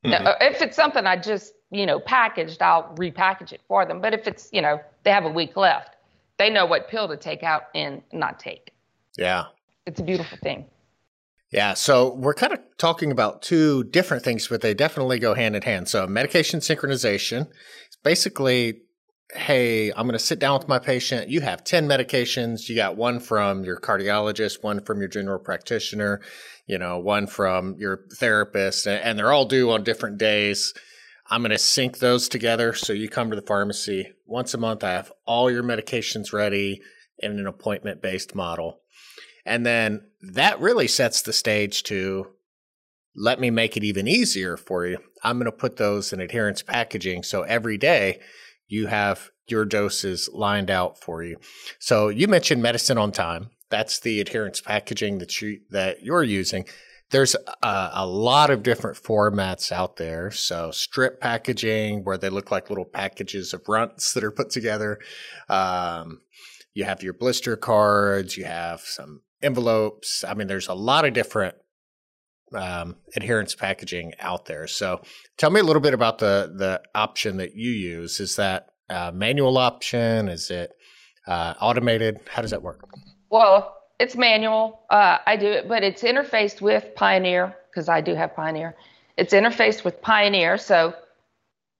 Mm-hmm. 0.04 0.24
Now, 0.24 0.34
if 0.40 0.60
it's 0.60 0.76
something 0.76 1.06
I 1.06 1.16
just, 1.16 1.54
you 1.70 1.86
know, 1.86 1.98
packaged, 1.98 2.60
I'll 2.60 2.94
repackage 2.96 3.52
it 3.52 3.62
for 3.66 3.86
them. 3.86 4.00
But 4.00 4.12
if 4.12 4.26
it's, 4.26 4.50
you 4.52 4.60
know, 4.60 4.80
they 5.04 5.10
have 5.10 5.24
a 5.24 5.30
week 5.30 5.56
left, 5.56 5.96
they 6.40 6.48
know 6.50 6.64
what 6.64 6.88
pill 6.88 7.06
to 7.06 7.18
take 7.18 7.42
out 7.42 7.64
and 7.74 8.02
not 8.12 8.40
take. 8.40 8.72
Yeah. 9.18 9.44
It's 9.86 10.00
a 10.00 10.02
beautiful 10.02 10.38
thing. 10.42 10.64
Yeah, 11.52 11.74
so 11.74 12.14
we're 12.14 12.34
kind 12.34 12.52
of 12.52 12.60
talking 12.78 13.10
about 13.10 13.42
two 13.42 13.84
different 13.84 14.22
things, 14.22 14.48
but 14.48 14.60
they 14.60 14.72
definitely 14.72 15.18
go 15.18 15.34
hand 15.34 15.56
in 15.56 15.62
hand. 15.62 15.88
So, 15.88 16.06
medication 16.06 16.60
synchronization 16.60 17.48
is 17.48 17.96
basically 18.02 18.82
hey, 19.34 19.90
I'm 19.92 20.06
going 20.06 20.12
to 20.12 20.18
sit 20.18 20.38
down 20.38 20.58
with 20.58 20.68
my 20.68 20.78
patient. 20.78 21.28
You 21.28 21.40
have 21.40 21.62
10 21.62 21.86
medications. 21.86 22.68
You 22.68 22.74
got 22.74 22.96
one 22.96 23.20
from 23.20 23.64
your 23.64 23.78
cardiologist, 23.78 24.62
one 24.62 24.80
from 24.80 24.98
your 24.98 25.08
general 25.08 25.38
practitioner, 25.38 26.20
you 26.66 26.78
know, 26.78 26.98
one 26.98 27.28
from 27.28 27.76
your 27.78 28.00
therapist, 28.14 28.88
and 28.88 29.16
they're 29.16 29.32
all 29.32 29.44
due 29.44 29.70
on 29.70 29.84
different 29.84 30.18
days. 30.18 30.74
I'm 31.30 31.42
going 31.42 31.50
to 31.50 31.58
sync 31.58 31.98
those 31.98 32.28
together. 32.28 32.74
So 32.74 32.92
you 32.92 33.08
come 33.08 33.30
to 33.30 33.36
the 33.36 33.42
pharmacy 33.42 34.12
once 34.26 34.52
a 34.52 34.58
month. 34.58 34.82
I 34.82 34.92
have 34.92 35.12
all 35.26 35.50
your 35.50 35.62
medications 35.62 36.32
ready 36.32 36.82
in 37.18 37.38
an 37.38 37.46
appointment 37.46 38.02
based 38.02 38.34
model. 38.34 38.80
And 39.46 39.64
then 39.64 40.02
that 40.20 40.60
really 40.60 40.88
sets 40.88 41.22
the 41.22 41.32
stage 41.32 41.84
to 41.84 42.26
let 43.14 43.40
me 43.40 43.50
make 43.50 43.76
it 43.76 43.84
even 43.84 44.08
easier 44.08 44.56
for 44.56 44.86
you. 44.86 44.98
I'm 45.22 45.38
going 45.38 45.46
to 45.46 45.52
put 45.52 45.76
those 45.76 46.12
in 46.12 46.20
adherence 46.20 46.62
packaging. 46.62 47.22
So 47.22 47.42
every 47.42 47.78
day 47.78 48.20
you 48.68 48.86
have 48.86 49.30
your 49.48 49.64
doses 49.64 50.28
lined 50.32 50.70
out 50.70 51.00
for 51.00 51.22
you. 51.22 51.36
So 51.78 52.08
you 52.08 52.28
mentioned 52.28 52.62
medicine 52.62 52.98
on 52.98 53.12
time. 53.12 53.50
That's 53.68 54.00
the 54.00 54.20
adherence 54.20 54.60
packaging 54.60 55.18
that 55.18 55.40
you 55.40 55.60
that 55.70 56.02
you're 56.02 56.24
using. 56.24 56.66
There's 57.10 57.34
a, 57.62 57.90
a, 57.94 58.06
lot 58.06 58.50
of 58.50 58.62
different 58.62 58.96
formats 58.96 59.72
out 59.72 59.96
there. 59.96 60.30
So 60.30 60.70
strip 60.70 61.20
packaging, 61.20 62.04
where 62.04 62.16
they 62.16 62.28
look 62.28 62.50
like 62.50 62.68
little 62.68 62.84
packages 62.84 63.52
of 63.52 63.68
runts 63.68 64.12
that 64.12 64.22
are 64.22 64.30
put 64.30 64.50
together. 64.50 64.98
Um, 65.48 66.20
you 66.74 66.84
have 66.84 67.02
your 67.02 67.12
blister 67.12 67.56
cards. 67.56 68.36
You 68.36 68.44
have 68.44 68.80
some 68.80 69.22
envelopes. 69.42 70.24
I 70.26 70.34
mean, 70.34 70.46
there's 70.46 70.68
a 70.68 70.74
lot 70.74 71.04
of 71.04 71.12
different 71.12 71.56
um, 72.54 72.96
adherence 73.16 73.54
packaging 73.54 74.12
out 74.20 74.46
there. 74.46 74.66
So, 74.66 75.02
tell 75.36 75.50
me 75.50 75.60
a 75.60 75.64
little 75.64 75.82
bit 75.82 75.94
about 75.94 76.18
the 76.18 76.52
the 76.56 76.82
option 76.94 77.38
that 77.38 77.54
you 77.54 77.70
use. 77.70 78.20
Is 78.20 78.36
that 78.36 78.66
a 78.88 79.12
manual 79.12 79.58
option? 79.58 80.28
Is 80.28 80.50
it 80.50 80.72
uh, 81.26 81.54
automated? 81.60 82.20
How 82.28 82.42
does 82.42 82.50
that 82.50 82.62
work? 82.62 82.88
Well, 83.30 83.76
it's 84.00 84.16
manual. 84.16 84.80
Uh, 84.88 85.18
I 85.26 85.36
do 85.36 85.46
it, 85.46 85.68
but 85.68 85.84
it's 85.84 86.02
interfaced 86.02 86.62
with 86.62 86.94
Pioneer 86.94 87.54
because 87.70 87.88
I 87.88 88.00
do 88.00 88.14
have 88.14 88.34
Pioneer. 88.34 88.74
It's 89.18 89.34
interfaced 89.34 89.84
with 89.84 90.00
Pioneer, 90.00 90.56
so 90.56 90.94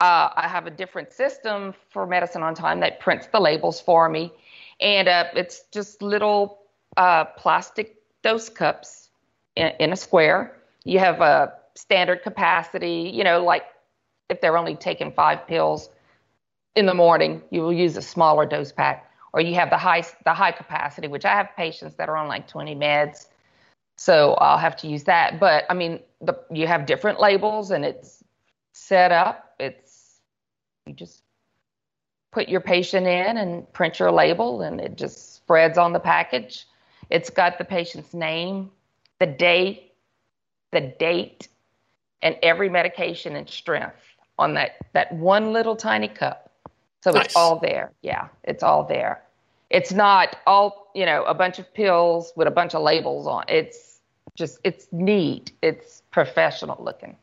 uh, 0.00 0.28
I 0.36 0.46
have 0.46 0.66
a 0.66 0.70
different 0.70 1.12
system 1.12 1.74
for 1.88 2.06
Medicine 2.06 2.42
on 2.42 2.54
Time 2.54 2.80
that 2.80 3.00
prints 3.00 3.26
the 3.32 3.40
labels 3.40 3.80
for 3.80 4.08
me, 4.08 4.32
and 4.80 5.08
uh, 5.08 5.24
it's 5.34 5.64
just 5.72 6.02
little 6.02 6.58
uh, 6.98 7.24
plastic 7.24 7.96
dose 8.22 8.50
cups 8.50 9.08
in, 9.56 9.72
in, 9.80 9.92
a 9.92 9.96
square. 9.96 10.56
You 10.84 10.98
have 10.98 11.22
a 11.22 11.54
standard 11.74 12.22
capacity, 12.22 13.10
you 13.14 13.24
know, 13.24 13.42
like 13.42 13.64
if 14.28 14.42
they're 14.42 14.58
only 14.58 14.76
taking 14.76 15.10
five 15.12 15.46
pills 15.46 15.88
in 16.76 16.84
the 16.84 16.94
morning, 16.94 17.42
you 17.50 17.62
will 17.62 17.72
use 17.72 17.96
a 17.96 18.02
smaller 18.02 18.44
dose 18.44 18.72
pack. 18.72 19.09
Or 19.32 19.40
you 19.40 19.54
have 19.54 19.70
the 19.70 19.76
high 19.78 20.02
the 20.24 20.34
high 20.34 20.52
capacity, 20.52 21.08
which 21.08 21.24
I 21.24 21.34
have 21.34 21.48
patients 21.56 21.94
that 21.96 22.08
are 22.08 22.16
on 22.16 22.28
like 22.28 22.48
20 22.48 22.74
meds, 22.74 23.26
so 23.96 24.34
I'll 24.34 24.58
have 24.58 24.76
to 24.78 24.88
use 24.88 25.04
that. 25.04 25.38
But 25.38 25.64
I 25.70 25.74
mean, 25.74 26.00
the, 26.20 26.34
you 26.50 26.66
have 26.66 26.86
different 26.86 27.20
labels, 27.20 27.70
and 27.70 27.84
it's 27.84 28.24
set 28.72 29.12
up. 29.12 29.54
It's 29.60 30.20
you 30.86 30.94
just 30.94 31.22
put 32.32 32.48
your 32.48 32.60
patient 32.60 33.06
in 33.06 33.36
and 33.36 33.70
print 33.72 33.98
your 33.98 34.10
label, 34.10 34.62
and 34.62 34.80
it 34.80 34.96
just 34.96 35.36
spreads 35.36 35.78
on 35.78 35.92
the 35.92 36.00
package. 36.00 36.66
It's 37.10 37.30
got 37.30 37.58
the 37.58 37.64
patient's 37.64 38.14
name, 38.14 38.70
the 39.18 39.26
date, 39.26 39.92
the 40.72 40.80
date, 40.98 41.48
and 42.22 42.36
every 42.42 42.68
medication 42.68 43.36
and 43.36 43.48
strength 43.48 43.96
on 44.38 44.54
that, 44.54 44.76
that 44.92 45.12
one 45.12 45.52
little 45.52 45.76
tiny 45.76 46.08
cup. 46.08 46.49
So 47.02 47.10
nice. 47.12 47.26
it's 47.26 47.36
all 47.36 47.58
there. 47.58 47.92
Yeah, 48.02 48.28
it's 48.44 48.62
all 48.62 48.84
there. 48.84 49.22
It's 49.70 49.92
not 49.92 50.36
all, 50.46 50.90
you 50.94 51.06
know, 51.06 51.24
a 51.24 51.34
bunch 51.34 51.58
of 51.58 51.72
pills 51.72 52.32
with 52.36 52.48
a 52.48 52.50
bunch 52.50 52.74
of 52.74 52.82
labels 52.82 53.26
on. 53.26 53.44
It's 53.48 54.00
just 54.36 54.58
it's 54.64 54.86
neat. 54.92 55.52
It's 55.62 56.02
professional 56.10 56.82
looking, 56.82 57.16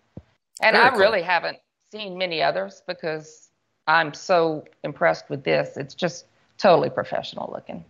and 0.61 0.75
Very 0.75 0.85
I 0.85 0.89
cool. 0.89 0.99
really 0.99 1.21
haven't 1.21 1.57
seen 1.91 2.17
many 2.17 2.41
others 2.41 2.81
because 2.87 3.49
I'm 3.87 4.13
so 4.13 4.65
impressed 4.83 5.29
with 5.29 5.43
this. 5.43 5.77
It's 5.77 5.93
just 5.93 6.25
totally 6.57 6.89
professional 6.89 7.51
looking. 7.53 7.85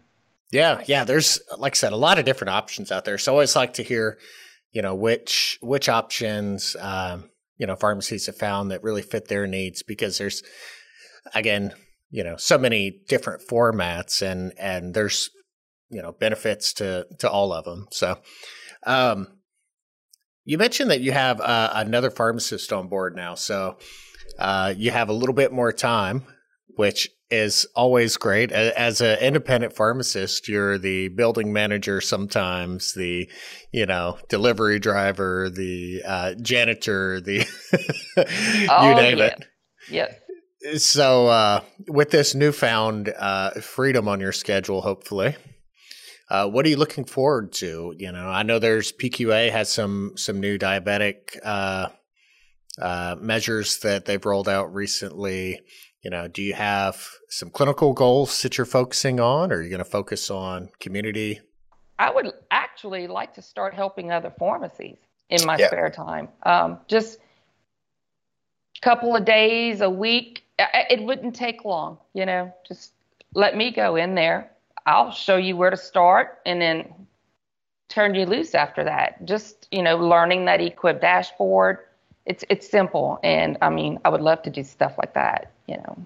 Yeah, 0.51 0.83
yeah. 0.85 1.03
There's 1.03 1.39
like 1.57 1.73
I 1.73 1.77
said, 1.77 1.93
a 1.93 1.97
lot 1.97 2.19
of 2.19 2.25
different 2.25 2.49
options 2.49 2.91
out 2.91 3.05
there. 3.05 3.17
So 3.17 3.31
I 3.31 3.33
always 3.33 3.55
like 3.55 3.73
to 3.73 3.83
hear, 3.83 4.17
you 4.71 4.81
know, 4.81 4.95
which 4.95 5.57
which 5.61 5.89
options 5.89 6.75
um, 6.79 7.29
you 7.57 7.67
know 7.67 7.75
pharmacies 7.75 8.27
have 8.27 8.37
found 8.37 8.71
that 8.71 8.83
really 8.83 9.01
fit 9.01 9.27
their 9.27 9.47
needs 9.47 9.83
because 9.83 10.17
there's 10.17 10.43
again, 11.33 11.73
you 12.09 12.23
know, 12.23 12.37
so 12.37 12.57
many 12.57 13.01
different 13.07 13.41
formats 13.47 14.21
and 14.21 14.53
and 14.57 14.93
there's 14.93 15.29
you 15.89 16.01
know 16.01 16.11
benefits 16.11 16.73
to 16.73 17.05
to 17.19 17.29
all 17.29 17.53
of 17.53 17.65
them. 17.65 17.87
So, 17.91 18.19
um, 18.85 19.27
you 20.45 20.57
mentioned 20.57 20.91
that 20.91 21.01
you 21.01 21.11
have 21.11 21.41
uh, 21.41 21.71
another 21.73 22.09
pharmacist 22.09 22.71
on 22.71 22.87
board 22.87 23.15
now, 23.15 23.35
so 23.35 23.77
uh, 24.39 24.73
you 24.77 24.91
have 24.91 25.09
a 25.09 25.13
little 25.13 25.35
bit 25.35 25.51
more 25.51 25.73
time, 25.73 26.23
which 26.75 27.09
is 27.29 27.65
always 27.75 28.15
great. 28.15 28.53
As 28.53 29.01
an 29.01 29.19
independent 29.19 29.73
pharmacist, 29.75 30.47
you're 30.47 30.77
the 30.77 31.09
building 31.09 31.51
manager 31.51 31.99
sometimes, 31.99 32.93
the 32.93 33.29
you 33.73 33.85
know 33.85 34.17
delivery 34.29 34.79
driver, 34.79 35.49
the 35.49 36.01
uh, 36.05 36.33
janitor, 36.41 37.19
the 37.19 37.45
you 38.17 38.67
Oh, 38.69 38.93
name 38.95 39.17
yeah. 39.17 39.25
it. 39.25 39.45
Yes. 39.89 40.13
So, 40.77 41.27
uh, 41.27 41.61
with 41.87 42.09
this 42.09 42.33
newfound 42.33 43.13
uh, 43.15 43.51
freedom 43.61 44.07
on 44.07 44.19
your 44.19 44.31
schedule, 44.31 44.81
hopefully, 44.81 45.35
uh, 46.29 46.47
what 46.49 46.65
are 46.65 46.69
you 46.69 46.77
looking 46.77 47.05
forward 47.05 47.53
to? 47.53 47.93
You 47.97 48.11
know, 48.11 48.27
I 48.27 48.43
know 48.43 48.57
there's 48.57 48.91
PQA 48.91 49.51
has 49.51 49.71
some 49.71 50.13
some 50.15 50.39
new 50.39 50.57
diabetic 50.57 51.37
uh, 51.43 51.89
uh, 52.81 53.15
measures 53.19 53.77
that 53.79 54.05
they've 54.05 54.25
rolled 54.25 54.49
out 54.49 54.73
recently. 54.73 55.61
You 56.03 56.09
know, 56.09 56.27
do 56.27 56.41
you 56.41 56.53
have 56.55 57.07
some 57.29 57.49
clinical 57.51 57.93
goals 57.93 58.41
that 58.41 58.57
you're 58.57 58.65
focusing 58.65 59.19
on, 59.19 59.51
or 59.51 59.57
are 59.57 59.61
you 59.61 59.69
going 59.69 59.79
to 59.79 59.85
focus 59.85 60.31
on 60.31 60.69
community? 60.79 61.39
I 61.99 62.11
would 62.11 62.31
actually 62.49 63.07
like 63.07 63.33
to 63.35 63.41
start 63.41 63.73
helping 63.73 64.11
other 64.11 64.33
pharmacies 64.39 64.97
in 65.29 65.45
my 65.45 65.57
Yeah. 65.57 65.67
spare 65.67 65.89
time. 65.89 66.29
Um, 66.43 66.79
just 66.87 67.19
a 68.77 68.81
couple 68.81 69.15
of 69.15 69.23
days 69.25 69.81
a 69.81 69.89
week. 69.89 70.43
It 70.59 71.03
wouldn't 71.03 71.35
take 71.35 71.65
long, 71.65 71.97
you 72.13 72.25
know. 72.25 72.53
Just 72.67 72.93
let 73.33 73.55
me 73.55 73.71
go 73.71 73.95
in 73.95 74.15
there. 74.15 74.51
I'll 74.85 75.11
show 75.11 75.37
you 75.37 75.55
where 75.55 75.69
to 75.69 75.77
start, 75.77 76.39
and 76.45 76.61
then 76.61 76.93
turn 77.89 78.15
you 78.15 78.25
loose 78.25 78.55
after 78.55 78.83
that. 78.83 79.23
Just 79.25 79.67
you 79.71 79.83
know, 79.83 79.97
learning 79.97 80.45
that 80.45 80.59
EQuIPP 80.59 81.01
dashboard. 81.01 81.79
It's 82.25 82.43
it's 82.49 82.69
simple, 82.69 83.19
and 83.23 83.57
I 83.61 83.69
mean, 83.69 83.99
I 84.03 84.09
would 84.09 84.21
love 84.21 84.41
to 84.43 84.49
do 84.49 84.63
stuff 84.63 84.97
like 84.97 85.13
that. 85.13 85.51
You 85.67 85.77
know. 85.77 86.05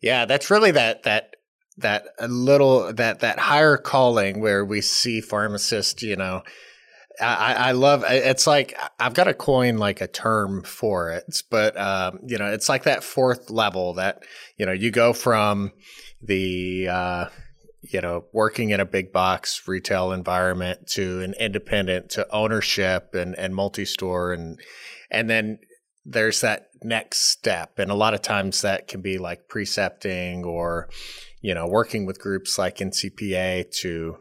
Yeah, 0.00 0.24
that's 0.24 0.50
really 0.50 0.72
that 0.72 1.04
that 1.04 1.36
that 1.78 2.06
a 2.18 2.28
little 2.28 2.92
that 2.92 3.20
that 3.20 3.38
higher 3.38 3.76
calling 3.76 4.40
where 4.40 4.64
we 4.64 4.80
see 4.80 5.20
pharmacists. 5.20 6.02
You 6.02 6.16
know, 6.16 6.42
I, 7.20 7.54
I 7.54 7.72
love 7.72 8.04
it's 8.06 8.46
like 8.46 8.78
I've 8.98 9.14
got 9.14 9.24
to 9.24 9.34
coin 9.34 9.78
like 9.78 10.00
a 10.00 10.06
term 10.06 10.62
for 10.62 11.10
it, 11.10 11.42
but 11.50 11.78
um, 11.78 12.20
you 12.26 12.38
know, 12.38 12.46
it's 12.46 12.68
like 12.68 12.84
that 12.84 13.04
fourth 13.04 13.50
level 13.50 13.94
that 13.94 14.22
you 14.56 14.66
know 14.66 14.72
you 14.72 14.90
go 14.90 15.12
from 15.12 15.72
the 16.22 16.88
uh, 16.88 17.24
you 17.82 18.00
know 18.00 18.24
working 18.32 18.70
in 18.70 18.80
a 18.80 18.86
big 18.86 19.12
box 19.12 19.66
retail 19.66 20.12
environment 20.12 20.86
to 20.88 21.20
an 21.20 21.34
independent 21.38 22.10
to 22.10 22.26
ownership 22.32 23.14
and 23.14 23.38
and 23.38 23.54
multi 23.54 23.84
store 23.84 24.32
and 24.32 24.58
and 25.10 25.28
then 25.28 25.58
there's 26.04 26.40
that 26.40 26.68
next 26.82 27.30
step. 27.30 27.78
And 27.78 27.90
a 27.90 27.94
lot 27.94 28.14
of 28.14 28.22
times 28.22 28.62
that 28.62 28.88
can 28.88 29.02
be 29.02 29.18
like 29.18 29.48
precepting 29.48 30.44
or 30.44 30.88
you 31.40 31.54
know 31.54 31.66
working 31.66 32.06
with 32.06 32.20
groups 32.20 32.58
like 32.58 32.76
ncpa 32.78 33.68
to 33.80 34.16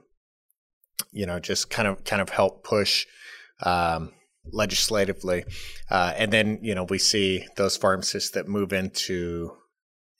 you 1.12 1.26
know 1.26 1.40
just 1.40 1.70
kind 1.70 1.88
of 1.88 2.04
kind 2.04 2.22
of 2.22 2.30
help 2.30 2.64
push 2.64 3.06
um, 3.64 4.12
legislatively 4.52 5.44
uh, 5.90 6.14
and 6.18 6.32
then 6.32 6.60
you 6.62 6.74
know 6.76 6.84
we 6.84 6.98
see 6.98 7.46
those 7.58 7.78
pharmacists 7.78 8.32
that 8.32 8.48
move 8.48 8.74
into 8.74 9.52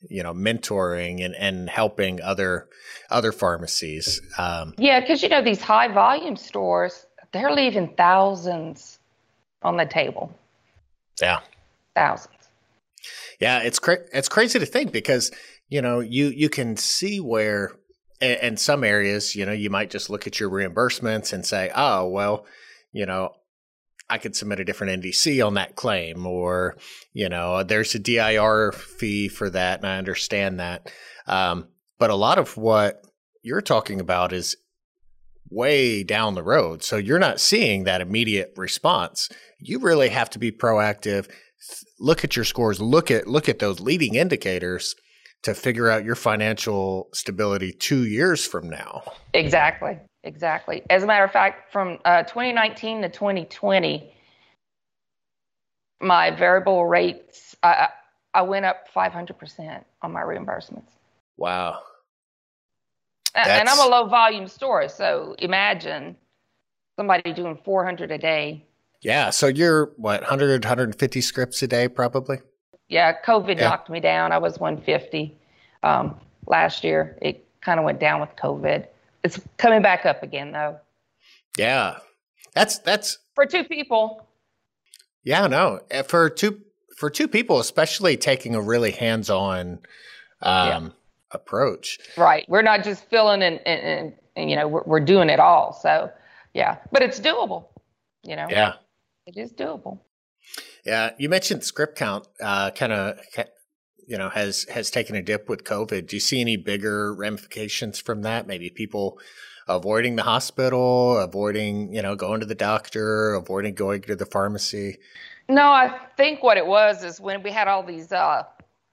you 0.08 0.22
know 0.22 0.32
mentoring 0.32 1.24
and, 1.24 1.34
and 1.36 1.68
helping 1.70 2.20
other 2.22 2.68
other 3.10 3.32
pharmacies 3.32 4.20
um, 4.38 4.74
Yeah, 4.78 5.00
because 5.00 5.22
you 5.22 5.28
know 5.28 5.42
these 5.42 5.60
high 5.60 5.88
volume 5.88 6.36
stores, 6.36 7.06
they're 7.32 7.52
leaving 7.52 7.94
thousands 7.96 8.98
on 9.62 9.76
the 9.76 9.86
table. 9.86 10.32
yeah 11.20 11.40
Thousands. 11.94 12.34
Yeah, 13.40 13.60
it's 13.60 13.78
cra- 13.78 14.06
it's 14.12 14.28
crazy 14.28 14.58
to 14.58 14.66
think 14.66 14.92
because 14.92 15.30
you 15.68 15.82
know 15.82 16.00
you 16.00 16.26
you 16.28 16.48
can 16.48 16.76
see 16.76 17.20
where 17.20 17.72
in 18.22 18.56
some 18.56 18.84
areas 18.84 19.34
you 19.34 19.44
know 19.44 19.52
you 19.52 19.70
might 19.70 19.90
just 19.90 20.08
look 20.08 20.26
at 20.26 20.38
your 20.38 20.50
reimbursements 20.50 21.32
and 21.32 21.44
say, 21.44 21.70
oh 21.74 22.06
well, 22.08 22.46
you 22.92 23.06
know, 23.06 23.32
I 24.08 24.18
could 24.18 24.36
submit 24.36 24.60
a 24.60 24.64
different 24.64 25.02
NDC 25.02 25.44
on 25.44 25.54
that 25.54 25.76
claim, 25.76 26.26
or 26.26 26.76
you 27.12 27.28
know, 27.28 27.62
there's 27.62 27.94
a 27.94 27.98
DIR 27.98 28.72
fee 28.72 29.28
for 29.28 29.50
that, 29.50 29.80
and 29.80 29.88
I 29.88 29.98
understand 29.98 30.60
that. 30.60 30.90
Um, 31.26 31.68
but 31.98 32.10
a 32.10 32.16
lot 32.16 32.38
of 32.38 32.56
what 32.56 33.04
you're 33.42 33.62
talking 33.62 34.00
about 34.00 34.32
is 34.32 34.56
way 35.50 36.02
down 36.02 36.34
the 36.34 36.42
road, 36.42 36.82
so 36.82 36.96
you're 36.96 37.18
not 37.18 37.40
seeing 37.40 37.84
that 37.84 38.00
immediate 38.00 38.52
response. 38.56 39.28
You 39.58 39.78
really 39.78 40.10
have 40.10 40.30
to 40.30 40.38
be 40.38 40.52
proactive 40.52 41.28
look 42.00 42.24
at 42.24 42.34
your 42.34 42.44
scores 42.44 42.80
look 42.80 43.10
at 43.10 43.28
look 43.28 43.48
at 43.48 43.60
those 43.60 43.78
leading 43.78 44.16
indicators 44.16 44.96
to 45.42 45.54
figure 45.54 45.90
out 45.90 46.04
your 46.04 46.14
financial 46.14 47.08
stability 47.12 47.72
two 47.72 48.04
years 48.06 48.46
from 48.46 48.68
now 48.70 49.02
Exactly. 49.34 49.98
Exactly. 50.24 50.82
As 50.88 51.02
a 51.02 51.06
matter 51.06 51.24
of 51.24 51.32
fact, 51.32 51.72
from 51.72 51.98
uh, 52.04 52.22
2019 52.22 53.02
to 53.02 53.08
2020, 53.08 54.12
my 56.00 56.30
variable 56.30 56.86
rates, 56.86 57.56
I, 57.62 57.88
I 58.34 58.42
went 58.42 58.64
up 58.64 58.86
500% 58.94 59.84
on 60.02 60.12
my 60.12 60.20
reimbursements. 60.20 60.90
wow 61.36 61.80
A- 63.34 63.40
And 63.40 63.68
I'm 63.68 63.78
a 63.80 63.86
low 63.86 64.06
volume 64.06 64.46
store, 64.46 64.88
so 64.88 65.34
imagine 65.38 66.16
somebody 66.96 67.32
doing 67.32 67.58
400 67.64 68.10
a 68.12 68.18
day. 68.18 68.64
yeah 69.02 69.30
so 69.30 69.46
you're 69.48 69.92
what 69.96 70.20
100 70.20 70.62
150 70.64 71.20
scripts 71.20 71.62
a 71.62 71.66
day 71.66 71.88
probably 71.88 72.38
Yeah, 72.92 73.18
COVID 73.22 73.56
Yeah. 73.56 73.68
knocked 73.70 73.88
me 73.90 74.00
down. 74.00 74.32
I 74.32 74.38
was 74.38 74.58
150 74.60 75.34
um, 75.82 76.14
last 76.46 76.84
year. 76.84 77.16
It 77.22 77.44
kind 77.62 77.80
of 77.80 77.84
went 77.84 77.98
down 77.98 78.20
with 78.20 78.30
COVID. 78.36 78.86
It's 79.24 79.40
coming 79.56 79.80
back 79.82 80.04
up 80.04 80.22
again, 80.22 80.52
though. 80.52 80.78
yeah 81.58 81.98
that's 82.54 82.78
that's 82.78 83.18
For 83.34 83.46
two 83.46 83.64
people, 83.64 84.26
yeah 85.24 85.46
no 85.46 85.80
Uh, 85.90 86.02
for 86.02 86.28
two 86.28 86.60
for 86.98 87.08
two 87.10 87.28
people 87.28 87.58
especially 87.60 88.16
taking 88.16 88.54
a 88.54 88.60
really 88.60 88.90
hands-on 88.90 89.80
um 90.42 90.92
approach 91.30 91.98
right? 92.18 92.44
We're 92.48 92.62
not 92.62 92.84
just 92.84 93.08
filling 93.08 93.42
and, 93.42 93.58
and, 93.66 93.80
and, 93.80 94.12
and 94.36 94.50
you 94.50 94.56
know, 94.56 94.68
we're, 94.68 94.82
we're 94.84 95.00
doing 95.00 95.30
it 95.30 95.40
all. 95.40 95.72
So, 95.72 96.10
yeah, 96.52 96.76
but 96.90 97.00
it's 97.02 97.18
doable. 97.20 97.64
You 98.22 98.36
know, 98.36 98.46
yeah 98.50 98.74
it 99.26 99.36
is 99.38 99.50
doable. 99.52 99.98
Yeah, 100.84 101.10
you 101.18 101.28
mentioned 101.28 101.62
script 101.64 101.96
count, 101.96 102.26
uh, 102.40 102.70
kind 102.72 102.92
of, 102.92 103.18
you 104.06 104.18
know, 104.18 104.28
has 104.28 104.64
has 104.64 104.90
taken 104.90 105.14
a 105.14 105.22
dip 105.22 105.48
with 105.48 105.64
COVID. 105.64 106.08
Do 106.08 106.16
you 106.16 106.20
see 106.20 106.40
any 106.40 106.56
bigger 106.56 107.14
ramifications 107.14 108.00
from 108.00 108.22
that? 108.22 108.46
Maybe 108.46 108.68
people 108.68 109.18
avoiding 109.68 110.16
the 110.16 110.22
hospital, 110.24 111.18
avoiding, 111.18 111.94
you 111.94 112.02
know, 112.02 112.16
going 112.16 112.40
to 112.40 112.46
the 112.46 112.54
doctor, 112.54 113.34
avoiding 113.34 113.74
going 113.74 114.02
to 114.02 114.16
the 114.16 114.26
pharmacy. 114.26 114.98
No, 115.48 115.66
I 115.66 115.98
think 116.16 116.42
what 116.42 116.56
it 116.56 116.66
was 116.66 117.04
is 117.04 117.20
when 117.20 117.42
we 117.42 117.50
had 117.50 117.68
all 117.68 117.82
these, 117.82 118.12
uh, 118.12 118.42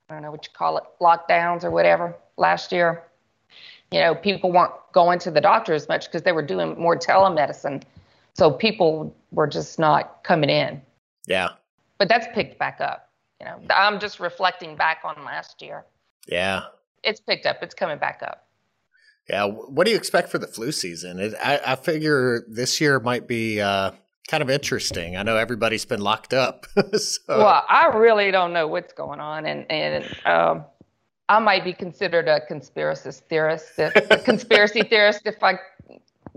I 0.10 0.14
don't 0.14 0.22
know 0.22 0.32
what 0.32 0.46
you 0.46 0.52
call 0.54 0.78
it, 0.78 0.84
lockdowns 1.02 1.64
or 1.64 1.72
whatever 1.72 2.16
last 2.38 2.72
year. 2.72 3.04
You 3.92 4.00
know, 4.02 4.14
people 4.14 4.52
weren't 4.52 4.74
going 4.94 5.18
to 5.20 5.32
the 5.32 5.42
doctor 5.42 5.74
as 5.74 5.88
much 5.88 6.06
because 6.06 6.22
they 6.22 6.32
were 6.32 6.46
doing 6.46 6.80
more 6.80 6.98
telemedicine. 6.98 7.82
So 8.36 8.52
people 8.52 9.16
were 9.32 9.48
just 9.48 9.80
not 9.80 10.24
coming 10.24 10.50
in. 10.50 10.82
Yeah, 11.28 11.50
But 12.00 12.08
that's 12.10 12.28
picked 12.34 12.58
back 12.58 12.80
up. 12.82 13.10
You 13.40 13.46
know, 13.46 13.60
I'm 13.70 14.00
just 14.00 14.20
reflecting 14.20 14.76
back 14.76 15.02
on 15.04 15.24
last 15.24 15.62
year. 15.62 15.86
yeah, 16.28 16.64
It's 17.04 17.20
picked 17.20 17.46
up. 17.46 17.58
It's 17.62 17.74
coming 17.76 17.98
back 17.98 18.22
up. 18.24 18.48
yeah. 19.30 19.46
What 19.46 19.86
do 19.86 19.92
you 19.92 19.98
expect 19.98 20.30
for 20.30 20.40
the 20.40 20.48
flu 20.48 20.72
season? 20.72 21.20
It, 21.20 21.34
I, 21.44 21.60
I 21.66 21.76
figure 21.76 22.44
this 22.50 22.82
year 22.82 23.00
might 23.00 23.28
be 23.28 23.62
uh, 23.62 23.92
kind 24.28 24.42
of 24.44 24.50
interesting. 24.50 25.16
I 25.16 25.24
know 25.24 25.38
everybody's 25.38 25.86
been 25.86 26.02
locked 26.02 26.34
up. 26.34 26.66
so, 26.98 27.20
Well, 27.30 27.64
I 27.70 27.86
really 27.88 28.32
don't 28.32 28.52
know 28.54 28.68
what's 28.68 28.92
going 28.94 29.20
on, 29.20 29.46
and 29.46 29.70
and 29.72 30.04
um, 30.26 30.66
I 31.30 31.40
might 31.40 31.64
be 31.64 31.74
considered 31.74 32.28
a 32.28 32.42
conspiracy 32.46 33.12
theorist, 33.30 33.68
if, 33.78 33.96
a 34.12 34.18
conspiracy 34.18 34.82
theorist, 34.90 35.22
if 35.26 35.42
I 35.44 35.60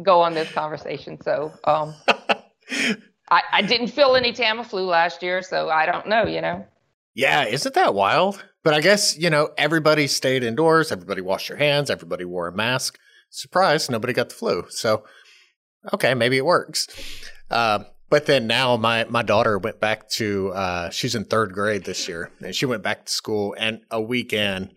go 0.02 0.20
on 0.20 0.34
this 0.34 0.50
conversation. 0.52 1.20
So, 1.20 1.52
um, 1.64 1.94
I, 3.33 3.43
I 3.51 3.62
didn't 3.62 3.89
feel 3.89 4.14
any 4.14 4.35
Tamiflu 4.35 4.87
last 4.87 5.22
year, 5.22 5.41
so 5.41 5.70
I 5.70 5.87
don't 5.87 6.07
know, 6.07 6.24
you 6.24 6.43
know? 6.43 6.66
Yeah, 7.14 7.47
isn't 7.47 7.74
that 7.74 7.95
wild? 7.95 8.45
But 8.62 8.74
I 8.74 8.83
guess, 8.83 9.16
you 9.18 9.30
know, 9.30 9.49
everybody 9.57 10.07
stayed 10.07 10.45
indoors, 10.45 10.93
everybody 10.93 11.22
washed 11.22 11.49
their 11.49 11.57
hands, 11.57 11.89
everybody 11.89 12.26
wore 12.26 12.49
a 12.49 12.53
mask. 12.53 12.99
Surprise, 13.30 13.89
nobody 13.89 14.12
got 14.12 14.28
the 14.28 14.35
flu. 14.35 14.66
So, 14.68 15.05
okay, 15.95 16.12
maybe 16.12 16.37
it 16.37 16.45
works. 16.45 16.87
Uh, 17.51 17.85
but 18.11 18.26
then 18.26 18.47
now 18.47 18.76
my, 18.76 19.07
my 19.09 19.22
daughter 19.22 19.59
went 19.59 19.80
back 19.80 20.11
to, 20.11 20.51
uh, 20.51 20.91
she's 20.91 21.14
in 21.14 21.24
third 21.24 21.55
grade 21.55 21.85
this 21.85 22.07
year, 22.07 22.30
and 22.43 22.55
she 22.55 22.66
went 22.66 22.83
back 22.83 23.07
to 23.07 23.12
school. 23.12 23.57
And 23.59 23.80
a 23.91 24.01
weekend, 24.01 24.74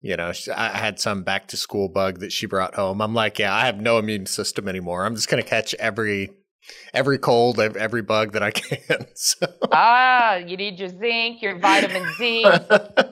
you 0.00 0.16
know, 0.16 0.32
I 0.54 0.68
had 0.68 1.00
some 1.00 1.24
back 1.24 1.48
to 1.48 1.56
school 1.56 1.88
bug 1.88 2.20
that 2.20 2.30
she 2.30 2.46
brought 2.46 2.76
home. 2.76 3.02
I'm 3.02 3.14
like, 3.14 3.40
yeah, 3.40 3.52
I 3.52 3.66
have 3.66 3.80
no 3.80 3.98
immune 3.98 4.26
system 4.26 4.68
anymore. 4.68 5.04
I'm 5.04 5.16
just 5.16 5.28
going 5.28 5.42
to 5.42 5.48
catch 5.48 5.74
every 5.74 6.30
every 6.94 7.18
cold, 7.18 7.60
every 7.60 8.02
bug 8.02 8.32
that 8.32 8.42
I 8.42 8.50
can. 8.52 9.06
So. 9.14 9.46
Ah, 9.72 10.36
you 10.36 10.56
need 10.56 10.78
your 10.78 10.88
zinc, 10.88 11.42
your 11.42 11.58
vitamin 11.58 12.06
D. 12.18 12.42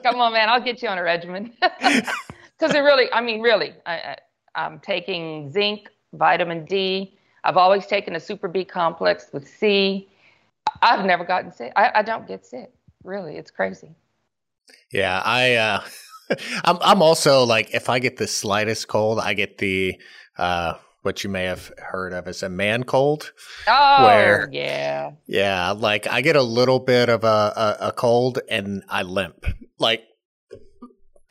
Come 0.03 0.21
on, 0.21 0.33
man, 0.33 0.49
I'll 0.49 0.61
get 0.61 0.81
you 0.81 0.89
on 0.89 0.97
a 0.97 1.03
regimen. 1.03 1.53
Because 2.57 2.73
it 2.73 2.79
really, 2.79 3.11
I 3.11 3.19
mean, 3.19 3.41
really, 3.41 3.73
I, 3.85 4.15
I'm 4.55 4.79
taking 4.79 5.51
zinc, 5.51 5.89
vitamin 6.13 6.63
D. 6.65 7.17
I've 7.43 7.57
always 7.57 7.85
taken 7.85 8.15
a 8.15 8.19
super 8.19 8.47
B 8.47 8.63
complex 8.63 9.27
with 9.33 9.47
C. 9.47 10.07
I've 10.81 11.05
never 11.05 11.25
gotten 11.25 11.51
sick. 11.51 11.73
I, 11.75 11.91
I 11.95 12.01
don't 12.01 12.27
get 12.27 12.45
sick. 12.45 12.71
Really, 13.03 13.35
it's 13.35 13.51
crazy. 13.51 13.93
Yeah, 14.91 15.21
I. 15.23 15.55
Uh, 15.55 15.83
I'm. 16.63 16.77
I'm 16.81 17.01
also 17.01 17.43
like, 17.43 17.73
if 17.73 17.89
I 17.89 17.99
get 17.99 18.17
the 18.17 18.27
slightest 18.27 18.87
cold, 18.87 19.19
I 19.19 19.33
get 19.33 19.57
the. 19.57 19.99
Uh, 20.37 20.75
what 21.05 21.23
you 21.23 21.29
may 21.29 21.43
have 21.43 21.71
heard 21.77 22.11
of 22.11 22.27
as 22.27 22.41
a 22.41 22.49
man 22.49 22.83
cold. 22.83 23.31
Oh, 23.67 24.05
where, 24.05 24.49
yeah. 24.51 25.11
Yeah, 25.27 25.71
like 25.71 26.07
I 26.07 26.21
get 26.21 26.35
a 26.35 26.41
little 26.41 26.79
bit 26.79 27.09
of 27.09 27.23
a, 27.23 27.27
a, 27.27 27.77
a 27.87 27.91
cold 27.91 28.39
and 28.49 28.83
I 28.89 29.03
limp. 29.03 29.45
Like, 29.77 30.03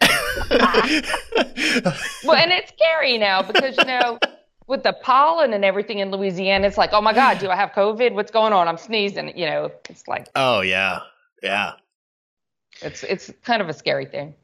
well, 0.51 2.37
and 2.37 2.53
it's 2.53 2.73
scary 2.73 3.19
now 3.19 3.43
because, 3.43 3.77
you 3.77 3.85
know, 3.85 4.19
with 4.67 4.83
the 4.83 4.93
pollen 4.93 5.53
and 5.53 5.65
everything 5.65 5.99
in 5.99 6.11
Louisiana, 6.11 6.67
it's 6.67 6.79
like, 6.79 6.91
oh 6.93 7.01
my 7.01 7.13
God, 7.13 7.39
do 7.39 7.51
I 7.51 7.57
have 7.57 7.71
COVID? 7.71 8.15
What's 8.15 8.31
going 8.31 8.53
on? 8.53 8.69
I'm 8.69 8.79
sneezing. 8.79 9.37
You 9.37 9.47
know, 9.47 9.73
it's 9.91 10.07
like, 10.07 10.29
oh, 10.37 10.61
yeah. 10.61 11.01
Yeah. 11.43 11.73
It's, 12.81 13.03
it's 13.03 13.33
kind 13.43 13.61
of 13.61 13.69
a 13.69 13.75
scary 13.75 14.07
thing. 14.07 14.35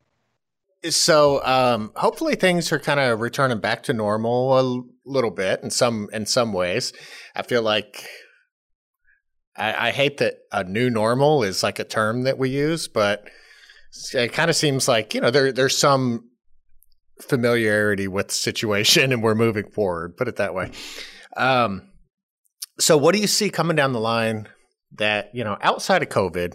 So 0.88 1.44
um, 1.44 1.92
hopefully 1.94 2.36
things 2.36 2.72
are 2.72 2.78
kind 2.78 2.98
of 2.98 3.20
returning 3.20 3.58
back 3.58 3.82
to 3.84 3.92
normal 3.92 4.58
a 4.58 4.82
little 5.04 5.30
bit 5.30 5.60
in 5.62 5.70
some 5.70 6.08
in 6.12 6.26
some 6.26 6.52
ways. 6.52 6.92
I 7.34 7.42
feel 7.42 7.62
like 7.62 8.06
I, 9.56 9.88
I 9.88 9.90
hate 9.90 10.18
that 10.18 10.38
a 10.52 10.64
new 10.64 10.90
normal 10.90 11.42
is 11.42 11.62
like 11.62 11.78
a 11.78 11.84
term 11.84 12.22
that 12.22 12.38
we 12.38 12.50
use, 12.50 12.88
but 12.88 13.28
it 14.14 14.32
kind 14.32 14.50
of 14.50 14.56
seems 14.56 14.88
like 14.88 15.14
you 15.14 15.20
know 15.20 15.30
there 15.30 15.52
there's 15.52 15.76
some 15.76 16.30
familiarity 17.20 18.08
with 18.08 18.28
the 18.28 18.34
situation 18.34 19.12
and 19.12 19.22
we're 19.22 19.34
moving 19.34 19.70
forward. 19.70 20.16
Put 20.16 20.28
it 20.28 20.36
that 20.36 20.54
way. 20.54 20.70
Um, 21.36 21.90
so 22.78 22.96
what 22.96 23.14
do 23.14 23.20
you 23.20 23.26
see 23.26 23.50
coming 23.50 23.76
down 23.76 23.92
the 23.92 24.00
line 24.00 24.48
that 24.96 25.30
you 25.34 25.44
know 25.44 25.58
outside 25.62 26.02
of 26.02 26.08
COVID? 26.08 26.54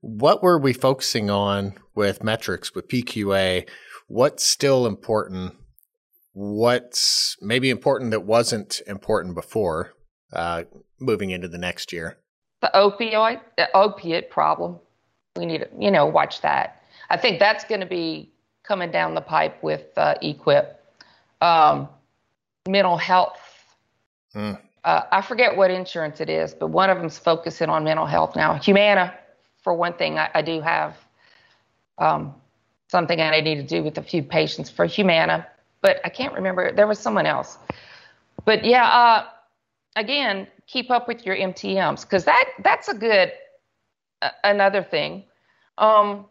What 0.00 0.42
were 0.42 0.58
we 0.58 0.72
focusing 0.74 1.30
on 1.30 1.74
with 1.94 2.22
metrics, 2.22 2.74
with 2.74 2.88
PQA? 2.88 3.68
What's 4.06 4.44
still 4.44 4.86
important? 4.86 5.54
What's 6.34 7.36
maybe 7.40 7.70
important 7.70 8.10
that 8.10 8.24
wasn't 8.24 8.82
important 8.86 9.34
before 9.34 9.94
uh, 10.32 10.64
moving 11.00 11.30
into 11.30 11.48
the 11.48 11.58
next 11.58 11.92
year? 11.92 12.18
The 12.60 12.70
opioid, 12.74 13.40
the 13.56 13.74
opiate 13.74 14.30
problem. 14.30 14.78
We 15.36 15.46
need 15.46 15.58
to, 15.58 15.68
you 15.78 15.90
know, 15.90 16.06
watch 16.06 16.40
that. 16.42 16.82
I 17.10 17.16
think 17.16 17.38
that's 17.38 17.64
going 17.64 17.80
to 17.80 17.86
be 17.86 18.30
coming 18.62 18.90
down 18.90 19.14
the 19.14 19.20
pipe 19.20 19.62
with 19.62 19.86
uh, 19.96 20.14
EQuIPP. 20.22 20.66
Um, 21.40 21.88
mental 22.68 22.96
health. 22.96 23.40
Mm. 24.34 24.58
Uh, 24.84 25.02
I 25.10 25.22
forget 25.22 25.56
what 25.56 25.70
insurance 25.70 26.20
it 26.20 26.28
is, 26.28 26.54
but 26.54 26.68
one 26.68 26.90
of 26.90 26.98
them's 26.98 27.18
focusing 27.18 27.68
on 27.68 27.84
mental 27.84 28.06
health 28.06 28.36
now. 28.36 28.54
Humana 28.54 29.14
for 29.64 29.72
one 29.72 29.94
thing, 29.94 30.18
I, 30.18 30.30
I 30.34 30.42
do 30.42 30.60
have 30.60 30.94
um, 31.98 32.34
something 32.90 33.18
I 33.20 33.40
need 33.40 33.56
to 33.56 33.62
do 33.62 33.82
with 33.82 33.96
a 33.98 34.02
few 34.02 34.22
patients 34.22 34.70
for 34.70 34.84
Humana, 34.84 35.46
but 35.84 36.00
I 36.02 36.08
can't 36.08 36.32
remember. 36.32 36.72
There 36.72 36.86
was 36.86 36.98
someone 36.98 37.26
else. 37.26 37.58
But 38.46 38.64
yeah, 38.64 38.86
uh, 38.86 39.26
again, 39.96 40.46
keep 40.66 40.90
up 40.90 41.06
with 41.06 41.26
your 41.26 41.36
MTMs 41.36 42.00
because 42.02 42.24
that 42.24 42.46
that's 42.64 42.88
a 42.88 42.94
good 42.94 43.32
uh, 44.22 44.30
another 44.44 44.82
thing. 44.82 45.24
Um, 45.76 46.24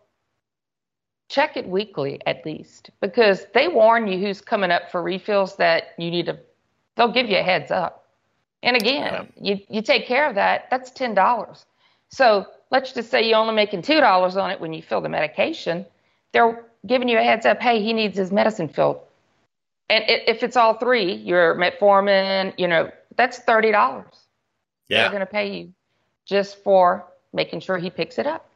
check 1.29 1.55
it 1.55 1.67
weekly 1.67 2.19
at 2.25 2.43
least 2.47 2.89
because 2.99 3.45
they 3.53 3.67
warn 3.67 4.07
you 4.07 4.17
who's 4.17 4.41
coming 4.41 4.71
up 4.71 4.89
for 4.91 5.03
refills 5.03 5.55
that 5.57 5.89
you 5.99 6.09
need 6.09 6.25
to. 6.25 6.39
They'll 6.95 7.11
give 7.11 7.29
you 7.29 7.37
a 7.37 7.43
heads 7.43 7.69
up. 7.69 8.07
And 8.63 8.75
again, 8.75 9.31
you 9.39 9.59
you 9.69 9.83
take 9.83 10.07
care 10.07 10.27
of 10.27 10.33
that. 10.33 10.67
That's 10.71 10.89
ten 10.89 11.13
dollars. 11.13 11.63
So 12.09 12.47
let's 12.71 12.91
just 12.91 13.11
say 13.11 13.21
you're 13.29 13.37
only 13.37 13.53
making 13.53 13.83
two 13.83 13.99
dollars 13.99 14.35
on 14.35 14.49
it 14.49 14.59
when 14.59 14.73
you 14.73 14.81
fill 14.81 15.01
the 15.01 15.09
medication. 15.09 15.85
They're 16.31 16.65
giving 16.87 17.07
you 17.07 17.19
a 17.19 17.23
heads 17.23 17.45
up. 17.45 17.61
Hey, 17.61 17.83
he 17.83 17.93
needs 17.93 18.17
his 18.17 18.31
medicine 18.31 18.67
filled. 18.67 18.99
And 19.89 20.03
if 20.07 20.43
it's 20.43 20.55
all 20.55 20.75
three, 20.75 21.13
your 21.13 21.55
metformin, 21.55 22.53
you 22.57 22.67
know, 22.67 22.89
that's 23.15 23.39
thirty 23.39 23.71
dollars. 23.71 24.27
Yeah, 24.87 25.01
they're 25.01 25.09
going 25.09 25.19
to 25.19 25.25
pay 25.25 25.57
you 25.57 25.73
just 26.25 26.63
for 26.63 27.05
making 27.33 27.59
sure 27.59 27.77
he 27.77 27.89
picks 27.89 28.17
it 28.17 28.25
up. 28.25 28.49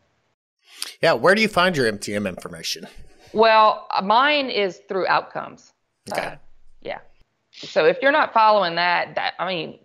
Yeah, 1.01 1.13
where 1.13 1.35
do 1.35 1.41
you 1.41 1.47
find 1.47 1.75
your 1.75 1.91
MTM 1.91 2.27
information? 2.27 2.87
Well, 3.33 3.87
mine 4.03 4.49
is 4.49 4.81
through 4.87 5.07
outcomes. 5.07 5.73
Okay. 6.11 6.21
Uh, 6.21 6.35
yeah. 6.81 6.99
So 7.51 7.85
if 7.85 7.97
you're 8.01 8.11
not 8.11 8.33
following 8.33 8.75
that, 8.75 9.15
that 9.15 9.33
I 9.37 9.47
mean, 9.47 9.79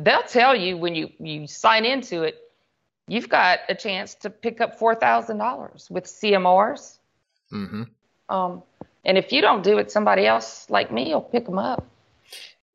they'll 0.00 0.22
tell 0.22 0.54
you 0.54 0.76
when 0.76 0.94
you 0.94 1.10
you 1.18 1.46
sign 1.46 1.84
into 1.84 2.22
it 2.22 2.36
you've 3.10 3.28
got 3.28 3.58
a 3.68 3.74
chance 3.74 4.14
to 4.14 4.30
pick 4.30 4.60
up 4.60 4.78
$4,000 4.78 5.90
with 5.90 6.04
CMRs. 6.04 6.98
Mm-hmm. 7.52 7.82
Um, 8.28 8.62
and 9.04 9.18
if 9.18 9.32
you 9.32 9.40
don't 9.40 9.62
do 9.62 9.78
it, 9.78 9.90
somebody 9.90 10.26
else 10.26 10.68
like 10.68 10.92
me 10.92 11.12
will 11.14 11.20
pick 11.20 11.46
them 11.46 11.58
up. 11.58 11.86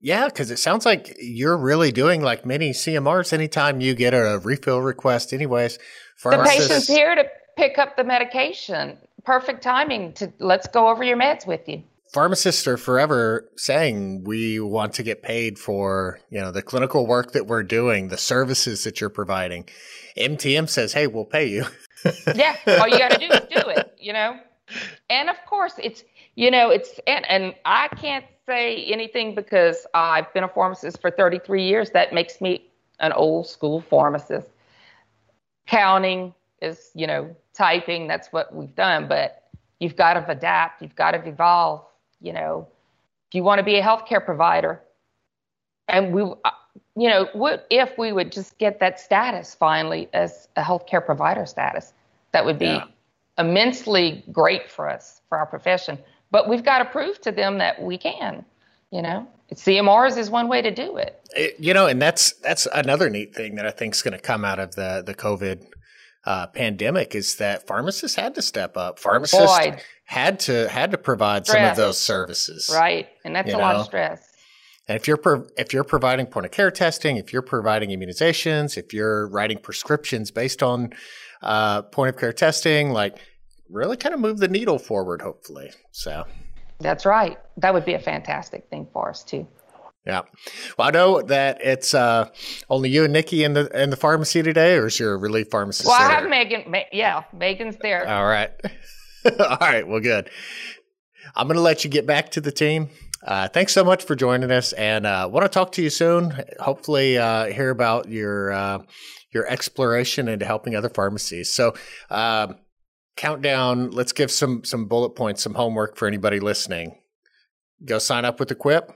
Yeah, 0.01 0.25
because 0.25 0.51
it 0.51 0.59
sounds 0.59 0.85
like 0.85 1.15
you're 1.19 1.57
really 1.57 1.91
doing 1.91 2.21
like 2.21 2.45
many 2.45 2.71
CMRs 2.71 3.33
anytime 3.33 3.81
you 3.81 3.95
get 3.95 4.13
a 4.13 4.39
refill 4.43 4.81
request, 4.81 5.33
anyways. 5.33 5.79
The 6.23 6.43
patient's 6.45 6.87
here 6.87 7.15
to 7.15 7.25
pick 7.57 7.77
up 7.77 7.97
the 7.97 8.03
medication. 8.03 8.97
Perfect 9.23 9.63
timing 9.63 10.13
to 10.13 10.31
let's 10.39 10.67
go 10.67 10.89
over 10.89 11.03
your 11.03 11.17
meds 11.17 11.47
with 11.47 11.67
you 11.67 11.83
pharmacists 12.15 12.65
are 12.65 12.77
forever 12.77 13.49
saying 13.57 14.23
we 14.23 14.57
want 14.57 14.93
to 14.93 15.03
get 15.03 15.21
paid 15.21 15.59
for 15.59 16.17
you 16.29 16.39
know 16.39 16.49
the 16.49 16.61
clinical 16.61 17.05
work 17.05 17.33
that 17.33 17.45
we're 17.45 17.61
doing 17.61 18.07
the 18.07 18.17
services 18.17 18.85
that 18.85 19.01
you're 19.01 19.09
providing 19.09 19.67
mtm 20.17 20.69
says 20.69 20.93
hey 20.93 21.07
we'll 21.07 21.25
pay 21.25 21.45
you 21.45 21.65
yeah 22.35 22.55
all 22.79 22.87
you 22.87 22.97
got 22.97 23.11
to 23.11 23.17
do 23.17 23.25
is 23.25 23.41
do 23.49 23.69
it 23.69 23.93
you 23.99 24.13
know 24.13 24.39
and 25.09 25.29
of 25.29 25.35
course 25.45 25.73
it's 25.83 26.05
you 26.35 26.51
know 26.51 26.69
it's 26.69 26.99
and, 27.07 27.29
and 27.29 27.55
i 27.65 27.87
can't 27.89 28.25
say 28.45 28.83
anything 28.85 29.33
because 29.35 29.85
i've 29.93 30.31
been 30.33 30.43
a 30.43 30.47
pharmacist 30.47 31.01
for 31.01 31.09
33 31.09 31.63
years 31.63 31.89
that 31.91 32.13
makes 32.13 32.41
me 32.41 32.65
an 32.99 33.11
old 33.13 33.47
school 33.47 33.81
pharmacist 33.81 34.47
counting 35.67 36.33
is 36.61 36.91
you 36.93 37.07
know 37.07 37.35
typing 37.53 38.07
that's 38.07 38.31
what 38.31 38.53
we've 38.53 38.75
done 38.75 39.07
but 39.07 39.49
you've 39.79 39.95
got 39.95 40.13
to 40.13 40.31
adapt 40.31 40.81
you've 40.81 40.95
got 40.95 41.11
to 41.11 41.27
evolve 41.27 41.85
you 42.25 42.33
know, 42.33 42.67
if 43.29 43.35
you 43.35 43.43
want 43.43 43.59
to 43.59 43.63
be 43.63 43.75
a 43.75 43.83
healthcare 43.83 44.23
provider, 44.23 44.81
and 45.87 46.11
we, 46.13 46.23
uh, 46.23 46.49
you 46.95 47.09
know, 47.09 47.29
what 47.33 47.67
if 47.69 47.97
we 47.97 48.11
would 48.11 48.31
just 48.31 48.57
get 48.57 48.79
that 48.79 48.99
status 48.99 49.53
finally 49.53 50.09
as 50.13 50.47
a 50.55 50.61
healthcare 50.61 51.05
provider 51.05 51.45
status? 51.45 51.93
That 52.31 52.43
would 52.45 52.57
be 52.57 52.65
yeah. 52.65 52.85
immensely 53.37 54.23
great 54.31 54.71
for 54.71 54.89
us, 54.89 55.21
for 55.29 55.37
our 55.37 55.45
profession. 55.45 55.99
But 56.35 56.49
we've 56.49 56.65
got 56.65 56.79
to 56.79 56.85
prove 56.85 57.21
to 57.21 57.31
them 57.31 57.59
that 57.59 57.81
we 57.81 57.97
can, 57.97 58.43
you 58.91 59.01
know. 59.01 59.25
CMRs 59.53 60.17
is 60.17 60.29
one 60.29 60.49
way 60.49 60.61
to 60.61 60.69
do 60.69 60.97
it. 60.97 61.17
it 61.33 61.55
you 61.57 61.73
know, 61.73 61.87
and 61.87 62.01
that's 62.01 62.33
that's 62.41 62.67
another 62.73 63.09
neat 63.09 63.33
thing 63.33 63.55
that 63.55 63.65
I 63.65 63.71
think 63.71 63.95
is 63.95 64.01
going 64.01 64.17
to 64.17 64.19
come 64.19 64.43
out 64.43 64.59
of 64.59 64.75
the 64.75 65.01
the 65.05 65.15
COVID 65.15 65.65
uh, 66.25 66.47
pandemic 66.47 67.15
is 67.15 67.37
that 67.37 67.65
pharmacists 67.65 68.17
had 68.17 68.35
to 68.35 68.41
step 68.41 68.75
up. 68.75 68.99
Pharmacists 68.99 69.57
Boy. 69.57 69.77
had 70.03 70.41
to 70.41 70.67
had 70.67 70.91
to 70.91 70.97
provide 70.97 71.47
stress. 71.47 71.61
some 71.61 71.71
of 71.71 71.77
those 71.77 71.97
services, 71.97 72.69
right? 72.69 73.07
And 73.23 73.33
that's 73.33 73.47
a 73.47 73.53
know? 73.53 73.59
lot 73.59 73.77
of 73.77 73.85
stress. 73.85 74.29
And 74.89 74.97
if 74.97 75.07
you're 75.07 75.15
pro- 75.15 75.47
if 75.57 75.71
you're 75.71 75.85
providing 75.85 76.25
point 76.25 76.47
of 76.47 76.51
care 76.51 76.69
testing, 76.69 77.15
if 77.15 77.31
you're 77.31 77.43
providing 77.43 77.91
immunizations, 77.91 78.77
if 78.77 78.93
you're 78.93 79.29
writing 79.29 79.57
prescriptions 79.57 80.31
based 80.31 80.61
on 80.61 80.89
uh, 81.41 81.83
point 81.83 82.09
of 82.09 82.19
care 82.19 82.33
testing, 82.33 82.89
like 82.89 83.19
really 83.75 83.97
kind 83.97 84.13
of 84.15 84.21
move 84.21 84.39
the 84.39 84.47
needle 84.47 84.79
forward, 84.79 85.21
hopefully. 85.21 85.71
So 85.91 86.25
that's 86.79 87.05
right. 87.05 87.37
That 87.57 87.73
would 87.73 87.85
be 87.85 87.93
a 87.93 87.99
fantastic 87.99 88.69
thing 88.69 88.87
for 88.91 89.09
us 89.09 89.23
too. 89.23 89.47
Yeah. 90.05 90.21
Well, 90.77 90.87
I 90.87 90.91
know 90.91 91.21
that 91.23 91.59
it's 91.61 91.93
uh, 91.93 92.29
only 92.69 92.89
you 92.89 93.03
and 93.03 93.13
Nikki 93.13 93.43
in 93.43 93.53
the 93.53 93.67
in 93.81 93.89
the 93.89 93.95
pharmacy 93.95 94.43
today, 94.43 94.75
or 94.75 94.87
is 94.87 94.99
your 94.99 95.17
relief 95.17 95.47
pharmacist? 95.49 95.87
Well, 95.87 95.97
there? 95.97 96.17
I 96.17 96.21
have 96.21 96.29
Megan. 96.29 96.71
Ma- 96.71 96.89
yeah, 96.91 97.23
Megan's 97.33 97.77
there. 97.81 98.07
All 98.07 98.25
right. 98.25 98.51
All 99.39 99.57
right. 99.59 99.87
Well, 99.87 99.99
good. 99.99 100.29
I'm 101.35 101.47
going 101.47 101.57
to 101.57 101.61
let 101.61 101.83
you 101.83 101.89
get 101.89 102.05
back 102.05 102.29
to 102.31 102.41
the 102.41 102.51
team. 102.51 102.89
Uh, 103.25 103.47
thanks 103.47 103.73
so 103.73 103.83
much 103.83 104.03
for 104.03 104.15
joining 104.15 104.51
us, 104.51 104.73
and 104.73 105.07
uh, 105.07 105.27
want 105.31 105.43
to 105.43 105.49
talk 105.49 105.71
to 105.73 105.81
you 105.81 105.89
soon. 105.89 106.39
Hopefully, 106.59 107.17
uh, 107.17 107.45
hear 107.45 107.71
about 107.71 108.07
your 108.07 108.51
uh, 108.51 108.79
your 109.31 109.47
exploration 109.47 110.27
into 110.27 110.45
helping 110.45 110.75
other 110.75 110.89
pharmacies. 110.89 111.51
So, 111.51 111.73
um, 112.11 112.57
countdown. 113.15 113.91
Let's 113.91 114.11
give 114.11 114.31
some 114.31 114.63
some 114.63 114.85
bullet 114.85 115.11
points, 115.11 115.41
some 115.43 115.53
homework 115.53 115.95
for 115.97 116.07
anybody 116.07 116.39
listening. 116.39 116.97
Go 117.83 117.99
sign 117.99 118.25
up 118.25 118.39
with 118.39 118.49
the 118.49 118.55
EQuIPP. 118.55 118.93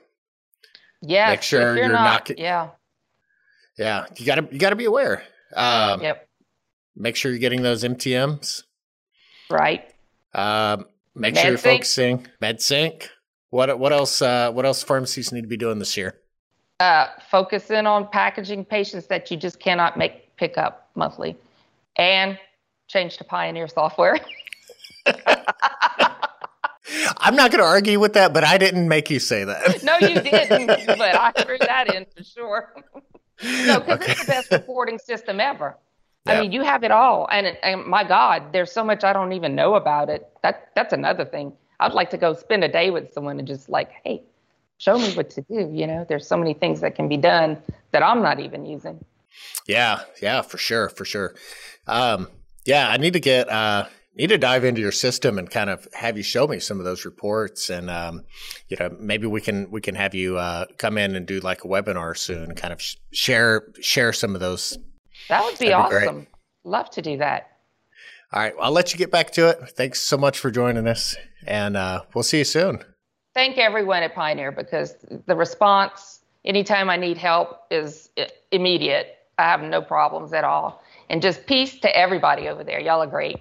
Yeah. 1.01 1.29
Make 1.29 1.41
sure 1.41 1.61
you're, 1.61 1.77
you're 1.77 1.89
not. 1.93 2.29
not- 2.29 2.39
yeah. 2.39 2.69
Yeah, 3.77 4.05
you 4.17 4.25
got 4.25 4.35
to 4.35 4.47
you 4.51 4.59
got 4.59 4.71
to 4.71 4.75
be 4.75 4.85
aware. 4.85 5.23
Um, 5.55 6.01
Yep. 6.01 6.27
Make 6.97 7.15
sure 7.15 7.31
you're 7.31 7.39
getting 7.39 7.61
those 7.61 7.83
MTMs. 7.85 8.63
Right. 9.49 9.89
Um, 10.33 10.85
make 11.15 11.35
sure 11.37 11.51
you're 11.51 11.57
MedSync. 11.57 11.61
focusing 11.63 12.27
MedSync. 12.41 13.07
What 13.51 13.79
what 13.79 13.93
else? 13.93 14.21
Uh, 14.21 14.51
what 14.51 14.65
else 14.65 14.83
pharmacies 14.83 15.31
need 15.31 15.41
to 15.41 15.47
be 15.47 15.55
doing 15.57 15.79
this 15.79 15.95
year? 15.95 16.19
Uh, 16.81 17.07
focus 17.31 17.71
in 17.71 17.87
on 17.87 18.07
packaging 18.09 18.65
patients 18.65 19.07
that 19.07 19.31
you 19.31 19.37
just 19.37 19.59
cannot 19.59 19.97
make 19.97 20.35
pick 20.35 20.57
up 20.57 20.89
monthly, 20.95 21.37
and 21.97 22.37
change 22.89 23.17
to 23.17 23.23
Pioneer 23.23 23.67
software. 23.69 24.19
I'm 27.21 27.35
not 27.35 27.51
going 27.51 27.59
to 27.63 27.67
argue 27.67 27.99
with 27.99 28.13
that, 28.13 28.33
but 28.33 28.43
I 28.43 28.57
didn't 28.57 28.87
make 28.87 29.09
you 29.09 29.19
say 29.19 29.43
that. 29.43 29.83
no, 29.83 29.97
you 29.99 30.19
didn't, 30.21 30.67
but 30.87 31.15
I 31.15 31.31
threw 31.31 31.57
that 31.59 31.93
in 31.93 32.05
for 32.15 32.23
sure. 32.23 32.73
No, 33.43 33.79
because 33.79 34.01
Okay. 34.01 34.11
it's 34.11 34.21
the 34.21 34.27
best 34.27 34.51
reporting 34.51 34.97
system 34.97 35.39
ever. 35.39 35.77
Yeah. 36.25 36.33
I 36.33 36.41
mean, 36.41 36.51
you 36.51 36.63
have 36.63 36.83
it 36.83 36.91
all, 36.91 37.27
and, 37.31 37.47
and 37.63 37.85
my 37.85 38.03
God, 38.03 38.51
there's 38.51 38.71
so 38.71 38.83
much 38.83 39.03
I 39.03 39.13
don't 39.13 39.31
even 39.33 39.55
know 39.55 39.75
about 39.75 40.09
it. 40.09 40.27
That 40.43 40.69
that's 40.75 40.91
another 40.91 41.23
thing. 41.25 41.53
I'd 41.79 41.93
like 41.93 42.09
to 42.09 42.17
go 42.17 42.33
spend 42.33 42.63
a 42.63 42.67
day 42.67 42.89
with 42.91 43.13
someone 43.13 43.39
and 43.39 43.47
just 43.47 43.69
like, 43.69 43.91
hey, 44.03 44.23
show 44.79 44.97
me 44.97 45.13
what 45.13 45.29
to 45.31 45.41
do. 45.41 45.69
You 45.71 45.87
know, 45.87 46.05
there's 46.09 46.27
so 46.27 46.35
many 46.35 46.53
things 46.53 46.81
that 46.81 46.95
can 46.95 47.07
be 47.07 47.15
done 47.17 47.61
that 47.91 48.03
I'm 48.03 48.21
not 48.21 48.39
even 48.41 48.65
using. 48.65 49.03
Yeah, 49.65 50.01
yeah, 50.21 50.41
for 50.41 50.57
sure, 50.57 50.89
for 50.89 51.05
sure. 51.05 51.35
Um, 51.87 52.27
yeah, 52.69 52.87
I 52.87 52.97
need 52.97 53.13
to 53.13 53.19
get 53.19 53.49
uh, 53.49 53.87
need 54.15 54.27
to 54.27 54.37
dive 54.37 54.63
into 54.63 54.79
your 54.79 54.91
system 54.91 55.39
and 55.39 55.49
kind 55.49 55.69
of 55.71 55.87
have 55.93 56.17
you 56.17 56.23
show 56.23 56.47
me 56.47 56.59
some 56.59 56.77
of 56.77 56.85
those 56.85 57.03
reports, 57.03 57.69
and 57.69 57.89
um, 57.89 58.23
you 58.67 58.77
know, 58.79 58.95
maybe 58.99 59.25
we 59.25 59.41
can 59.41 59.71
we 59.71 59.81
can 59.81 59.95
have 59.95 60.13
you 60.13 60.37
uh, 60.37 60.65
come 60.77 60.97
in 60.97 61.15
and 61.15 61.25
do 61.25 61.39
like 61.39 61.63
a 61.63 61.67
webinar 61.67 62.15
soon, 62.15 62.43
and 62.43 62.55
kind 62.55 62.71
of 62.71 62.79
sh- 62.79 62.95
share 63.11 63.63
share 63.81 64.13
some 64.13 64.35
of 64.35 64.39
those. 64.39 64.77
That 65.29 65.43
would 65.43 65.57
be 65.57 65.69
That'd 65.69 65.85
be 65.85 65.89
great. 65.89 66.07
awesome. 66.07 66.27
Love 66.63 66.89
to 66.91 67.01
do 67.01 67.17
that. 67.17 67.47
All 68.31 68.39
right, 68.39 68.55
well, 68.55 68.65
I'll 68.65 68.71
let 68.71 68.93
you 68.93 68.99
get 68.99 69.09
back 69.09 69.31
to 69.31 69.49
it. 69.49 69.57
Thanks 69.75 70.01
so 70.01 70.15
much 70.15 70.37
for 70.37 70.51
joining 70.51 70.87
us, 70.87 71.15
and 71.47 71.75
uh, 71.75 72.03
we'll 72.13 72.23
see 72.23 72.37
you 72.37 72.43
soon. 72.43 72.83
Thank 73.33 73.57
everyone 73.57 74.03
at 74.03 74.13
Pioneer 74.13 74.51
because 74.51 74.95
the 75.25 75.35
response 75.35 76.19
anytime 76.45 76.89
I 76.91 76.97
need 76.97 77.17
help 77.17 77.61
is 77.71 78.09
immediate. 78.51 79.15
I 79.39 79.43
have 79.43 79.61
no 79.63 79.81
problems 79.81 80.33
at 80.33 80.43
all. 80.43 80.83
And 81.09 81.21
just 81.21 81.45
peace 81.45 81.79
to 81.79 81.97
everybody 81.97 82.47
over 82.47 82.63
there. 82.63 82.79
Y'all 82.79 83.01
are 83.01 83.07
great. 83.07 83.37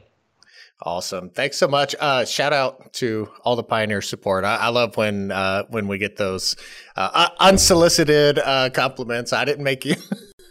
Awesome. 0.82 1.30
Thanks 1.30 1.56
so 1.56 1.66
much. 1.66 1.94
Uh, 1.98 2.24
shout 2.24 2.52
out 2.52 2.92
to 2.94 3.28
all 3.42 3.56
the 3.56 3.64
Pioneer 3.64 4.00
support. 4.00 4.44
I, 4.44 4.56
I 4.56 4.68
love 4.68 4.96
when 4.96 5.32
uh, 5.32 5.64
when 5.70 5.88
we 5.88 5.98
get 5.98 6.16
those 6.16 6.54
uh, 6.96 7.10
uh, 7.12 7.28
unsolicited 7.40 8.38
uh, 8.38 8.70
compliments. 8.70 9.32
I 9.32 9.44
didn't 9.44 9.64
make 9.64 9.84
you. 9.84 9.94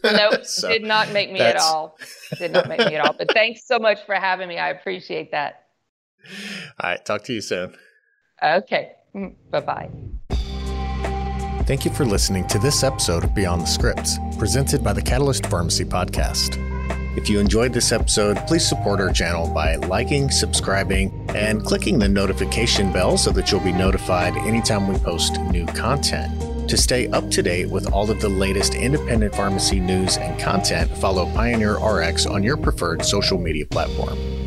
Nope, 0.04 0.46
So, 0.46 0.70
did 0.70 0.84
not 0.84 1.12
make 1.12 1.32
me 1.32 1.40
at 1.40 1.58
all. 1.58 1.98
Did 2.38 2.52
not 2.52 2.70
make 2.70 2.80
me 2.80 2.96
at 2.96 3.06
all. 3.06 3.14
But 3.18 3.34
thanks 3.34 3.66
so 3.66 3.80
much 3.80 4.06
for 4.06 4.14
having 4.14 4.48
me. 4.48 4.58
I 4.58 4.70
appreciate 4.70 5.32
that. 5.32 5.66
All 6.80 6.92
right. 6.92 7.04
Talk 7.04 7.24
to 7.26 7.34
you 7.34 7.42
soon. 7.42 7.76
Okay. 8.42 8.92
Bye 9.50 9.60
bye. 9.60 9.90
Thank 11.66 11.84
you 11.84 11.92
for 11.92 12.06
listening 12.06 12.48
to 12.48 12.60
this 12.60 12.84
episode 12.84 13.24
of 13.24 13.34
Beyond 13.34 13.64
the 13.64 13.66
Scripts, 13.66 14.18
presented 14.38 14.84
by 14.84 14.94
the 14.94 15.02
Catalyst 15.02 15.48
Pharmacy 15.48 15.84
Podcast. 15.84 16.77
If 17.18 17.32
you 17.32 17.40
enjoyed 17.40 17.74
this 17.74 17.92
episode, 17.92 18.38
please 18.46 18.66
support 18.66 19.02
our 19.02 19.12
channel 19.12 19.50
by 19.50 19.76
liking, 19.78 20.30
subscribing, 20.30 21.28
and 21.34 21.66
clicking 21.66 21.98
the 21.98 22.08
notification 22.08 22.94
bell 22.94 23.18
so 23.18 23.32
that 23.32 23.52
you'll 23.52 23.60
be 23.60 23.72
notified 23.72 24.38
anytime 24.38 24.88
we 24.88 25.00
post 25.00 25.42
new 25.42 25.66
content. 25.66 26.70
To 26.70 26.78
stay 26.78 27.08
up 27.08 27.32
to 27.32 27.42
date 27.42 27.72
with 27.72 27.92
all 27.92 28.12
of 28.12 28.22
the 28.22 28.30
latest 28.30 28.76
independent 28.76 29.34
pharmacy 29.34 29.80
news 29.80 30.18
and 30.18 30.40
content, 30.40 30.96
follow 31.00 31.26
Pioneer 31.34 31.78
RX 31.78 32.28
on 32.28 32.44
your 32.44 32.56
preferred 32.56 33.04
social 33.04 33.40
media 33.40 33.66
platform. 33.66 34.47